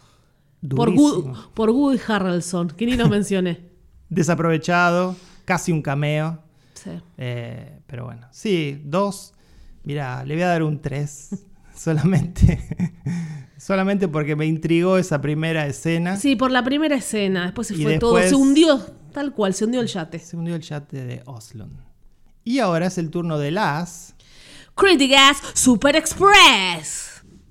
Por. 0.77 0.91
Gu- 0.93 1.49
por 1.55 1.71
Woody 1.71 1.99
Harrelson, 2.07 2.69
que 2.69 2.85
ni 2.85 2.97
lo 2.97 3.09
mencioné. 3.17 3.71
Desaprovechado, 4.11 5.17
casi 5.47 5.73
un 5.73 5.81
cameo. 5.81 6.39
Sí. 6.75 6.91
Eh, 7.17 7.81
pero 7.87 8.05
bueno, 8.05 8.27
sí, 8.31 8.81
2. 8.85 9.33
Mira, 9.85 10.23
le 10.27 10.35
voy 10.35 10.43
a 10.43 10.49
dar 10.49 10.63
un 10.63 10.81
3. 10.83 11.45
solamente, 11.79 12.59
solamente 13.57 14.09
porque 14.09 14.37
me 14.37 14.47
intrigó 14.47 14.99
esa 14.99 15.21
primera 15.21 15.67
escena. 15.67 16.17
Sí, 16.17 16.37
por 16.37 16.51
la 16.51 16.63
primera 16.65 16.97
escena. 16.97 17.45
Después 17.45 17.69
se 17.69 17.75
Y 17.75 17.83
fue 17.83 17.99
todo. 17.99 18.21
Se 18.21 18.35
hundió, 18.35 18.79
tal 19.13 19.33
cual, 19.33 19.55
se 19.55 19.65
hundió 19.65 19.81
el 19.81 19.87
yate. 19.87 20.19
Se 20.19 20.37
hundió 20.37 20.55
el 20.55 20.63
chat 20.63 20.91
de 20.91 21.23
Oslund. 21.27 21.79
Y 22.45 22.59
ahora 22.59 22.87
es 22.87 22.99
el 22.99 23.11
turno 23.11 23.39
de 23.39 23.51
las. 23.51 24.15
Critigas 24.75 25.39
Super 25.55 25.97
Express. 25.97 27.09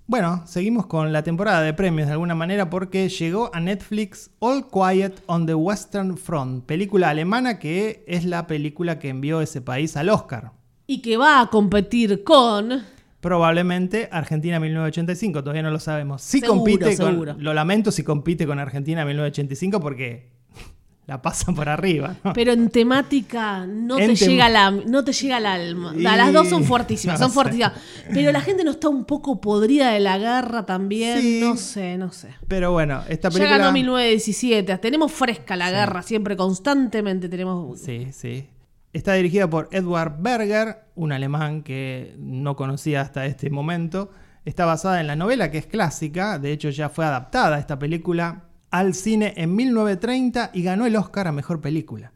Bueno, 0.10 0.44
seguimos 0.48 0.86
con 0.86 1.12
la 1.12 1.22
temporada 1.22 1.62
de 1.62 1.74
premios 1.74 2.08
de 2.08 2.14
alguna 2.14 2.34
manera 2.34 2.70
porque 2.70 3.10
llegó 3.10 3.52
a 3.54 3.60
Netflix 3.60 4.32
All 4.40 4.66
Quiet 4.70 5.22
on 5.26 5.46
the 5.46 5.54
Western 5.54 6.18
Front, 6.18 6.64
película 6.64 7.10
alemana 7.10 7.60
que 7.60 8.06
es 8.08 8.24
la 8.24 8.48
película 8.48 9.00
que 9.00 9.10
envió 9.10 9.42
ese 9.42 9.60
país 9.60 9.98
al 9.98 10.08
Oscar. 10.08 10.54
Y 10.88 11.02
que 11.02 11.18
va 11.18 11.42
a 11.42 11.50
competir 11.50 12.24
con. 12.24 12.86
Probablemente 13.28 14.08
Argentina 14.12 14.58
1985, 14.60 15.42
todavía 15.44 15.62
no 15.62 15.70
lo 15.72 15.80
sabemos. 15.80 16.22
Si 16.22 16.40
Seguro, 16.40 16.60
compite 16.60 16.96
seguro. 16.96 17.34
con, 17.34 17.44
lo 17.44 17.54
lamento 17.54 17.92
si 17.92 18.04
compite 18.04 18.48
con 18.48 18.58
Argentina 18.58 19.04
1985 19.04 19.82
porque 19.82 20.30
la 21.08 21.22
pasan 21.22 21.54
por 21.54 21.68
arriba. 21.68 22.16
¿no? 22.24 22.32
Pero 22.32 22.54
en 22.54 22.70
temática 22.70 23.66
no 23.68 24.00
En 24.00 24.08
te 24.08 24.14
tem- 24.14 24.28
llega 24.30 24.48
la, 24.50 24.72
no 24.72 25.04
te 25.04 25.12
llega 25.12 25.38
al 25.38 25.46
alma. 25.46 25.94
Y- 25.96 26.02
Las 26.04 26.32
dos 26.32 26.48
son 26.48 26.64
fuertísimas, 26.64 27.20
no 27.20 27.26
son 27.26 27.32
sé. 27.32 27.34
fuertísimas. 27.34 27.74
Pero 28.14 28.32
la 28.32 28.40
gente 28.40 28.64
no 28.64 28.72
está 28.72 28.88
un 28.88 29.04
poco 29.04 29.42
podrida 29.42 29.92
de 29.92 30.00
la 30.00 30.18
guerra 30.18 30.66
también. 30.66 31.22
Sí. 31.22 31.40
No 31.42 31.58
sé, 31.58 31.98
no 31.98 32.12
sé. 32.14 32.30
Pero 32.48 32.72
bueno, 32.72 33.02
esta 33.10 33.28
Ya 33.30 33.34
película... 33.34 33.58
ganó 33.58 33.72
1917. 33.74 34.78
Tenemos 34.78 35.12
fresca 35.12 35.56
la 35.58 35.70
guerra, 35.70 36.02
siempre, 36.02 36.38
constantemente 36.38 37.28
tenemos. 37.28 37.78
Sí, 37.80 38.08
sí. 38.14 38.48
Está 38.94 39.14
dirigida 39.14 39.50
por 39.50 39.70
Edward 39.72 40.18
Berger, 40.20 40.86
un 40.96 41.12
alemán 41.12 41.64
que 41.64 42.16
no 42.18 42.56
conocía 42.56 43.02
hasta 43.02 43.26
este 43.26 43.50
momento. 43.50 44.12
Está 44.46 44.66
basada 44.66 45.02
en 45.02 45.08
la 45.08 45.16
novela 45.16 45.52
que 45.52 45.58
es 45.58 45.68
clásica, 45.68 46.40
de 46.40 46.52
hecho 46.52 46.70
ya 46.70 46.90
fue 46.90 47.06
adaptada 47.06 47.60
esta 47.60 47.78
película 47.78 48.46
al 48.72 48.94
cine 48.94 49.34
en 49.38 49.56
1930 49.56 50.52
y 50.54 50.64
ganó 50.64 50.86
el 50.86 50.96
Oscar 50.96 51.28
a 51.28 51.32
Mejor 51.32 51.62
Película. 51.62 52.14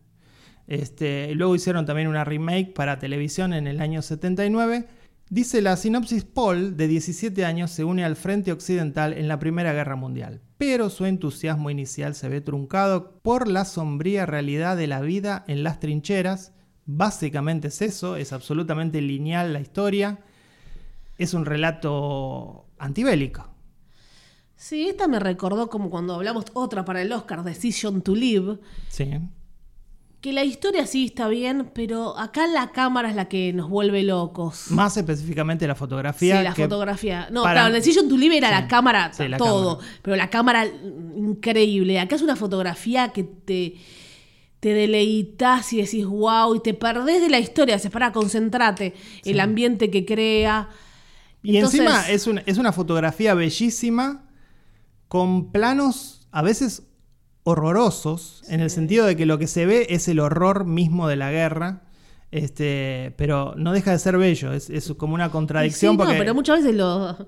Este, 0.67 1.36
luego 1.36 1.55
hicieron 1.55 1.86
también 1.86 2.07
una 2.07 2.24
remake 2.24 2.74
para 2.74 2.99
televisión 2.99 3.53
en 3.53 3.67
el 3.67 3.82
año 3.82 4.01
79. 4.01 4.88
Dice 5.30 5.61
la 5.61 5.76
sinopsis 5.76 6.24
Paul, 6.24 6.78
de 6.78 6.88
17 6.88 7.45
años, 7.45 7.72
se 7.72 7.84
une 7.84 8.03
al 8.03 8.15
Frente 8.15 8.51
Occidental 8.51 9.13
en 9.13 9.28
la 9.28 9.39
Primera 9.39 9.74
Guerra 9.74 9.95
Mundial. 9.95 10.41
pero 10.57 10.91
su 10.91 11.07
entusiasmo 11.07 11.72
inicial 11.72 12.13
se 12.13 12.30
ve 12.30 12.39
truncado 12.39 13.19
por 13.24 13.47
la 13.47 13.65
sombría 13.65 14.28
realidad 14.28 14.78
de 14.78 14.86
la 14.86 15.01
vida 15.01 15.43
en 15.47 15.63
las 15.63 15.80
trincheras. 15.80 16.53
Básicamente 16.94 17.70
es 17.70 17.82
eso, 17.82 18.16
es 18.18 18.34
absolutamente 18.34 19.02
lineal 19.02 19.54
la 19.54 19.62
historia. 19.62 20.20
Es 21.18 21.34
un 21.34 21.46
relato 21.46 22.66
antibélico. 22.80 23.48
Sí, 24.56 24.88
esta 24.89 25.08
me 25.08 25.20
recordó 25.20 25.70
como 25.70 25.89
cuando 25.89 26.14
hablamos 26.16 26.46
otra 26.54 26.84
para 26.86 27.02
el 27.02 27.12
Oscar, 27.12 27.44
Decision 27.44 28.02
to 28.02 28.14
Live, 28.16 28.58
Sí. 28.89 29.10
que 30.20 30.34
la 30.34 30.44
historia 30.44 30.86
sí 30.86 31.06
está 31.06 31.28
bien, 31.30 31.72
pero 31.74 32.16
acá 32.20 32.46
la 32.46 32.72
cámara 32.72 33.10
es 33.10 33.16
la 33.16 33.26
que 33.28 33.54
nos 33.54 33.70
vuelve 33.70 34.04
locos. 34.04 34.70
Más 34.70 34.96
específicamente 34.98 35.66
la 35.66 35.74
fotografía. 35.76 36.38
Sí, 36.39 36.44
la 36.44 36.54
que 36.54 36.64
fotografía. 36.64 37.28
No, 37.32 37.42
para- 37.42 37.62
claro, 37.62 37.74
Decision 37.74 38.08
to 38.08 38.18
Live 38.18 38.38
era 38.38 38.50
Sí. 38.50 38.54
la 38.54 38.68
cámara, 38.68 39.14
Sí, 39.14 39.28
la 39.28 39.38
todo. 39.38 39.78
cámara. 39.80 39.94
Pero 40.04 40.16
la 40.18 40.30
cámara, 40.30 40.66
increíble. 41.18 42.00
Acá 42.00 42.16
es 42.18 42.22
una 42.22 42.36
fotografía 42.36 43.10
que 43.14 43.24
te, 43.24 43.76
te 44.62 44.74
deleitas 44.74 45.74
y 45.74 45.82
decís 45.82 46.05
wow, 46.05 46.55
y 46.55 46.62
te 46.62 46.74
perdés 46.74 47.20
de 47.22 47.30
la 47.30 47.39
historia. 47.39 47.78
Se 47.80 47.89
para, 47.89 48.14
concentrate. 48.14 48.93
El 49.26 49.41
ambiente 49.41 49.89
que 49.91 50.05
crea. 50.05 50.70
Y 51.43 51.57
Entonces- 51.57 51.82
encima 51.82 52.07
es, 52.09 52.28
un- 52.28 52.41
es 52.45 52.57
una 52.57 52.72
fotografía 52.72 53.34
bellísima 53.34 54.24
con 55.09 55.51
planos 55.51 56.28
a 56.32 56.41
veces 56.41 56.84
horrorosos, 57.43 58.43
en 58.47 58.62
el 58.62 58.70
sentido 58.70 59.05
de 59.05 59.16
que 59.18 59.26
lo 59.26 59.38
que 59.39 59.47
se 59.47 59.66
ve 59.66 59.88
es 59.89 60.07
el 60.07 60.20
horror 60.20 60.66
mismo 60.66 61.07
de 61.07 61.16
la 61.18 61.32
guerra. 61.32 61.82
Este, 62.30 63.14
pero 63.18 63.55
no 63.57 63.74
deja 63.74 63.91
de 63.91 63.99
ser 63.99 64.18
bello, 64.18 64.53
es, 64.53 64.70
es 64.70 64.93
como 64.97 65.16
una 65.16 65.32
contradicción 65.32 65.97
sí, 65.97 65.97
no, 65.97 66.05
pero 66.18 66.34
muchas 66.34 66.59
veces 66.62 66.76
lo 66.78 67.28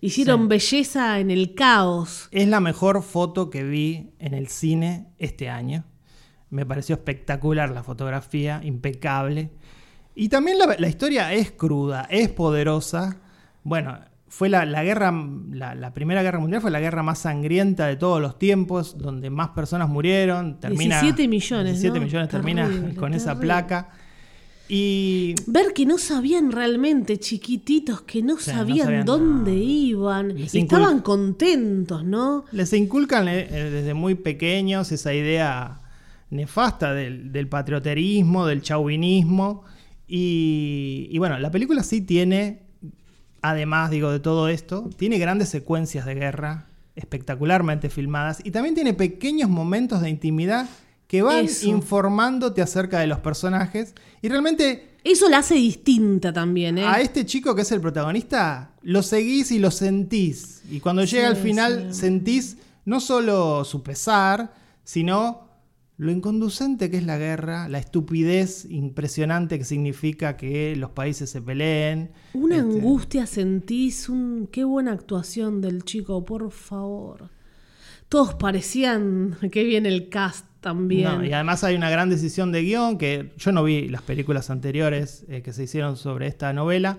hicieron 0.00 0.40
Sí. 0.42 0.46
belleza 0.48 1.20
en 1.20 1.30
el 1.30 1.54
caos. 1.54 2.26
es 2.32 2.48
la 2.48 2.58
mejor 2.58 3.04
foto 3.04 3.48
que 3.48 3.62
vi 3.62 4.10
en 4.18 4.34
el 4.34 4.48
cine 4.48 5.06
este 5.18 5.48
año. 5.48 5.84
Me 6.50 6.66
pareció 6.66 6.96
espectacular 6.96 7.70
la 7.70 7.82
fotografía, 7.82 8.60
impecable. 8.64 9.50
Y 10.14 10.28
también 10.28 10.58
la, 10.58 10.76
la 10.78 10.88
historia 10.88 11.32
es 11.32 11.52
cruda, 11.52 12.06
es 12.10 12.28
poderosa. 12.28 13.18
Bueno, 13.62 13.98
fue 14.26 14.48
la, 14.48 14.64
la 14.64 14.82
guerra, 14.84 15.12
la, 15.52 15.74
la 15.74 15.92
Primera 15.92 16.22
Guerra 16.22 16.38
Mundial 16.40 16.60
fue 16.62 16.70
la 16.70 16.80
guerra 16.80 17.02
más 17.02 17.20
sangrienta 17.20 17.86
de 17.86 17.96
todos 17.96 18.20
los 18.20 18.38
tiempos, 18.38 18.96
donde 18.98 19.30
más 19.30 19.50
personas 19.50 19.88
murieron. 19.88 20.58
Termina, 20.60 21.00
17 21.00 21.28
millones, 21.28 21.72
17 21.80 21.98
¿no? 21.98 22.04
millones 22.04 22.28
termina 22.28 22.66
Terrible, 22.66 22.94
con 22.96 23.14
esa 23.14 23.38
placa. 23.38 23.88
Y 24.68 25.34
Ver 25.48 25.72
que 25.74 25.84
no 25.84 25.98
sabían 25.98 26.52
realmente, 26.52 27.18
chiquititos, 27.18 28.02
que 28.02 28.22
no 28.22 28.38
sabían 28.38 28.86
sabían 28.86 29.04
dónde 29.04 29.54
iban. 29.56 30.28
Les 30.36 30.54
Y 30.54 30.58
incul- 30.60 30.62
estaban 30.62 31.00
contentos, 31.00 32.04
¿no? 32.04 32.44
Les 32.52 32.72
inculcan 32.72 33.26
eh, 33.26 33.48
eh, 33.50 33.70
desde 33.70 33.94
muy 33.94 34.14
pequeños 34.14 34.92
esa 34.92 35.12
idea 35.12 35.79
nefasta 36.30 36.94
del, 36.94 37.32
del 37.32 37.48
patrioterismo, 37.48 38.46
del 38.46 38.62
chauvinismo. 38.62 39.64
Y, 40.06 41.08
y 41.10 41.18
bueno, 41.18 41.38
la 41.38 41.50
película 41.50 41.82
sí 41.82 42.00
tiene, 42.00 42.62
además 43.42 43.90
digo 43.90 44.10
de 44.10 44.20
todo 44.20 44.48
esto, 44.48 44.90
tiene 44.96 45.18
grandes 45.18 45.48
secuencias 45.48 46.06
de 46.06 46.14
guerra 46.14 46.66
espectacularmente 46.96 47.88
filmadas 47.88 48.40
y 48.44 48.50
también 48.50 48.74
tiene 48.74 48.94
pequeños 48.94 49.48
momentos 49.48 50.00
de 50.02 50.10
intimidad 50.10 50.68
que 51.06 51.22
van 51.22 51.46
Eso. 51.46 51.66
informándote 51.68 52.62
acerca 52.62 53.00
de 53.00 53.06
los 53.06 53.18
personajes 53.18 53.94
y 54.22 54.28
realmente 54.28 54.96
Eso 55.02 55.28
la 55.28 55.38
hace 55.38 55.54
distinta 55.54 56.32
también, 56.32 56.78
¿eh? 56.78 56.84
a 56.86 57.00
este 57.00 57.24
chico 57.26 57.54
que 57.54 57.62
es 57.62 57.72
el 57.72 57.80
protagonista, 57.80 58.72
lo 58.82 59.02
seguís 59.02 59.50
y 59.50 59.58
lo 59.58 59.70
sentís. 59.70 60.62
Y 60.70 60.80
cuando 60.80 61.04
llega 61.04 61.28
al 61.28 61.36
final, 61.36 61.88
sí. 61.90 62.00
sentís 62.00 62.58
no 62.84 63.00
solo 63.00 63.64
su 63.64 63.82
pesar, 63.82 64.52
sino 64.84 65.49
lo 66.00 66.10
inconducente 66.10 66.90
que 66.90 66.96
es 66.96 67.04
la 67.04 67.18
guerra, 67.18 67.68
la 67.68 67.78
estupidez 67.78 68.64
impresionante 68.70 69.58
que 69.58 69.64
significa 69.66 70.34
que 70.38 70.74
los 70.74 70.92
países 70.92 71.28
se 71.28 71.42
peleen. 71.42 72.10
Una 72.32 72.56
Este, 72.56 72.70
angustia 72.70 73.26
sentís, 73.26 74.08
un... 74.08 74.48
qué 74.50 74.64
buena 74.64 74.92
actuación 74.92 75.60
del 75.60 75.84
chico, 75.84 76.24
por 76.24 76.50
favor. 76.52 77.28
Todos 78.08 78.34
parecían 78.34 79.36
que 79.52 79.62
viene 79.62 79.90
el 79.90 80.08
cast 80.08 80.46
también. 80.62 81.04
no, 81.04 81.22
y 81.22 81.34
además 81.34 81.64
hay 81.64 81.76
una 81.76 81.90
gran 81.90 82.08
decisión 82.08 82.50
de 82.50 82.62
guion 82.62 82.96
que 82.96 83.34
yo 83.36 83.52
no 83.52 83.62
vi 83.62 83.86
las 83.88 84.00
películas 84.00 84.48
anteriores 84.48 85.26
eh, 85.28 85.42
que 85.42 85.52
se 85.52 85.64
hicieron 85.64 85.98
sobre 85.98 86.28
esta 86.28 86.54
novela. 86.54 86.96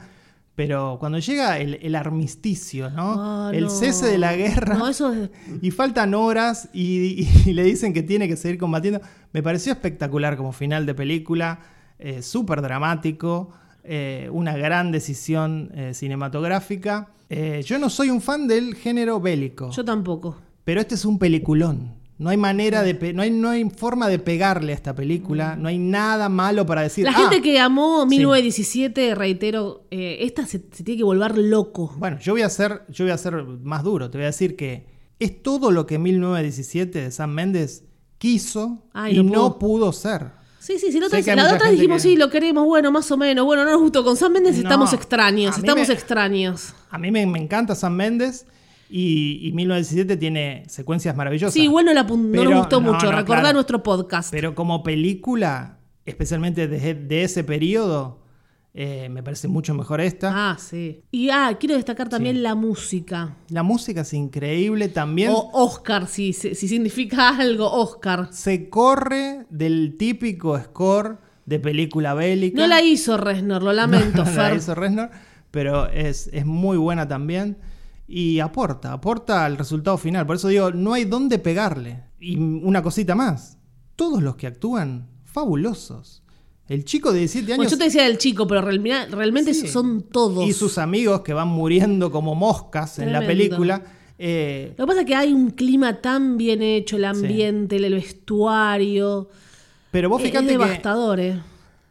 Pero 0.63 0.97
cuando 0.99 1.17
llega 1.17 1.57
el, 1.57 1.79
el 1.81 1.95
armisticio, 1.95 2.89
¿no? 2.91 3.15
Ah, 3.17 3.51
el 3.53 3.63
no. 3.63 3.69
cese 3.69 4.05
de 4.05 4.17
la 4.19 4.35
guerra. 4.35 4.75
No, 4.75 4.87
eso 4.87 5.11
es... 5.11 5.29
Y 5.61 5.71
faltan 5.71 6.13
horas 6.13 6.69
y, 6.71 7.27
y 7.45 7.53
le 7.53 7.63
dicen 7.63 7.93
que 7.93 8.03
tiene 8.03 8.27
que 8.27 8.35
seguir 8.35 8.57
combatiendo. 8.59 9.01
Me 9.33 9.41
pareció 9.41 9.71
espectacular 9.73 10.37
como 10.37 10.51
final 10.51 10.85
de 10.85 10.93
película, 10.93 11.59
eh, 11.97 12.21
súper 12.21 12.61
dramático, 12.61 13.49
eh, 13.83 14.29
una 14.31 14.55
gran 14.55 14.91
decisión 14.91 15.71
eh, 15.73 15.93
cinematográfica. 15.93 17.09
Eh, 17.29 17.63
yo 17.65 17.79
no 17.79 17.89
soy 17.89 18.09
un 18.09 18.21
fan 18.21 18.47
del 18.47 18.75
género 18.75 19.19
bélico, 19.19 19.71
Yo 19.71 19.83
tampoco. 19.83 20.37
pero 20.63 20.81
este 20.81 20.95
es 20.95 21.05
un 21.05 21.17
peliculón. 21.17 21.93
No 22.21 22.29
hay 22.29 22.37
manera 22.37 22.83
de, 22.83 22.93
pe- 22.93 23.13
no 23.13 23.23
hay, 23.23 23.31
no 23.31 23.49
hay 23.49 23.67
forma 23.71 24.07
de 24.07 24.19
pegarle 24.19 24.73
a 24.73 24.75
esta 24.75 24.93
película, 24.93 25.55
no 25.55 25.67
hay 25.67 25.79
nada 25.79 26.29
malo 26.29 26.65
para 26.67 26.83
decir. 26.83 27.05
La 27.05 27.11
"Ah, 27.11 27.15
gente 27.15 27.41
que 27.41 27.59
amó 27.59 28.05
1917, 28.05 29.15
reitero, 29.15 29.87
eh, 29.89 30.17
esta 30.21 30.45
se, 30.45 30.59
se 30.71 30.83
tiene 30.83 30.99
que 30.99 31.03
volver 31.03 31.35
loco. 31.37 31.93
Bueno, 31.97 32.19
yo 32.19 32.33
voy 32.33 32.43
a 32.43 32.49
ser, 32.49 32.83
yo 32.89 33.05
voy 33.05 33.11
a 33.11 33.17
ser 33.17 33.43
más 33.43 33.83
duro. 33.83 34.11
Te 34.11 34.17
voy 34.19 34.23
a 34.25 34.27
decir 34.27 34.55
que 34.55 34.85
es 35.19 35.41
todo 35.41 35.71
lo 35.71 35.85
que 35.87 35.97
1917 35.99 37.01
de 37.01 37.11
Sam 37.11 37.31
Méndez 37.31 37.85
quiso 38.17 38.83
Ay, 38.93 39.17
y 39.17 39.23
no 39.23 39.31
no 39.33 39.57
pudo. 39.59 39.91
ser. 39.91 40.27
Sí, 40.59 40.77
sí, 40.77 40.91
sí. 40.91 40.99
La 40.99 41.09
Sé 41.09 41.17
otra, 41.17 41.21
que 41.23 41.31
hay 41.31 41.37
la 41.37 41.55
otra 41.55 41.71
dijimos, 41.71 42.03
que- 42.03 42.09
sí, 42.09 42.15
lo 42.17 42.29
queremos, 42.29 42.65
bueno, 42.65 42.91
más 42.91 43.11
o 43.11 43.17
menos. 43.17 43.45
Bueno, 43.45 43.65
no 43.65 43.71
nos 43.71 43.81
gustó. 43.81 44.03
Con 44.03 44.15
Sam 44.15 44.33
Méndez 44.33 44.57
No, 44.57 44.61
estamos 44.61 44.93
extraños, 44.93 45.57
estamos 45.57 45.87
me- 45.87 45.93
extraños. 45.95 46.73
A 46.91 46.99
mí 46.99 47.09
me, 47.09 47.25
me 47.25 47.39
encanta 47.39 47.73
Sam 47.73 47.95
Méndez 47.95 48.45
y, 48.91 49.39
y 49.47 49.51
1917 49.53 50.17
tiene 50.17 50.63
secuencias 50.67 51.15
maravillosas. 51.15 51.53
Sí, 51.53 51.63
igual 51.63 51.85
no, 51.85 51.93
la, 51.93 52.05
apun- 52.07 52.25
no 52.25 52.31
Pero- 52.31 52.49
nos 52.51 52.59
gustó 52.59 52.81
no, 52.81 52.93
mucho. 52.93 53.05
no, 53.05 53.11
Recordá 53.17 53.41
claro. 53.41 53.53
nuestro 53.55 53.81
podcast. 53.83 54.31
Pero 54.31 54.53
como 54.53 54.83
película, 54.83 55.79
especialmente 56.05 56.67
de, 56.67 56.93
de 56.93 57.23
ese 57.23 57.43
periodo, 57.43 58.19
eh, 58.73 59.09
me 59.09 59.21
parece 59.21 59.47
mucho 59.49 59.73
mejor 59.73 59.99
esta. 59.99 60.31
Ah, 60.51 60.57
sí. 60.57 61.03
Y 61.11 61.29
ah, 61.29 61.57
quiero 61.59 61.75
destacar 61.75 62.07
también 62.07 62.37
Sí. 62.37 62.41
la 62.41 62.55
música. 62.55 63.35
La 63.49 63.63
música 63.63 64.01
es 64.01 64.13
increíble 64.13 64.87
también. 64.87 65.31
O 65.33 65.49
Oscar, 65.53 66.07
si, 66.07 66.31
si 66.33 66.55
si 66.55 66.67
significa 66.69 67.29
algo, 67.37 67.69
Oscar. 67.71 68.29
Se 68.31 68.69
corre 68.69 69.45
del 69.49 69.95
típico 69.97 70.57
score 70.59 71.17
de 71.45 71.59
película 71.59 72.13
bélica. 72.13 72.57
No 72.61 72.67
la 72.67 72.81
hizo 72.81 73.17
Resnor, 73.17 73.61
lo 73.61 73.73
lamento, 73.73 74.19
No, 74.25 74.31
la 74.31 74.47
Fer. 74.49 74.55
hizo 74.57 74.73
Reznor, 74.73 75.09
pero 75.49 75.87
es, 75.89 76.29
es 76.31 76.45
muy 76.45 76.77
buena 76.77 77.07
también. 77.09 77.57
Y 78.13 78.39
aporta, 78.41 78.91
aporta 78.91 79.45
al 79.45 79.57
resultado 79.57 79.97
final. 79.97 80.25
Por 80.27 80.35
eso 80.35 80.49
digo, 80.49 80.71
no 80.71 80.93
hay 80.93 81.05
dónde 81.05 81.39
pegarle. 81.39 82.03
Y 82.19 82.37
una 82.37 82.83
cosita 82.83 83.15
más. 83.15 83.57
Todos 83.95 84.21
los 84.21 84.35
que 84.35 84.47
actúan, 84.47 85.07
fabulosos. 85.23 86.21
El 86.67 86.83
chico 86.85 87.11
de 87.13 87.19
17 87.19 87.47
Bueno, 87.47 87.61
años 87.63 87.71
yo 87.71 87.77
te 87.77 87.85
decía 87.85 88.03
del 88.03 88.17
chico, 88.17 88.45
pero 88.47 88.61
realmente, 88.61 89.15
realmente 89.15 89.53
Sí. 89.53 89.67
son 89.67 90.03
todos. 90.03 90.45
y 90.45 90.53
sus 90.53 90.77
amigos 90.77 91.21
que 91.21 91.33
van 91.33 91.47
muriendo 91.47 92.11
como 92.11 92.35
moscas 92.35 92.99
en 92.99 93.11
la 93.13 93.25
película. 93.25 93.83
eh, 94.19 94.73
Lo 94.77 94.85
que 94.85 94.87
pasa 94.87 94.99
es 95.01 95.05
que 95.07 95.15
hay 95.15 95.33
un 95.33 95.49
clima 95.51 95.99
tan 96.01 96.37
bien 96.37 96.61
hecho, 96.61 96.97
el 96.97 97.05
ambiente, 97.05 97.77
el 97.77 97.93
vestuario. 97.93 99.29
pero 99.91 100.09
vos 100.09 100.21
Es- 100.21 100.27
fíjate 100.29 100.45
es 100.45 100.51
que 100.51 100.57
devastador, 100.57 101.19
¿eh? 101.19 101.41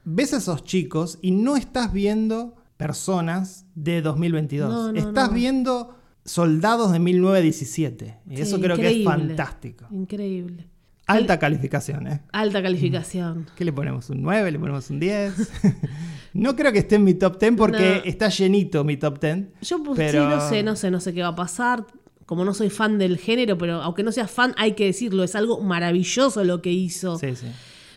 ves 0.04 0.32
a 0.34 0.36
esos 0.38 0.64
chicos 0.64 1.18
y 1.22 1.30
no 1.32 1.56
estás 1.56 1.92
viendo 1.92 2.54
personas 2.76 3.66
de 3.74 4.00
2022. 4.00 4.70
No, 4.70 4.92
no, 4.92 4.98
estás 4.98 5.28
no. 5.28 5.34
viendo 5.34 5.94
soldados 6.24 6.92
de 6.92 6.98
1917. 6.98 8.18
Y 8.28 8.40
eso 8.40 8.60
creo 8.60 8.76
que 8.76 9.00
es 9.00 9.04
fantástico. 9.04 9.86
Increíble. 9.90 10.66
Alta 11.06 11.38
calificación, 11.40 12.06
¿eh? 12.06 12.20
Alta 12.30 12.62
calificación. 12.62 13.46
¿Qué 13.56 13.64
le 13.64 13.72
ponemos? 13.72 14.10
¿Un 14.10 14.22
9? 14.22 14.52
¿Le 14.52 14.58
ponemos 14.60 14.88
un 14.90 15.00
10? 15.00 15.34
no 16.34 16.54
creo 16.54 16.70
que 16.72 16.78
esté 16.80 16.96
en 16.96 17.04
mi 17.04 17.14
top 17.14 17.38
10 17.40 17.54
porque 17.56 17.78
No. 18.04 18.08
está 18.10 18.28
llenito 18.28 18.84
mi 18.84 18.96
top 18.96 19.20
10. 19.20 19.38
Yo 19.62 19.82
pues, 19.82 19.96
pero... 19.96 20.22
sí, 20.22 20.28
no 20.36 20.48
sé, 20.48 20.62
no 20.62 20.76
sé, 20.76 20.90
no 20.92 21.00
sé 21.00 21.12
qué 21.12 21.22
va 21.22 21.28
a 21.28 21.34
pasar. 21.34 21.84
Como 22.26 22.44
no 22.44 22.54
soy 22.54 22.70
fan 22.70 22.96
del 22.96 23.18
género, 23.18 23.58
pero 23.58 23.82
aunque 23.82 24.04
no 24.04 24.12
seas 24.12 24.30
fan, 24.30 24.54
hay 24.56 24.74
que 24.74 24.84
decirlo, 24.84 25.24
es 25.24 25.34
algo 25.34 25.60
maravilloso 25.60 26.44
lo 26.44 26.62
que 26.62 26.70
hizo. 26.70 27.18
Sí, 27.18 27.34
sí. 27.34 27.46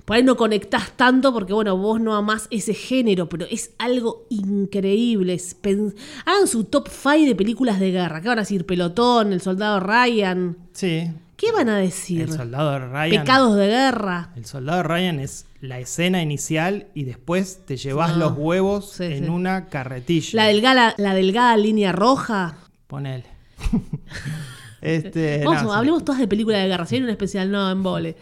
Por 0.05 0.17
ahí 0.17 0.23
no 0.23 0.35
conectás 0.35 0.91
tanto 0.97 1.31
porque, 1.31 1.53
bueno, 1.53 1.77
vos 1.77 1.99
no 2.01 2.13
amás 2.15 2.47
ese 2.51 2.73
género, 2.73 3.29
pero 3.29 3.45
es 3.49 3.71
algo 3.79 4.25
increíble. 4.29 5.33
Es 5.33 5.55
Hagan 6.25 6.47
su 6.47 6.65
top 6.65 6.89
5 6.89 7.25
de 7.25 7.35
películas 7.35 7.79
de 7.79 7.91
guerra. 7.91 8.21
¿Qué 8.21 8.27
van 8.27 8.39
a 8.39 8.41
decir? 8.41 8.65
Pelotón, 8.65 9.31
El 9.31 9.39
Soldado 9.41 9.79
Ryan. 9.79 10.57
Sí. 10.73 11.09
¿Qué 11.37 11.51
van 11.51 11.67
a 11.69 11.77
decir? 11.77 12.21
El 12.21 12.31
soldado 12.31 12.79
Ryan. 12.87 13.21
Pecados 13.23 13.55
de 13.57 13.67
guerra. 13.67 14.29
El 14.35 14.45
soldado 14.45 14.83
Ryan 14.83 15.19
es 15.19 15.45
la 15.61 15.79
escena 15.79 16.21
inicial 16.21 16.87
y 16.93 17.03
después 17.03 17.61
te 17.65 17.75
llevas 17.75 18.11
Ah, 18.11 18.17
los 18.17 18.33
huevos 18.37 18.91
sí, 18.91 19.03
en 19.05 19.23
sí. 19.25 19.29
una 19.29 19.67
carretilla. 19.67 20.29
La 20.33 20.45
delgada, 20.47 20.93
la 20.97 21.13
delgada 21.13 21.57
línea 21.57 21.91
roja. 21.91 22.57
Ponele. 22.87 23.25
Este, 24.83 25.43
Vamos, 25.45 25.63
no, 25.63 25.69
sí. 25.69 25.75
hablemos 25.77 26.03
todas 26.03 26.19
de 26.19 26.27
películas 26.27 26.61
de 26.61 26.67
guerra. 26.67 26.85
Si 26.85 26.95
hay 26.95 27.03
un 27.03 27.09
especial, 27.09 27.49
no, 27.49 27.71
en 27.71 27.81
vole. 27.81 28.17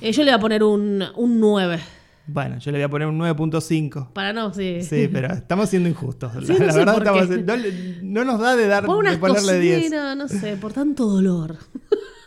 Eh, 0.00 0.10
yo 0.12 0.22
le 0.24 0.30
voy 0.30 0.38
a 0.38 0.40
poner 0.40 0.62
un, 0.64 1.04
un 1.16 1.38
9. 1.40 1.78
Bueno, 2.26 2.58
yo 2.58 2.70
le 2.70 2.78
voy 2.78 2.84
a 2.84 2.88
poner 2.88 3.08
un 3.08 3.18
9.5. 3.18 4.12
Para 4.12 4.32
no, 4.32 4.54
sí. 4.54 4.82
Sí, 4.82 5.08
pero 5.12 5.32
estamos 5.32 5.68
siendo 5.68 5.88
injustos. 5.88 6.32
Sí, 6.46 6.54
la 6.54 6.66
no 6.72 6.84
la 6.84 6.94
verdad, 6.94 7.32
estamos, 7.32 7.60
no, 8.02 8.24
no 8.24 8.24
nos 8.32 8.40
da 8.40 8.56
de, 8.56 8.66
dar, 8.66 8.86
Por 8.86 9.08
de 9.08 9.18
ponerle 9.18 9.60
10. 9.60 9.78
cocinas, 9.78 10.16
no 10.16 10.28
sé, 10.28 10.56
por 10.56 10.72
tanto 10.72 11.06
dolor. 11.06 11.58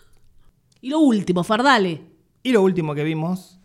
y 0.81 0.89
lo 0.89 0.99
último, 0.99 1.43
Fardale. 1.43 2.01
Y 2.43 2.51
lo 2.51 2.61
último 2.61 2.93
que 2.93 3.03
vimos 3.03 3.57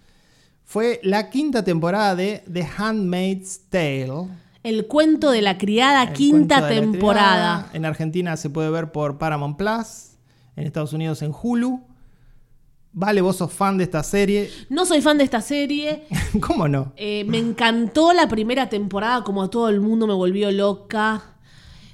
fue 0.65 1.01
la 1.03 1.29
quinta 1.29 1.63
temporada 1.63 2.15
de 2.15 2.43
The 2.51 2.67
Handmaid's 2.79 3.69
Tale. 3.69 4.29
El 4.63 4.87
cuento 4.87 5.31
de 5.31 5.41
la 5.43 5.57
criada, 5.57 6.03
El 6.03 6.13
quinta 6.13 6.69
temporada. 6.69 7.63
criada. 7.65 7.71
En 7.73 7.85
Argentina 7.85 8.37
se 8.37 8.51
puede 8.51 8.71
ver 8.71 8.93
por 8.93 9.19
Paramount 9.19 9.57
Plus. 9.57 10.17
En 10.57 10.67
Estados 10.67 10.93
Unidos 10.93 11.23
en 11.23 11.33
Hulu. 11.33 11.81
Vale, 12.93 13.21
vos 13.21 13.37
sos 13.37 13.53
fan 13.53 13.79
de 13.79 13.85
esta 13.85 14.03
serie. 14.03 14.51
No 14.69 14.85
soy 14.85 15.01
fan 15.01 15.17
de 15.17 15.25
esta 15.25 15.41
serie. 15.41 16.05
¿Cómo 16.41 16.67
no? 16.69 16.93
Eh, 16.97 17.25
me 17.25 17.39
encantó 17.39 18.13
la 18.13 18.29
primera 18.29 18.69
temporada, 18.69 19.23
como 19.23 19.45
a 19.45 19.51
todo 19.51 19.69
el 19.69 19.81
mundo 19.81 20.07
me 20.07 20.15
volvió 20.15 20.51
loca. 20.51 21.23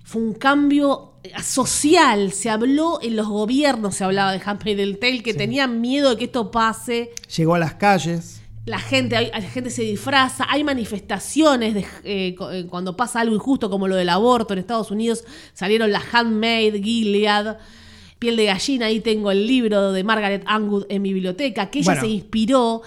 Fue 0.05 0.23
un 0.23 0.33
cambio 0.33 1.12
eh, 1.23 1.33
social. 1.43 2.33
Se 2.33 2.49
habló 2.49 2.99
en 3.03 3.14
los 3.14 3.29
gobiernos, 3.29 3.95
se 3.97 4.05
hablaba 4.05 4.33
de 4.33 4.41
Handmaid's 4.45 4.79
del 4.79 4.99
Tale, 4.99 5.23
que 5.23 5.35
tenían 5.35 5.81
miedo 5.81 6.11
de 6.11 6.17
que 6.17 6.25
esto 6.25 6.51
pase. 6.51 7.11
Llegó 7.37 7.55
a 7.55 7.59
las 7.59 7.75
calles. 7.75 8.41
La 8.67 8.79
gente, 8.81 9.17
hay- 9.17 9.31
la 9.33 9.41
gente 9.43 9.71
se 9.71 9.83
disfraza, 9.83 10.45
hay 10.49 10.64
manifestaciones 10.64 11.73
de, 11.75 11.81
eh, 12.05 12.35
eh, 12.53 12.67
cuando 12.69 12.97
pasa 12.97 13.21
algo 13.21 13.35
injusto 13.35 13.71
como 13.71 13.87
lo 13.89 13.95
del 13.97 14.09
aborto 14.09 14.53
en 14.55 14.59
Estados 14.59 14.91
Unidos. 14.91 15.25
Salieron 15.55 15.93
la 15.93 16.03
Handmaid, 16.12 16.83
Gilead, 16.83 17.57
Piel 18.19 18.37
de 18.37 18.47
Gallina. 18.47 18.87
Ahí 18.87 19.01
tengo 19.01 19.31
el 19.31 19.47
libro 19.47 19.93
de 19.93 20.03
Margaret 20.03 20.43
Atwood 20.47 20.87
en 20.89 21.01
mi 21.03 21.12
biblioteca, 21.12 21.71
que 21.71 21.79
ella 21.79 21.93
Bueno. 21.93 22.01
se 22.01 22.09
inspiró 22.09 22.83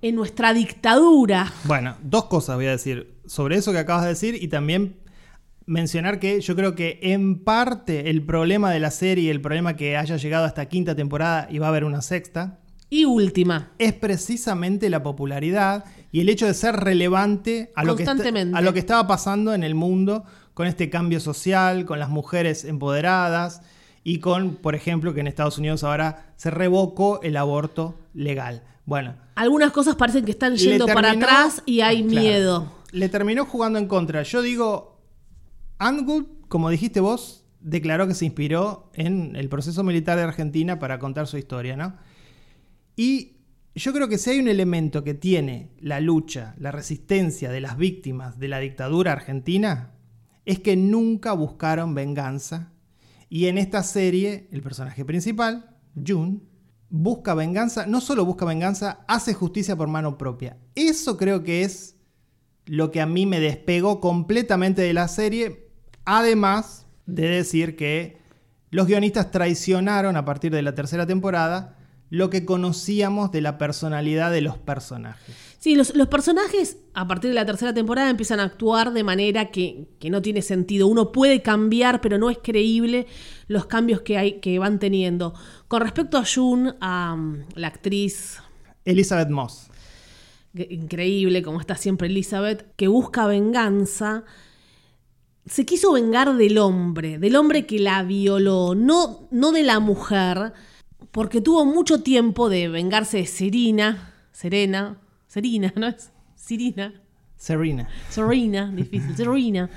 en 0.00 0.14
nuestra 0.14 0.54
dictadura. 0.54 1.52
Bueno, 1.64 1.96
dos 2.02 2.24
cosas 2.24 2.56
voy 2.56 2.66
a 2.66 2.70
decir 2.70 3.12
sobre 3.26 3.56
eso 3.56 3.72
que 3.72 3.78
acabas 3.78 4.04
de 4.04 4.08
decir 4.10 4.34
y 4.42 4.48
también 4.48 4.96
mencionar 5.66 6.18
que 6.20 6.40
yo 6.40 6.56
creo 6.56 6.74
que 6.74 6.98
en 7.02 7.44
parte 7.44 8.08
el 8.08 8.22
problema 8.22 8.70
de 8.70 8.80
la 8.80 8.90
serie, 8.90 9.30
el 9.30 9.42
problema 9.42 9.76
que 9.76 9.98
haya 9.98 10.16
llegado 10.16 10.44
a 10.46 10.48
esta 10.48 10.64
quinta 10.66 10.94
temporada 10.94 11.46
y 11.50 11.58
va 11.58 11.66
a 11.66 11.68
haber 11.68 11.84
una 11.84 12.00
sexta, 12.00 12.60
Y 12.90 13.04
última. 13.04 13.70
es 13.78 13.92
precisamente 13.92 14.88
la 14.90 15.02
popularidad 15.02 15.84
y 16.10 16.20
el 16.20 16.28
hecho 16.28 16.46
de 16.46 16.54
ser 16.54 16.74
relevante 16.76 17.70
a 17.74 17.84
lo, 17.84 17.96
que, 17.96 18.04
a 18.04 18.60
lo 18.62 18.72
que 18.72 18.78
estaba 18.78 19.06
pasando 19.06 19.52
en 19.52 19.62
el 19.62 19.74
mundo 19.74 20.24
con 20.54 20.66
este 20.66 20.88
cambio 20.90 21.20
social, 21.20 21.84
con 21.84 21.98
las 21.98 22.08
mujeres 22.08 22.64
empoderadas 22.64 23.60
y 24.04 24.20
con, 24.20 24.56
por 24.56 24.74
ejemplo, 24.74 25.12
que 25.12 25.20
en 25.20 25.26
Estados 25.26 25.58
Unidos 25.58 25.84
ahora 25.84 26.32
se 26.36 26.50
revocó 26.50 27.20
el 27.22 27.36
aborto 27.36 27.94
legal. 28.14 28.62
Bueno, 28.86 29.14
Algunas 29.34 29.70
cosas 29.70 29.96
parecen 29.96 30.24
que 30.24 30.30
están 30.30 30.56
yendo 30.56 30.86
para 30.86 31.10
atrás 31.10 31.62
y 31.66 31.82
hay 31.82 32.02
Claro. 32.04 32.20
miedo. 32.20 32.72
Le 32.90 33.08
terminó 33.10 33.44
jugando 33.44 33.78
en 33.78 33.86
contra. 33.86 34.22
Yo 34.22 34.40
digo, 34.40 34.98
Andgood, 35.78 36.24
como 36.48 36.70
dijiste 36.70 37.00
vos, 37.00 37.44
declaró 37.60 38.06
que 38.08 38.14
se 38.14 38.24
inspiró 38.24 38.90
en 38.94 39.36
el 39.36 39.48
proceso 39.50 39.84
militar 39.84 40.16
de 40.16 40.24
Argentina 40.24 40.78
para 40.78 40.98
contar 40.98 41.26
su 41.26 41.36
historia, 41.36 41.76
¿no? 41.76 41.94
Y 42.98 43.36
yo 43.76 43.92
creo 43.92 44.08
que 44.08 44.18
si 44.18 44.30
hay 44.30 44.40
un 44.40 44.48
elemento 44.48 45.04
que 45.04 45.14
tiene 45.14 45.70
la 45.78 46.00
lucha, 46.00 46.56
la 46.58 46.72
resistencia 46.72 47.48
de 47.48 47.60
las 47.60 47.78
víctimas 47.78 48.40
de 48.40 48.48
la 48.48 48.58
dictadura 48.58 49.12
argentina, 49.12 49.92
es 50.44 50.58
que 50.58 50.76
nunca 50.76 51.32
buscaron 51.32 51.94
venganza. 51.94 52.72
Y 53.28 53.46
en 53.46 53.56
esta 53.56 53.84
serie, 53.84 54.48
el 54.50 54.62
personaje 54.62 55.04
principal, 55.04 55.76
June, 56.04 56.40
busca 56.90 57.34
venganza, 57.34 57.86
no 57.86 58.00
solo 58.00 58.24
busca 58.24 58.44
venganza, 58.44 59.04
hace 59.06 59.32
justicia 59.32 59.76
por 59.76 59.86
mano 59.86 60.18
propia. 60.18 60.56
Eso 60.74 61.16
creo 61.16 61.44
que 61.44 61.62
es 61.62 61.94
lo 62.66 62.90
que 62.90 63.00
a 63.00 63.06
mí 63.06 63.26
me 63.26 63.38
despegó 63.38 64.00
completamente 64.00 64.82
de 64.82 64.92
la 64.92 65.06
serie, 65.06 65.68
además 66.04 66.88
de 67.06 67.28
decir 67.28 67.76
que 67.76 68.18
los 68.70 68.88
guionistas 68.88 69.30
traicionaron 69.30 70.16
a 70.16 70.24
partir 70.24 70.50
de 70.50 70.62
la 70.62 70.74
tercera 70.74 71.06
temporada 71.06 71.77
lo 72.10 72.30
que 72.30 72.44
conocíamos 72.44 73.30
de 73.32 73.40
la 73.40 73.58
personalidad 73.58 74.30
de 74.30 74.40
los 74.40 74.56
personajes. 74.58 75.34
Sí, 75.58 75.74
los, 75.74 75.94
los 75.94 76.08
personajes 76.08 76.78
a 76.94 77.06
partir 77.08 77.30
de 77.30 77.34
la 77.34 77.44
tercera 77.44 77.74
temporada 77.74 78.10
empiezan 78.10 78.40
a 78.40 78.44
actuar 78.44 78.92
de 78.92 79.04
manera 79.04 79.50
que, 79.50 79.88
que 79.98 80.08
no 80.08 80.22
tiene 80.22 80.40
sentido. 80.40 80.86
Uno 80.86 81.10
puede 81.12 81.42
cambiar, 81.42 82.00
pero 82.00 82.16
no 82.16 82.30
es 82.30 82.38
creíble 82.38 83.06
los 83.48 83.66
cambios 83.66 84.02
que, 84.02 84.16
hay, 84.16 84.40
que 84.40 84.58
van 84.58 84.78
teniendo. 84.78 85.34
Con 85.66 85.82
respecto 85.82 86.16
a 86.16 86.24
June, 86.24 86.74
a 86.80 87.14
um, 87.14 87.44
la 87.54 87.68
actriz 87.68 88.40
Elizabeth 88.84 89.28
Moss. 89.28 89.68
increíble, 90.54 91.42
como 91.42 91.60
está 91.60 91.76
siempre 91.76 92.08
Elizabeth, 92.08 92.74
que 92.76 92.88
busca 92.88 93.26
venganza, 93.26 94.24
se 95.44 95.66
quiso 95.66 95.92
vengar 95.92 96.36
del 96.36 96.58
hombre, 96.58 97.18
del 97.18 97.36
hombre 97.36 97.66
que 97.66 97.78
la 97.78 98.02
violó, 98.02 98.74
no, 98.74 99.28
no 99.30 99.52
de 99.52 99.62
la 99.62 99.80
mujer, 99.80 100.52
porque 101.10 101.40
tuvo 101.40 101.64
mucho 101.64 102.02
tiempo 102.02 102.48
de 102.48 102.68
vengarse 102.68 103.18
de 103.18 103.26
Serena, 103.26 104.12
Serena, 104.32 104.98
Serena, 105.26 105.72
¿no 105.76 105.88
es? 105.88 106.10
Sirina. 106.36 106.92
Serena. 107.36 107.88
Serena, 108.08 108.70
difícil, 108.74 109.14
Serena. 109.16 109.68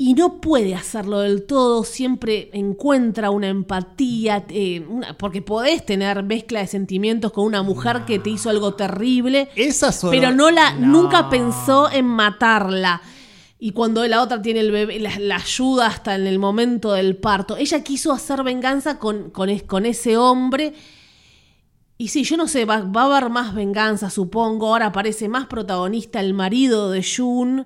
Y 0.00 0.14
no 0.14 0.40
puede 0.40 0.76
hacerlo 0.76 1.18
del 1.20 1.42
todo, 1.44 1.82
siempre 1.82 2.50
encuentra 2.52 3.30
una 3.30 3.48
empatía, 3.48 4.44
eh, 4.48 4.84
una- 4.88 5.18
porque 5.18 5.42
podés 5.42 5.84
tener 5.84 6.22
mezcla 6.22 6.60
de 6.60 6.68
sentimientos 6.68 7.32
con 7.32 7.44
una 7.44 7.62
mujer 7.64 8.04
que 8.06 8.20
te 8.20 8.30
hizo 8.30 8.48
algo 8.48 8.74
terrible, 8.74 9.48
Esa 9.56 9.90
soro- 9.90 10.12
pero 10.12 10.30
no 10.30 10.52
la, 10.52 10.72
No. 10.74 10.86
nunca 11.02 11.28
pensó 11.28 11.90
en 11.90 12.04
matarla. 12.06 13.02
Y 13.60 13.72
cuando 13.72 14.06
la 14.06 14.22
otra 14.22 14.40
tiene 14.40 14.60
el 14.60 14.70
bebé, 14.70 15.00
la, 15.00 15.18
la 15.18 15.36
ayuda 15.36 15.86
hasta 15.88 16.14
en 16.14 16.26
el 16.28 16.38
momento 16.38 16.92
del 16.92 17.16
parto. 17.16 17.56
Ella 17.56 17.82
quiso 17.82 18.12
hacer 18.12 18.42
venganza 18.44 18.98
con, 18.98 19.30
con, 19.30 19.48
es- 19.48 19.64
con 19.64 19.84
ese 19.84 20.16
hombre. 20.16 20.74
Y 21.96 22.08
sí, 22.08 22.22
yo 22.22 22.36
no 22.36 22.46
sé, 22.46 22.64
va, 22.64 22.82
va 22.82 23.02
a 23.02 23.16
haber 23.16 23.30
más 23.30 23.54
venganza, 23.54 24.10
supongo. 24.10 24.68
Ahora 24.68 24.86
aparece 24.86 25.28
más 25.28 25.46
protagonista 25.46 26.20
el 26.20 26.34
marido 26.34 26.90
de 26.92 27.04
June. 27.04 27.64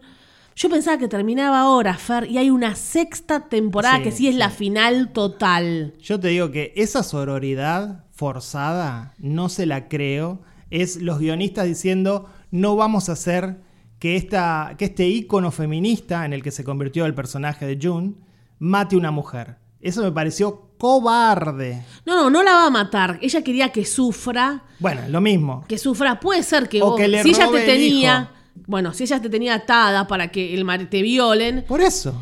Yo 0.56 0.70
pensaba 0.70 0.96
que 0.98 1.08
terminaba 1.08 1.60
ahora, 1.60 1.94
Fer, 1.94 2.30
y 2.30 2.38
hay 2.38 2.48
una 2.50 2.74
sexta 2.74 3.48
temporada 3.48 3.98
Sí, 3.98 4.02
que 4.02 4.12
sí 4.12 4.28
es 4.28 4.34
sí. 4.34 4.38
la 4.38 4.48
final 4.50 5.12
total. 5.12 5.92
Yo 6.00 6.18
te 6.18 6.28
digo 6.28 6.50
que 6.50 6.72
esa 6.76 7.02
sororidad 7.02 8.04
forzada 8.12 9.14
no 9.18 9.50
se 9.50 9.66
la 9.66 9.88
creo. 9.88 10.40
Es 10.70 10.96
los 11.02 11.18
guionistas 11.18 11.66
diciendo 11.66 12.30
no 12.50 12.76
vamos 12.76 13.10
a 13.10 13.12
hacer 13.12 13.56
que, 14.02 14.16
esta, 14.16 14.74
que 14.76 14.86
este 14.86 15.06
ícono 15.06 15.52
feminista 15.52 16.24
en 16.24 16.32
el 16.32 16.42
que 16.42 16.50
se 16.50 16.64
convirtió 16.64 17.06
el 17.06 17.14
personaje 17.14 17.66
de 17.66 17.78
June 17.80 18.14
mate 18.58 18.96
una 18.96 19.12
mujer. 19.12 19.58
Eso 19.80 20.02
me 20.02 20.10
pareció 20.10 20.70
cobarde. 20.76 21.84
No, 22.04 22.16
no, 22.16 22.28
no 22.28 22.42
la 22.42 22.50
va 22.52 22.66
a 22.66 22.70
matar. 22.70 23.20
Ella 23.22 23.42
quería 23.44 23.68
que 23.68 23.84
sufra. 23.84 24.64
Bueno, 24.80 25.02
lo 25.08 25.20
mismo. 25.20 25.64
que 25.68 25.78
sufra. 25.78 26.18
Puede 26.18 26.42
ser 26.42 26.68
que 26.68 26.82
O 26.82 26.90
vos, 26.90 26.96
que 27.00 27.06
le 27.06 27.22
si 27.22 27.28
ella 27.30 27.48
te 27.48 27.60
el 27.60 27.64
tenía, 27.66 28.30
bueno, 28.66 28.92
si 28.92 29.04
ella 29.04 29.22
te 29.22 29.30
tenía 29.30 29.54
atada 29.54 30.08
para 30.08 30.32
que 30.32 30.52
el 30.52 30.64
mar 30.64 30.84
te 30.90 31.00
violen, 31.00 31.64
Por 31.68 31.80
eso. 31.80 32.12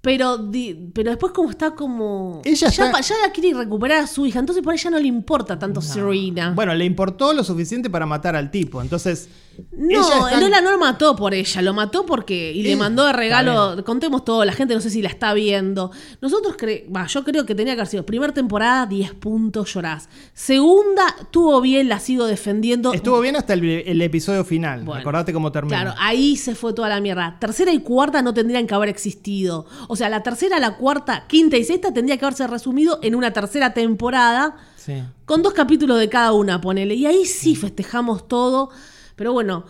pero 0.00 0.38
di- 0.38 0.90
pero 0.92 1.10
después 1.10 1.32
como 1.32 1.50
está 1.50 1.70
como 1.76 2.42
Ella 2.44 2.68
ya, 2.68 2.86
está- 2.86 3.00
ya 3.00 3.14
la 3.24 3.30
quiere 3.32 3.56
recuperar 3.56 3.98
a 4.02 4.06
su 4.08 4.26
hija, 4.26 4.40
entonces 4.40 4.64
por 4.64 4.74
ella 4.74 4.90
no 4.90 4.98
le 4.98 5.06
importa 5.06 5.56
tanto 5.56 5.80
Serena. 5.80 6.50
Bueno, 6.52 6.74
le 6.74 6.84
importó 6.84 7.32
lo 7.32 7.44
suficiente 7.44 7.88
para 7.90 8.06
matar 8.06 8.34
al 8.34 8.50
tipo. 8.50 8.82
Entonces. 8.82 9.28
No, 9.72 10.00
está- 10.00 10.40
no, 10.40 10.48
la, 10.48 10.60
no 10.60 10.70
lo 10.72 10.78
mató 10.78 11.16
por 11.16 11.34
ella, 11.34 11.62
lo 11.62 11.74
mató 11.74 12.04
porque 12.06 12.52
y 12.52 12.62
le 12.62 12.72
Eh, 12.72 12.76
mandó 12.76 13.04
de 13.06 13.12
regalo, 13.12 13.82
contemos 13.84 14.24
todo, 14.24 14.44
la 14.44 14.52
gente 14.52 14.74
no 14.74 14.80
sé 14.80 14.90
si 14.90 15.02
la 15.02 15.08
está 15.08 15.34
viendo. 15.34 15.90
Nosotros 16.20 16.54
cre 16.56 16.86
va, 16.94 17.06
yo 17.06 17.24
creo 17.24 17.44
que 17.46 17.54
tenía 17.54 17.74
que 17.74 17.80
haber 17.80 17.90
sido 17.90 18.06
primera 18.06 18.32
temporada 18.32 18.86
10 18.86 19.14
puntos 19.14 19.72
llorás. 19.74 20.08
Segunda 20.34 21.04
tuvo 21.30 21.60
bien, 21.60 21.88
la 21.88 21.98
sigo 22.00 22.26
defendiendo. 22.26 22.92
Estuvo 22.92 23.20
bien 23.20 23.36
hasta 23.36 23.52
el, 23.54 23.64
el 23.64 24.00
episodio 24.02 24.44
final. 24.44 24.82
Bueno, 24.84 25.00
Acordate 25.00 25.32
cómo 25.32 25.50
terminó. 25.52 25.74
Claro, 25.76 25.94
ahí 25.98 26.36
se 26.36 26.54
fue 26.54 26.72
toda 26.72 26.88
la 26.88 27.00
mierda. 27.00 27.36
Tercera 27.40 27.72
y 27.72 27.80
cuarta 27.80 28.22
no 28.22 28.32
tendrían 28.34 28.66
que 28.66 28.74
haber 28.74 28.88
existido. 28.88 29.66
O 29.88 29.96
sea, 29.96 30.08
la 30.08 30.22
tercera, 30.22 30.58
la 30.58 30.76
cuarta, 30.76 31.26
quinta 31.28 31.56
y 31.56 31.64
sexta 31.64 31.92
tendría 31.92 32.16
que 32.18 32.24
haberse 32.24 32.46
resumido 32.46 32.98
en 33.02 33.14
una 33.14 33.32
tercera 33.32 33.74
temporada 33.74 34.56
Sí. 34.76 34.94
con 35.26 35.42
dos 35.42 35.52
capítulos 35.52 35.98
de 35.98 36.08
cada 36.08 36.32
una, 36.32 36.60
ponele. 36.60 36.94
Y 36.94 37.06
ahí 37.06 37.24
sí 37.26 37.54
festejamos 37.56 38.26
todo. 38.28 38.70
Pero 39.18 39.34
bueno, 39.34 39.66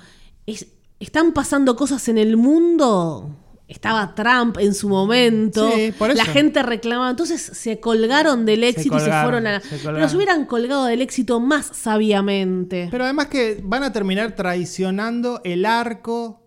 es- 0.46 0.68
están 1.00 1.32
pasando 1.32 1.74
cosas 1.74 2.08
en 2.08 2.18
el 2.18 2.36
mundo. 2.36 3.34
Estaba 3.66 4.14
Trump 4.14 4.56
en 4.58 4.72
su 4.74 4.88
momento. 4.88 5.70
Sí, 5.72 5.92
por 5.98 6.10
eso. 6.10 6.16
La 6.16 6.24
gente 6.24 6.62
reclamaba. 6.62 7.10
Entonces 7.10 7.42
se 7.42 7.80
colgaron 7.80 8.46
del 8.46 8.64
éxito 8.64 8.96
y 8.96 9.00
se 9.00 9.10
fueron 9.22 9.46
a 9.46 9.60
se 9.60 9.78
Pero 9.78 10.08
se 10.08 10.16
hubieran 10.16 10.46
colgado 10.46 10.86
del 10.86 11.02
éxito 11.02 11.38
más 11.40 11.66
sabiamente. 11.74 12.88
Pero 12.90 13.04
además 13.04 13.26
que 13.26 13.60
van 13.62 13.82
a 13.82 13.92
terminar 13.92 14.34
traicionando 14.34 15.40
el 15.44 15.66
arco 15.66 16.42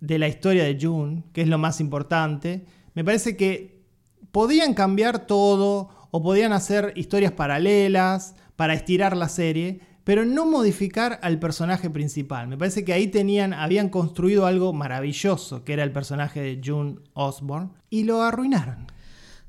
de 0.00 0.18
la 0.20 0.28
historia 0.28 0.62
de 0.62 0.78
June, 0.80 1.24
que 1.32 1.42
es 1.42 1.48
lo 1.48 1.58
más 1.58 1.80
importante. 1.80 2.64
Me 2.94 3.02
parece 3.02 3.36
que 3.36 3.82
podían 4.30 4.74
cambiar 4.74 5.26
todo 5.26 5.88
o 6.12 6.22
podían 6.22 6.52
hacer 6.52 6.92
historias 6.94 7.32
paralelas 7.32 8.36
para 8.54 8.74
estirar 8.74 9.16
la 9.16 9.28
serie, 9.28 9.80
pero 10.06 10.24
no 10.24 10.46
modificar 10.46 11.18
al 11.20 11.40
personaje 11.40 11.90
principal. 11.90 12.46
Me 12.46 12.56
parece 12.56 12.84
que 12.84 12.92
ahí 12.92 13.08
tenían, 13.08 13.52
habían 13.52 13.88
construido 13.88 14.46
algo 14.46 14.72
maravilloso, 14.72 15.64
que 15.64 15.72
era 15.72 15.82
el 15.82 15.90
personaje 15.90 16.40
de 16.40 16.60
June 16.64 16.94
Osborne, 17.14 17.70
y 17.90 18.04
lo 18.04 18.22
arruinaron. 18.22 18.86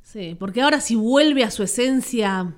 Sí, 0.02 0.36
porque 0.40 0.64
ahora 0.64 0.82
si 0.82 0.96
vuelve 0.96 1.44
a 1.44 1.52
su 1.52 1.62
esencia, 1.62 2.56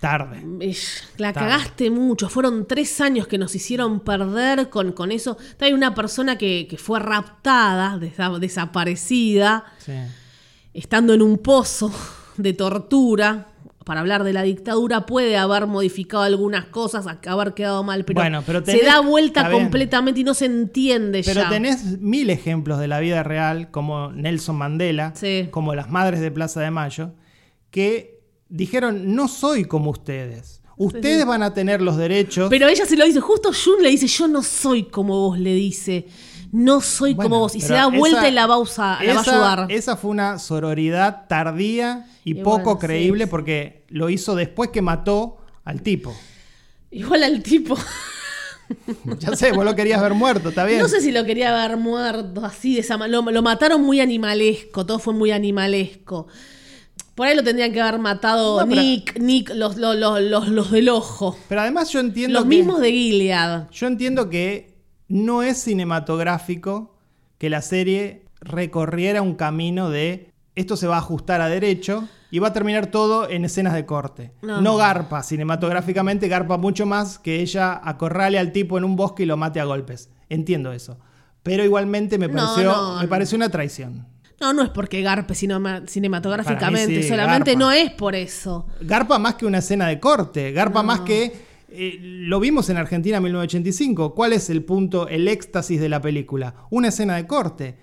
Tarde. 0.00 0.44
Ish, 0.60 1.02
La 1.16 1.32
Tarde. 1.32 1.48
cagaste 1.48 1.90
mucho. 1.90 2.28
Fueron 2.28 2.66
tres 2.68 3.00
años 3.00 3.26
que 3.26 3.38
nos 3.38 3.54
hicieron 3.54 4.00
perder 4.00 4.68
con, 4.68 4.92
con 4.92 5.10
eso. 5.10 5.38
Hay 5.60 5.72
una 5.72 5.94
persona 5.94 6.36
que, 6.36 6.66
que 6.68 6.76
fue 6.76 7.00
raptada, 7.00 7.96
desa- 7.98 8.38
desaparecida, 8.38 9.64
Sí. 9.78 9.92
estando 10.74 11.14
en 11.14 11.22
un 11.22 11.38
pozo 11.38 11.90
de 12.36 12.52
tortura. 12.52 13.48
Para 13.84 14.00
hablar 14.00 14.24
de 14.24 14.32
la 14.32 14.42
dictadura, 14.42 15.04
puede 15.04 15.36
haber 15.36 15.66
modificado 15.66 16.22
algunas 16.22 16.64
cosas, 16.66 17.06
haber 17.26 17.52
quedado 17.52 17.82
mal, 17.84 18.04
pero, 18.06 18.20
Bueno, 18.20 18.42
pero 18.46 18.64
se 18.64 18.82
da 18.82 19.00
vuelta 19.00 19.50
completamente 19.50 20.20
y 20.20 20.24
no 20.24 20.32
se 20.32 20.46
entiende 20.46 21.22
Pero 21.24 21.42
ya. 21.42 21.50
tenés 21.50 22.00
mil 22.00 22.30
ejemplos 22.30 22.78
de 22.78 22.88
la 22.88 22.98
vida 23.00 23.22
real, 23.22 23.70
como 23.70 24.10
Nelson 24.12 24.56
Mandela, 24.56 25.12
Sí. 25.14 25.48
como 25.50 25.74
las 25.74 25.90
madres 25.90 26.20
de 26.20 26.30
Plaza 26.30 26.62
de 26.62 26.70
Mayo, 26.70 27.12
que 27.70 28.20
dijeron, 28.48 29.14
no 29.14 29.28
soy 29.28 29.66
como 29.66 29.90
ustedes. 29.90 30.62
Ustedes 30.76 31.22
sí. 31.22 31.28
van 31.28 31.42
a 31.42 31.52
tener 31.54 31.80
los 31.82 31.96
derechos. 31.96 32.48
Pero 32.50 32.66
ella 32.68 32.86
se 32.86 32.96
lo 32.96 33.04
dice, 33.04 33.20
justo 33.20 33.50
Jun 33.52 33.82
le 33.82 33.90
dice, 33.90 34.06
yo 34.06 34.26
no 34.28 34.42
soy 34.42 34.84
como 34.84 35.28
vos, 35.28 35.38
le 35.38 35.54
dice. 35.54 36.06
No 36.56 36.80
soy 36.80 37.14
Bueno, 37.14 37.28
como 37.30 37.40
vos. 37.40 37.54
Y 37.56 37.60
se 37.60 37.72
da 37.72 37.88
vuelta 37.88 38.20
esa- 38.20 38.28
y 38.28 38.32
la 38.32 38.46
va 38.46 38.54
a, 38.54 38.58
usar, 38.58 39.04
la 39.04 39.12
va 39.14 39.18
a 39.18 39.22
esa- 39.22 39.32
ayudar. 39.32 39.66
Esa 39.72 39.96
fue 39.96 40.10
una 40.12 40.38
sororidad 40.38 41.26
tardía 41.28 42.06
y, 42.24 42.30
Y 42.30 42.34
poco 42.42 42.62
bueno, 42.64 42.78
creíble 42.78 43.24
sí. 43.24 43.30
porque 43.30 43.84
lo 43.88 44.08
hizo 44.08 44.36
después 44.36 44.70
que 44.70 44.80
mató 44.80 45.38
al 45.64 45.82
tipo. 45.82 46.14
Igual 46.92 47.24
al 47.24 47.42
tipo. 47.42 47.76
Ya 49.18 49.36
sé, 49.36 49.52
vos 49.52 49.64
lo 49.64 49.74
querías 49.76 50.00
ver 50.00 50.14
muerto, 50.14 50.48
está 50.48 50.64
bien. 50.64 50.78
No 50.80 50.88
sé 50.88 51.00
si 51.02 51.12
lo 51.12 51.24
quería 51.24 51.52
ver 51.52 51.76
muerto 51.76 52.44
así 52.44 52.74
de 52.74 52.80
esa. 52.80 52.96
Lo, 53.08 53.20
lo 53.22 53.42
mataron 53.42 53.82
muy 53.82 54.00
animalesco, 54.00 54.86
todo 54.86 54.98
fue 54.98 55.12
muy 55.12 55.32
animalesco. 55.32 56.28
Por 57.14 57.26
ahí 57.26 57.36
lo 57.36 57.44
tendrían 57.44 57.72
que 57.72 57.80
haber 57.80 58.00
matado 58.00 58.60
No, 58.60 58.66
pero- 58.68 58.80
Nick, 58.80 59.18
Nick, 59.20 59.50
los, 59.54 59.76
los, 59.76 59.96
los, 59.96 60.20
los, 60.22 60.48
los 60.48 60.70
del 60.70 60.88
ojo. 60.88 61.36
Pero 61.48 61.60
además 61.60 61.90
yo 61.90 62.00
entiendo 62.00 62.32
Los 62.38 62.44
que- 62.44 62.48
mismos 62.56 62.80
de 62.80 62.90
Gilead. 62.90 63.68
Yo 63.70 63.86
entiendo 63.86 64.30
que 64.30 64.73
no 65.08 65.42
es 65.42 65.58
cinematográfico 65.62 66.94
que 67.38 67.50
la 67.50 67.62
serie 67.62 68.24
recorriera 68.40 69.22
un 69.22 69.34
camino 69.34 69.90
de 69.90 70.30
esto 70.54 70.76
se 70.76 70.86
va 70.86 70.96
a 70.96 70.98
ajustar 70.98 71.40
a 71.40 71.48
derecho 71.48 72.08
y 72.30 72.38
va 72.38 72.48
a 72.48 72.52
terminar 72.52 72.86
todo 72.86 73.28
en 73.28 73.44
escenas 73.44 73.74
de 73.74 73.86
corte. 73.86 74.32
No. 74.42 74.60
No, 74.60 74.76
garpa 74.76 75.22
cinematográficamente, 75.22 76.28
garpa 76.28 76.56
mucho 76.58 76.86
más 76.86 77.18
que 77.18 77.40
ella 77.40 77.80
acorrale 77.82 78.38
al 78.38 78.52
tipo 78.52 78.78
en 78.78 78.84
un 78.84 78.96
bosque 78.96 79.24
y 79.24 79.26
lo 79.26 79.36
mate 79.36 79.60
a 79.60 79.64
golpes. 79.64 80.10
Entiendo 80.28 80.72
eso. 80.72 80.98
Pero 81.42 81.64
igualmente 81.64 82.18
me 82.18 82.28
pareció, 82.28 82.64
no, 82.72 83.00
me 83.00 83.08
pareció 83.08 83.36
una 83.36 83.48
traición. 83.50 84.06
No, 84.40 84.52
no 84.52 84.62
es 84.62 84.70
porque 84.70 85.02
garpe 85.02 85.34
cinema- 85.34 85.82
cinematográficamente, 85.86 87.02
sí, 87.02 87.08
solamente 87.08 87.52
garpa. 87.52 87.64
no 87.64 87.72
es 87.72 87.90
por 87.92 88.14
eso. 88.14 88.66
Garpa 88.80 89.18
más 89.18 89.34
que 89.34 89.46
una 89.46 89.58
escena 89.58 89.86
de 89.88 90.00
corte, 90.00 90.52
garpa 90.52 90.82
más 90.82 91.00
que... 91.00 91.53
eh, 91.74 91.98
lo 92.00 92.40
vimos 92.40 92.70
en 92.70 92.76
Argentina 92.76 93.18
en 93.18 93.22
1985. 93.24 94.14
¿Cuál 94.14 94.32
es 94.32 94.50
el 94.50 94.64
punto, 94.64 95.08
el 95.08 95.28
éxtasis 95.28 95.80
de 95.80 95.88
la 95.88 96.00
película? 96.00 96.54
Una 96.70 96.88
escena 96.88 97.16
de 97.16 97.26
corte. 97.26 97.76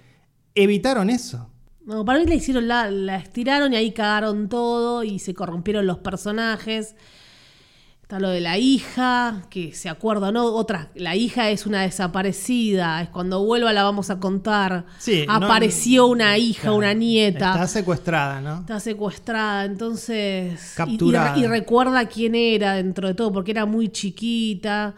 Evitaron 0.56 1.10
eso. 1.10 1.50
No, 1.86 2.06
para 2.06 2.20
mí 2.20 2.26
la 2.26 2.36
hicieron, 2.36 2.68
la, 2.68 2.90
la 2.92 3.18
estiraron 3.18 3.74
y 3.74 3.76
ahí 3.76 3.92
cagaron 3.92 4.50
todo 4.50 5.04
y 5.04 5.20
se 5.20 5.34
corrompieron 5.34 5.88
los 5.88 6.00
personajes. 6.00 6.96
Está 8.12 8.20
lo 8.20 8.28
de 8.28 8.42
la 8.42 8.58
hija, 8.58 9.44
que 9.50 9.72
se 9.74 9.88
acuerda, 9.88 10.34
¿no? 10.34 10.44
Otra, 10.48 10.90
la 10.96 11.16
hija 11.16 11.50
es 11.50 11.66
una 11.66 11.84
desaparecida, 11.84 13.02
es 13.02 13.08
cuando 13.08 13.42
vuelva 13.46 13.72
la 13.72 13.84
vamos 13.84 14.10
a 14.10 14.20
contar. 14.20 14.84
Sí, 15.00 15.24
no- 15.26 15.36
Apareció 15.36 16.08
una 16.08 16.38
hija, 16.38 16.64
Claro, 16.64 16.76
una 16.76 16.94
nieta. 16.94 17.52
Está 17.54 17.68
secuestrada, 17.68 18.42
¿no? 18.42 18.60
Está 18.60 18.82
secuestrada, 18.82 19.64
entonces. 19.64 20.74
Capturada. 20.76 21.38
Y, 21.38 21.44
y 21.44 21.48
recuerda 21.48 22.06
quién 22.10 22.36
era 22.36 22.74
dentro 22.74 23.08
de 23.08 23.14
todo, 23.14 23.32
porque 23.32 23.52
era 23.52 23.66
muy 23.66 23.88
chiquita. 23.88 24.94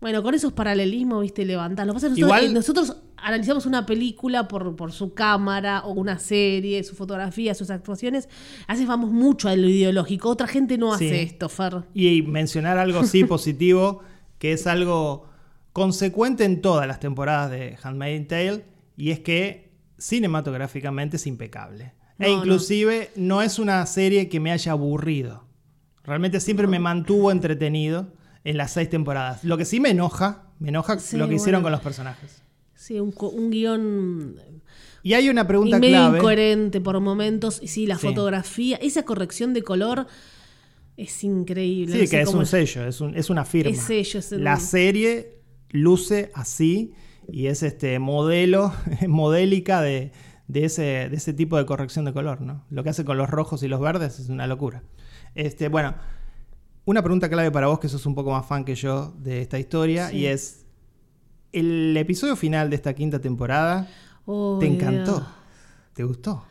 Bueno, 0.00 0.22
con 0.22 0.32
esos 0.36 0.52
paralelismos, 0.52 1.20
viste, 1.22 1.44
levantar. 1.44 1.84
Lo 1.84 1.94
que 1.94 1.96
pasa 1.96 2.06
es 2.06 2.14
que 2.14 2.20
nosotros, 2.20 2.38
Igual- 2.42 2.50
eh, 2.52 2.54
nosotros 2.54 2.96
analizamos 3.22 3.66
una 3.66 3.86
película 3.86 4.48
por, 4.48 4.74
por 4.76 4.92
su 4.92 5.14
cámara 5.14 5.80
o 5.84 5.92
una 5.92 6.18
serie, 6.18 6.82
su 6.84 6.94
fotografía, 6.94 7.54
sus 7.54 7.70
actuaciones. 7.70 8.28
A 8.66 8.72
veces 8.72 8.86
vamos 8.86 9.10
mucho 9.10 9.48
a 9.48 9.56
lo 9.56 9.68
ideológico. 9.68 10.28
Otra 10.28 10.46
gente 10.46 10.78
no 10.78 10.96
Sí. 10.98 11.06
hace 11.06 11.22
esto, 11.22 11.48
Fer. 11.48 11.84
Y 11.94 12.22
mencionar 12.22 12.78
algo 12.78 13.04
sí 13.04 13.24
positivo, 13.24 14.02
que 14.38 14.52
es 14.52 14.66
algo 14.66 15.28
consecuente 15.72 16.44
en 16.44 16.60
todas 16.60 16.86
las 16.86 17.00
temporadas 17.00 17.50
de 17.50 17.78
Handmaid's 17.82 18.28
Tale, 18.28 18.64
y 18.96 19.10
es 19.10 19.20
que 19.20 19.72
cinematográficamente 19.98 21.16
es 21.16 21.26
impecable. 21.26 21.94
No, 22.18 22.26
e 22.26 22.30
inclusive 22.30 23.10
no. 23.16 23.42
es 23.42 23.58
una 23.58 23.84
serie 23.86 24.28
que 24.28 24.38
me 24.40 24.52
haya 24.52 24.72
aburrido. 24.72 25.44
Realmente 26.04 26.40
siempre 26.40 26.66
me 26.66 26.78
mantuvo 26.78 27.30
entretenido 27.30 28.12
en 28.44 28.56
las 28.56 28.72
seis 28.72 28.90
temporadas. 28.90 29.44
Lo 29.44 29.56
que 29.56 29.64
sí 29.64 29.80
me 29.80 29.90
enoja, 29.90 30.44
me 30.58 30.68
enoja 30.68 30.98
Sí, 30.98 31.16
lo 31.16 31.28
que 31.28 31.36
hicieron 31.36 31.62
con 31.62 31.72
los 31.72 31.80
personajes. 31.80 32.41
Sí, 32.82 32.98
un, 32.98 33.14
un 33.16 33.50
guion 33.50 34.36
Y 35.04 35.12
hay 35.14 35.28
una 35.28 35.46
pregunta 35.46 35.78
medio 35.78 35.96
clave. 35.98 36.18
incoherente 36.18 36.80
por 36.80 36.98
momentos. 37.00 37.60
Y 37.62 37.68
sí, 37.68 37.86
la 37.86 37.96
Sí. 37.96 38.08
fotografía, 38.08 38.76
esa 38.82 39.04
corrección 39.04 39.54
de 39.54 39.62
color 39.62 40.06
es 40.96 41.22
increíble. 41.24 41.94
Sí, 41.94 42.04
no 42.04 42.10
que 42.10 42.20
es 42.22 42.34
un 42.34 42.44
sello, 42.46 42.84
es, 42.86 43.00
un- 43.00 43.16
es 43.16 43.30
una 43.30 43.44
firma. 43.44 43.70
Es 43.70 43.82
sello, 43.82 44.18
es 44.18 44.32
La 44.32 44.58
serie 44.58 45.38
luce 45.70 46.30
así 46.34 46.92
y 47.30 47.46
es 47.46 47.62
este 47.62 47.98
modelo, 48.00 48.72
modélica 49.08 49.80
de, 49.80 50.10
de 50.48 50.64
ese, 50.64 50.82
de 51.08 51.16
ese 51.16 51.32
tipo 51.32 51.56
de 51.56 51.66
corrección 51.66 52.04
de 52.04 52.12
color, 52.12 52.40
¿no? 52.40 52.64
Lo 52.68 52.82
que 52.82 52.90
hace 52.90 53.04
con 53.04 53.16
los 53.16 53.30
rojos 53.30 53.62
y 53.62 53.68
los 53.68 53.80
verdes 53.80 54.18
es 54.18 54.28
una 54.28 54.46
locura. 54.48 54.82
Este, 55.36 55.68
bueno, 55.68 55.94
una 56.84 57.00
pregunta 57.02 57.28
clave 57.30 57.52
para 57.52 57.68
vos, 57.68 57.78
que 57.78 57.88
sos 57.88 58.04
un 58.06 58.14
poco 58.16 58.32
más 58.32 58.44
fan 58.44 58.64
que 58.64 58.74
yo 58.74 59.14
de 59.18 59.40
esta 59.40 59.58
historia, 59.58 60.08
Sí. 60.08 60.16
y 60.18 60.26
es, 60.26 60.61
el 61.52 61.96
episodio 61.96 62.36
final 62.36 62.70
de 62.70 62.76
esta 62.76 62.94
quinta 62.94 63.20
temporada, 63.20 63.88
Oh, 64.24 64.56
¿te 64.60 64.66
Dios. 64.66 64.76
encantó? 64.80 65.26
¿Te 65.94 66.04
gustó? 66.04 66.44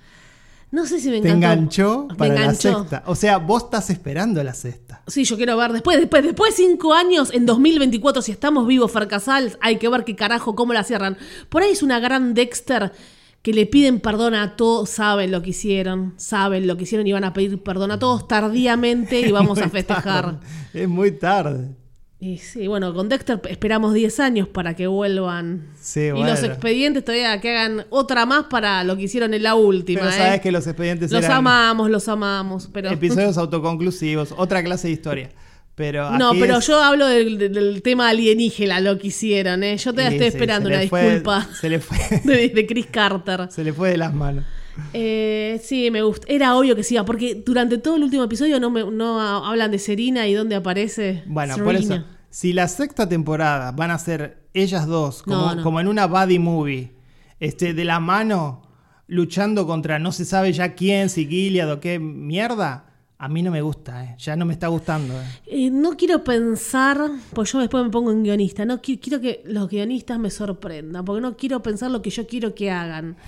No 0.72 0.86
sé 0.86 1.00
si 1.02 1.10
me 1.10 1.20
¿Te 1.22 1.30
encantó. 1.30 1.36
enganchó 1.54 2.08
Me 2.12 2.16
para 2.16 2.34
la 2.34 2.40
enganchó. 2.42 2.80
sexta? 2.80 3.04
O 3.08 3.16
sea, 3.16 3.38
vos 3.38 3.64
estás 3.64 3.90
esperando 3.90 4.42
la 4.44 4.54
sexta. 4.54 5.02
Sí, 5.08 5.24
yo 5.26 5.36
quiero 5.36 5.58
ver. 5.58 5.74
Después, 5.74 6.00
después, 6.00 6.24
después 6.24 6.56
de 6.56 6.64
cinco 6.66 6.94
años, 6.94 7.34
en 7.34 7.46
2024, 7.46 8.22
si 8.22 8.32
estamos 8.32 8.68
vivos, 8.68 8.92
Farcasal, 8.92 9.58
hay 9.62 9.78
que 9.78 9.90
ver 9.90 10.06
qué 10.06 10.16
carajo, 10.16 10.56
cómo 10.56 10.72
la 10.74 10.84
cierran. 10.84 11.18
Por 11.50 11.62
ahí 11.64 11.72
es 11.72 11.84
una 11.84 12.00
gran 12.00 12.34
Dexter 12.34 12.94
que 13.42 13.54
le 13.54 13.66
piden 13.66 14.00
perdón 14.00 14.34
a 14.36 14.56
todos, 14.56 14.90
saben 14.90 15.32
lo 15.32 15.42
que 15.42 15.50
hicieron, 15.50 16.14
saben 16.18 16.68
lo 16.68 16.78
que 16.78 16.84
hicieron 16.84 17.08
y 17.08 17.12
van 17.12 17.24
a 17.24 17.34
pedir 17.34 17.62
perdón 17.64 17.92
a 17.92 18.00
todos 18.00 18.28
tardíamente 18.28 19.20
y 19.20 19.32
vamos 19.32 19.60
a 19.60 19.68
festejar. 19.70 20.04
tarde. 20.40 20.40
Es 20.74 20.88
muy 20.88 21.12
tarde. 21.12 21.76
Y 22.24 22.38
sí, 22.38 22.68
bueno, 22.68 22.94
con 22.94 23.10
Dexter 23.10 23.42
esperamos 23.50 23.96
10 23.96 24.20
años 24.20 24.48
para 24.48 24.76
que 24.76 24.86
vuelvan. 24.86 25.70
Sí, 25.82 26.02
y 26.02 26.12
bueno. 26.12 26.28
los 26.30 26.44
expedientes 26.44 27.04
todavía 27.04 27.42
que 27.42 27.50
hagan 27.58 27.86
otra 27.90 28.28
más 28.28 28.44
para 28.44 28.84
lo 28.84 28.96
que 28.96 29.04
hicieron 29.04 29.34
en 29.34 29.42
la 29.42 29.56
última. 29.56 30.02
Pero 30.02 30.12
¿eh? 30.12 30.18
sabes 30.18 30.42
que 30.42 30.52
los 30.52 30.68
expedientes 30.68 31.12
Los 31.12 31.24
eran 31.26 31.38
amamos, 31.38 31.90
los 31.90 32.08
amamos. 32.08 32.70
Pero... 32.72 32.92
episodios 32.92 33.40
autoconclusivos, 33.40 34.36
otra 34.38 34.64
clase 34.64 34.88
de 34.90 34.94
historia. 34.94 35.30
Pero 35.74 36.12
No, 36.12 36.34
pero 36.40 36.60
es- 36.60 36.68
yo 36.68 36.80
hablo 36.84 37.08
del, 37.08 37.40
del- 37.40 37.82
tema 37.82 38.10
alienígena, 38.10 38.80
lo 38.82 39.00
que 39.00 39.08
hicieron, 39.08 39.64
¿eh? 39.64 39.78
Yo 39.78 39.92
todavía 39.92 40.10
Sí, 40.12 40.16
estoy 40.18 40.28
esperando 40.28 40.70
una 40.70 40.82
fue- 40.88 41.02
disculpa 41.02 41.48
se 41.60 41.70
le 41.70 41.80
fue, 41.80 41.98
de, 42.24 42.50
de 42.50 42.68
Chris 42.68 42.86
Carter. 42.92 43.48
se 43.50 43.64
le 43.64 43.74
fue 43.74 43.90
de 43.90 43.98
las 43.98 44.14
manos. 44.14 44.46
Eh, 44.94 45.60
sí, 45.64 45.90
me 45.92 46.02
gusta. 46.02 46.26
Era 46.30 46.56
obvio 46.58 46.76
que 46.76 46.84
sí, 46.84 46.96
porque 47.06 47.36
durante 47.36 47.78
todo 47.78 47.96
el 47.98 48.04
último 48.04 48.24
episodio 48.24 48.60
no, 48.60 48.70
me, 48.70 48.84
no 48.90 49.20
ha- 49.20 49.50
hablan 49.50 49.72
de 49.72 49.80
Serena 49.80 50.28
y 50.28 50.34
dónde 50.34 50.56
aparece. 50.56 51.24
Bueno, 51.26 51.56
por 51.58 51.76
eso, 51.76 52.04
si 52.30 52.54
la 52.54 52.68
sexta 52.68 53.08
temporada 53.10 53.72
van 53.72 53.92
a 53.92 54.00
ser 54.00 54.44
ellas 54.54 54.88
dos, 54.88 55.24
como, 55.24 55.36
No, 55.38 55.56
no. 55.56 55.64
como 55.64 55.80
en 55.80 55.88
una 55.88 56.08
buddy 56.08 56.40
movie, 56.40 56.92
este, 57.40 57.74
de 57.74 57.86
la 57.86 58.00
mano, 58.00 58.62
luchando 59.08 59.66
contra 59.68 60.00
no 60.00 60.12
se 60.12 60.26
sabe 60.26 60.54
ya 60.54 60.74
quién, 60.74 61.10
si 61.10 61.26
Gilead 61.28 61.72
o 61.72 61.80
qué 61.80 62.00
mierda, 62.00 62.86
a 63.18 63.28
mí 63.28 63.44
no 63.44 63.52
me 63.52 63.62
gusta, 63.62 64.04
eh. 64.04 64.16
ya 64.18 64.36
no 64.36 64.46
me 64.46 64.54
está 64.54 64.68
gustando. 64.68 65.14
eh. 65.14 65.26
Eh, 65.46 65.70
no 65.70 65.96
quiero 65.98 66.24
pensar, 66.24 66.98
pues 67.34 67.52
yo 67.52 67.60
después 67.60 67.84
me 67.84 67.90
pongo 67.92 68.12
en 68.12 68.24
guionista, 68.24 68.66
no 68.66 68.82
qui- 68.82 69.00
quiero 69.00 69.20
que 69.22 69.44
los 69.46 69.70
guionistas 69.70 70.18
me 70.18 70.30
sorprendan, 70.32 71.06
porque 71.06 71.22
no 71.22 71.36
quiero 71.38 71.62
pensar 71.62 71.92
lo 71.92 72.02
que 72.02 72.10
yo 72.10 72.26
quiero 72.26 72.56
que 72.56 72.72
hagan. 72.72 73.16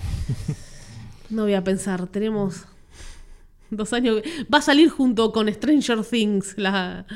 No 1.30 1.42
voy 1.42 1.54
a 1.54 1.64
pensar, 1.64 2.06
tenemos 2.08 2.64
dos 3.70 3.92
años. 3.92 4.22
Va 4.52 4.58
a 4.58 4.62
salir 4.62 4.88
junto 4.90 5.32
con 5.32 5.52
Stranger 5.52 6.04
Things. 6.04 6.54
La... 6.56 7.06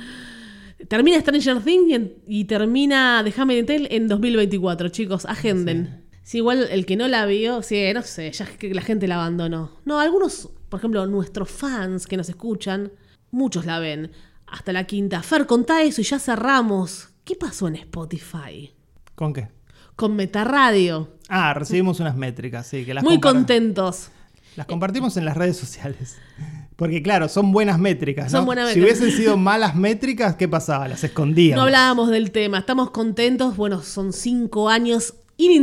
Termina 0.89 1.21
Stranger 1.21 1.61
Things 1.63 1.89
y, 1.91 1.95
en- 1.95 2.15
y 2.27 2.45
termina 2.45 3.23
Déjame 3.23 3.55
de 3.57 3.65
Tell 3.65 3.89
en 3.91 4.09
2024, 4.09 4.89
chicos, 4.91 5.25
agenden. 5.27 6.05
Sí, 6.23 6.39
igual 6.39 6.69
el 6.71 6.85
que 6.87 6.97
no 6.97 7.09
la 7.09 7.25
vio, 7.27 7.63
sí, 7.63 7.83
no 7.95 8.03
sé, 8.03 8.31
ya 8.33 8.45
que 8.47 8.75
la 8.75 8.83
gente 8.83 9.09
la 9.09 9.15
abandonó. 9.17 9.79
No, 9.87 9.99
algunos, 9.99 10.51
por 10.69 10.79
ejemplo, 10.79 11.07
nuestros 11.07 11.51
fans 11.51 12.07
que 12.07 12.17
nos 12.19 12.29
escuchan, 12.29 12.93
muchos 13.31 13.65
la 13.65 13.79
ven. 13.79 14.11
Hasta 14.47 14.73
la 14.73 14.85
quinta. 14.85 15.23
Fer, 15.23 15.47
contá 15.47 15.83
eso 15.83 16.01
y 16.01 16.05
ya 16.05 16.19
cerramos. 16.19 17.09
¿Qué 17.25 17.35
pasó 17.35 17.67
en 17.69 17.77
Spotify? 17.77 18.73
¿Con 19.15 19.33
qué? 19.33 19.49
Con 19.97 20.17
Metaradio. 20.17 21.18
Ah, 21.29 21.53
recibimos 21.55 22.01
unas 22.01 22.17
métricas, 22.17 22.67
sí, 22.67 22.85
que 22.85 22.95
las 22.95 23.05
Muy 23.05 23.21
contentos. 23.21 24.11
Las 24.57 24.67
compartimos 24.67 25.17
en 25.17 25.25
las 25.25 25.37
redes 25.37 25.57
sociales. 25.57 26.17
Porque 26.77 27.03
claro, 27.03 27.29
son 27.29 27.51
buenas 27.53 27.79
métricas. 27.79 28.33
¿no? 28.33 28.39
Son 28.39 28.47
buenas 28.47 28.71
si 28.73 28.79
métricas. 28.79 29.01
hubiesen 29.01 29.19
sido 29.21 29.37
malas 29.37 29.75
métricas, 29.75 30.37
¿qué 30.37 30.47
pasaba? 30.49 30.87
Las 30.89 31.03
escondíamos. 31.05 31.57
No 31.57 31.63
hablábamos 31.65 32.09
del 32.11 32.31
tema, 32.31 32.59
estamos 32.59 32.91
contentos. 32.93 33.57
Bueno, 33.57 33.83
son 33.83 34.13
cinco 34.13 34.69
años 34.69 35.15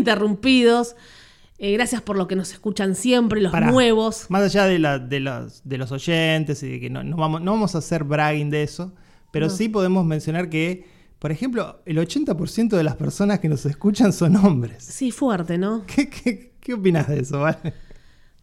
ininterrumpidos. 0.06 0.96
Eh, 1.58 1.72
gracias 1.74 2.02
por 2.02 2.18
lo 2.18 2.28
que 2.28 2.36
nos 2.36 2.52
escuchan 2.52 2.96
siempre, 2.96 3.40
los 3.42 3.52
Pará. 3.54 3.72
nuevos. 3.72 4.26
Más 4.30 4.44
allá 4.44 4.66
de, 4.66 4.78
la- 4.78 5.00
de 5.00 5.22
los, 5.22 5.62
de 5.64 5.78
los 5.78 5.92
oyentes 5.92 6.62
y 6.64 6.70
de 6.70 6.80
que 6.82 6.90
no, 6.90 7.02
no 7.04 7.16
vamos, 7.16 7.42
no 7.42 7.52
vamos 7.52 7.76
a 7.76 7.78
hacer 7.78 8.04
bragging 8.04 8.50
de 8.50 8.64
eso, 8.64 8.94
pero 9.32 9.48
No. 9.48 9.54
sí 9.54 9.70
podemos 9.70 10.06
mencionar 10.06 10.50
que, 10.50 10.86
por 11.20 11.32
ejemplo, 11.32 11.82
el 11.86 11.98
80% 11.98 12.70
de 12.78 12.84
las 12.84 12.96
personas 12.96 13.40
que 13.40 13.50
nos 13.50 13.66
escuchan 13.66 14.14
son 14.14 14.36
hombres. 14.36 14.84
Sí, 14.84 15.12
fuerte, 15.12 15.58
¿no? 15.58 15.84
¿Qué, 15.88 16.10
qué, 16.10 16.54
qué 16.60 16.74
opinas 16.74 17.08
de 17.08 17.20
eso, 17.20 17.40
Vale? 17.42 17.74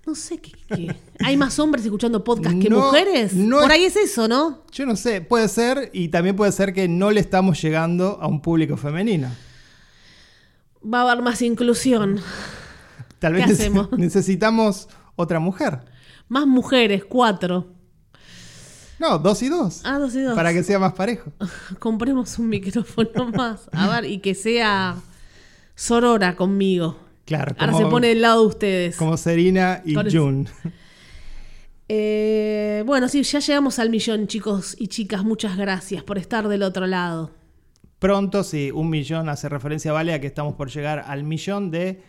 No 0.04 0.16
sé 0.16 0.38
qué. 0.38 0.50
qué- 0.66 0.96
¿Hay 1.24 1.36
más 1.36 1.58
hombres 1.60 1.84
escuchando 1.84 2.24
podcast 2.24 2.58
que 2.58 2.68
No, 2.68 2.86
mujeres? 2.86 3.34
no 3.34 3.60
Por 3.60 3.70
ahí 3.70 3.84
es 3.84 3.94
eso, 3.94 4.26
¿no? 4.26 4.64
Yo 4.72 4.84
no 4.84 4.96
sé, 4.96 5.20
puede 5.20 5.46
ser 5.46 5.90
y 5.92 6.08
también 6.08 6.34
puede 6.34 6.50
ser 6.50 6.72
que 6.72 6.88
no 6.88 7.12
le 7.12 7.20
estamos 7.20 7.62
llegando 7.62 8.18
a 8.20 8.26
un 8.26 8.42
público 8.42 8.76
femenino. 8.76 9.28
Va 10.84 11.02
a 11.02 11.10
haber 11.12 11.22
más 11.22 11.40
inclusión. 11.42 12.20
Tal 13.20 13.34
¿Qué 13.36 13.42
vez 13.46 13.52
hacemos? 13.52 13.92
necesitamos 13.96 14.88
otra 15.14 15.38
mujer. 15.38 15.80
Más 16.28 16.46
mujeres, 16.48 17.04
cuatro. 17.04 17.68
No, 19.02 19.18
dos 19.18 19.42
y 19.42 19.48
dos. 19.48 19.80
Ah, 19.82 19.98
dos 19.98 20.14
y 20.14 20.20
dos. 20.20 20.36
Para 20.36 20.52
que 20.52 20.62
sea 20.62 20.78
más 20.78 20.92
parejo. 20.92 21.32
Compremos 21.80 22.38
un 22.38 22.48
micrófono 22.48 23.32
más. 23.32 23.68
A 23.72 23.88
ver, 23.88 24.08
y 24.08 24.20
que 24.20 24.36
sea 24.36 24.94
Sorora 25.74 26.36
conmigo. 26.36 26.96
Claro, 27.24 27.52
Ahora 27.58 27.72
como, 27.72 27.84
se 27.84 27.90
pone 27.90 28.08
del 28.08 28.22
lado 28.22 28.42
de 28.42 28.46
ustedes. 28.46 28.96
como 28.96 29.16
Serena 29.16 29.82
y. 29.84 29.94
June. 29.94 30.46
Eh, 31.94 32.84
bueno, 32.86 33.06
sí, 33.06 33.22
ya 33.22 33.38
llegamos 33.40 33.78
al 33.78 33.90
millón, 33.90 34.26
chicos 34.26 34.74
y 34.78 34.88
chicas. 34.88 35.24
Muchas 35.24 35.58
gracias 35.58 36.02
por 36.02 36.16
estar 36.16 36.48
del 36.48 36.62
otro 36.62 36.86
lado. 36.86 37.30
Pronto, 37.98 38.44
si 38.44 38.70
un 38.70 38.88
millón 38.88 39.28
hace 39.28 39.50
referencia, 39.50 39.92
vale, 39.92 40.14
a 40.14 40.20
que 40.20 40.26
estamos 40.26 40.54
por 40.54 40.70
llegar 40.70 41.04
al 41.06 41.22
millón 41.24 41.70
de 41.70 42.02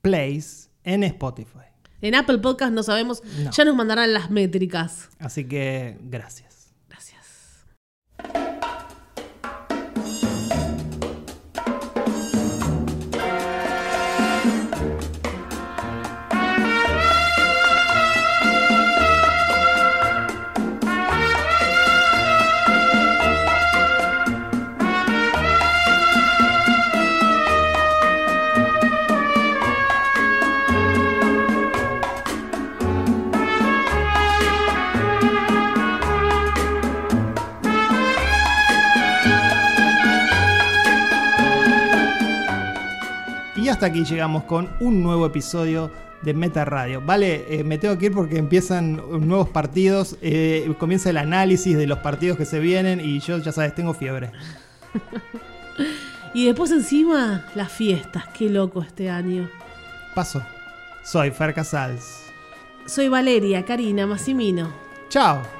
plays 0.00 0.70
en 0.82 1.02
Spotify. 1.02 1.67
En 2.00 2.14
Apple 2.14 2.38
Podcast 2.38 2.72
no 2.72 2.82
sabemos, 2.82 3.22
No. 3.42 3.50
ya 3.50 3.64
nos 3.64 3.74
mandarán 3.74 4.12
las 4.12 4.30
métricas. 4.30 5.08
Así 5.18 5.44
que 5.44 5.96
gracias. 6.02 6.47
Gracias. 6.47 6.47
Y 43.68 43.70
hasta 43.70 43.84
aquí 43.84 44.02
llegamos 44.02 44.44
con 44.44 44.70
un 44.80 45.02
nuevo 45.02 45.26
episodio 45.26 45.90
de 46.22 46.32
Meta 46.32 46.64
Radio. 46.64 47.02
Vale, 47.04 47.44
eh, 47.50 47.64
me 47.64 47.76
tengo 47.76 47.98
que 47.98 48.06
ir 48.06 48.12
porque 48.12 48.38
empiezan 48.38 48.96
nuevos 49.28 49.50
partidos, 49.50 50.16
eh, 50.22 50.72
comienza 50.78 51.10
el 51.10 51.18
análisis 51.18 51.76
de 51.76 51.86
los 51.86 51.98
partidos 51.98 52.38
que 52.38 52.46
se 52.46 52.60
vienen 52.60 52.98
y 52.98 53.20
yo, 53.20 53.36
ya 53.36 53.52
sabes, 53.52 53.74
tengo 53.74 53.92
fiebre. 53.92 54.32
Y 56.34 56.46
después 56.46 56.70
encima 56.70 57.46
las 57.54 57.72
fiestas. 57.72 58.26
Qué 58.28 58.48
loco 58.48 58.82
este 58.82 59.10
año. 59.10 59.48
Paso. 60.14 60.42
Soy 61.02 61.30
Fer 61.30 61.52
Casals. 61.52 62.22
Soy 62.86 63.08
Valeria, 63.08 63.64
Karina, 63.64 64.06
Massimino. 64.06 64.70
Chao. 65.08 65.57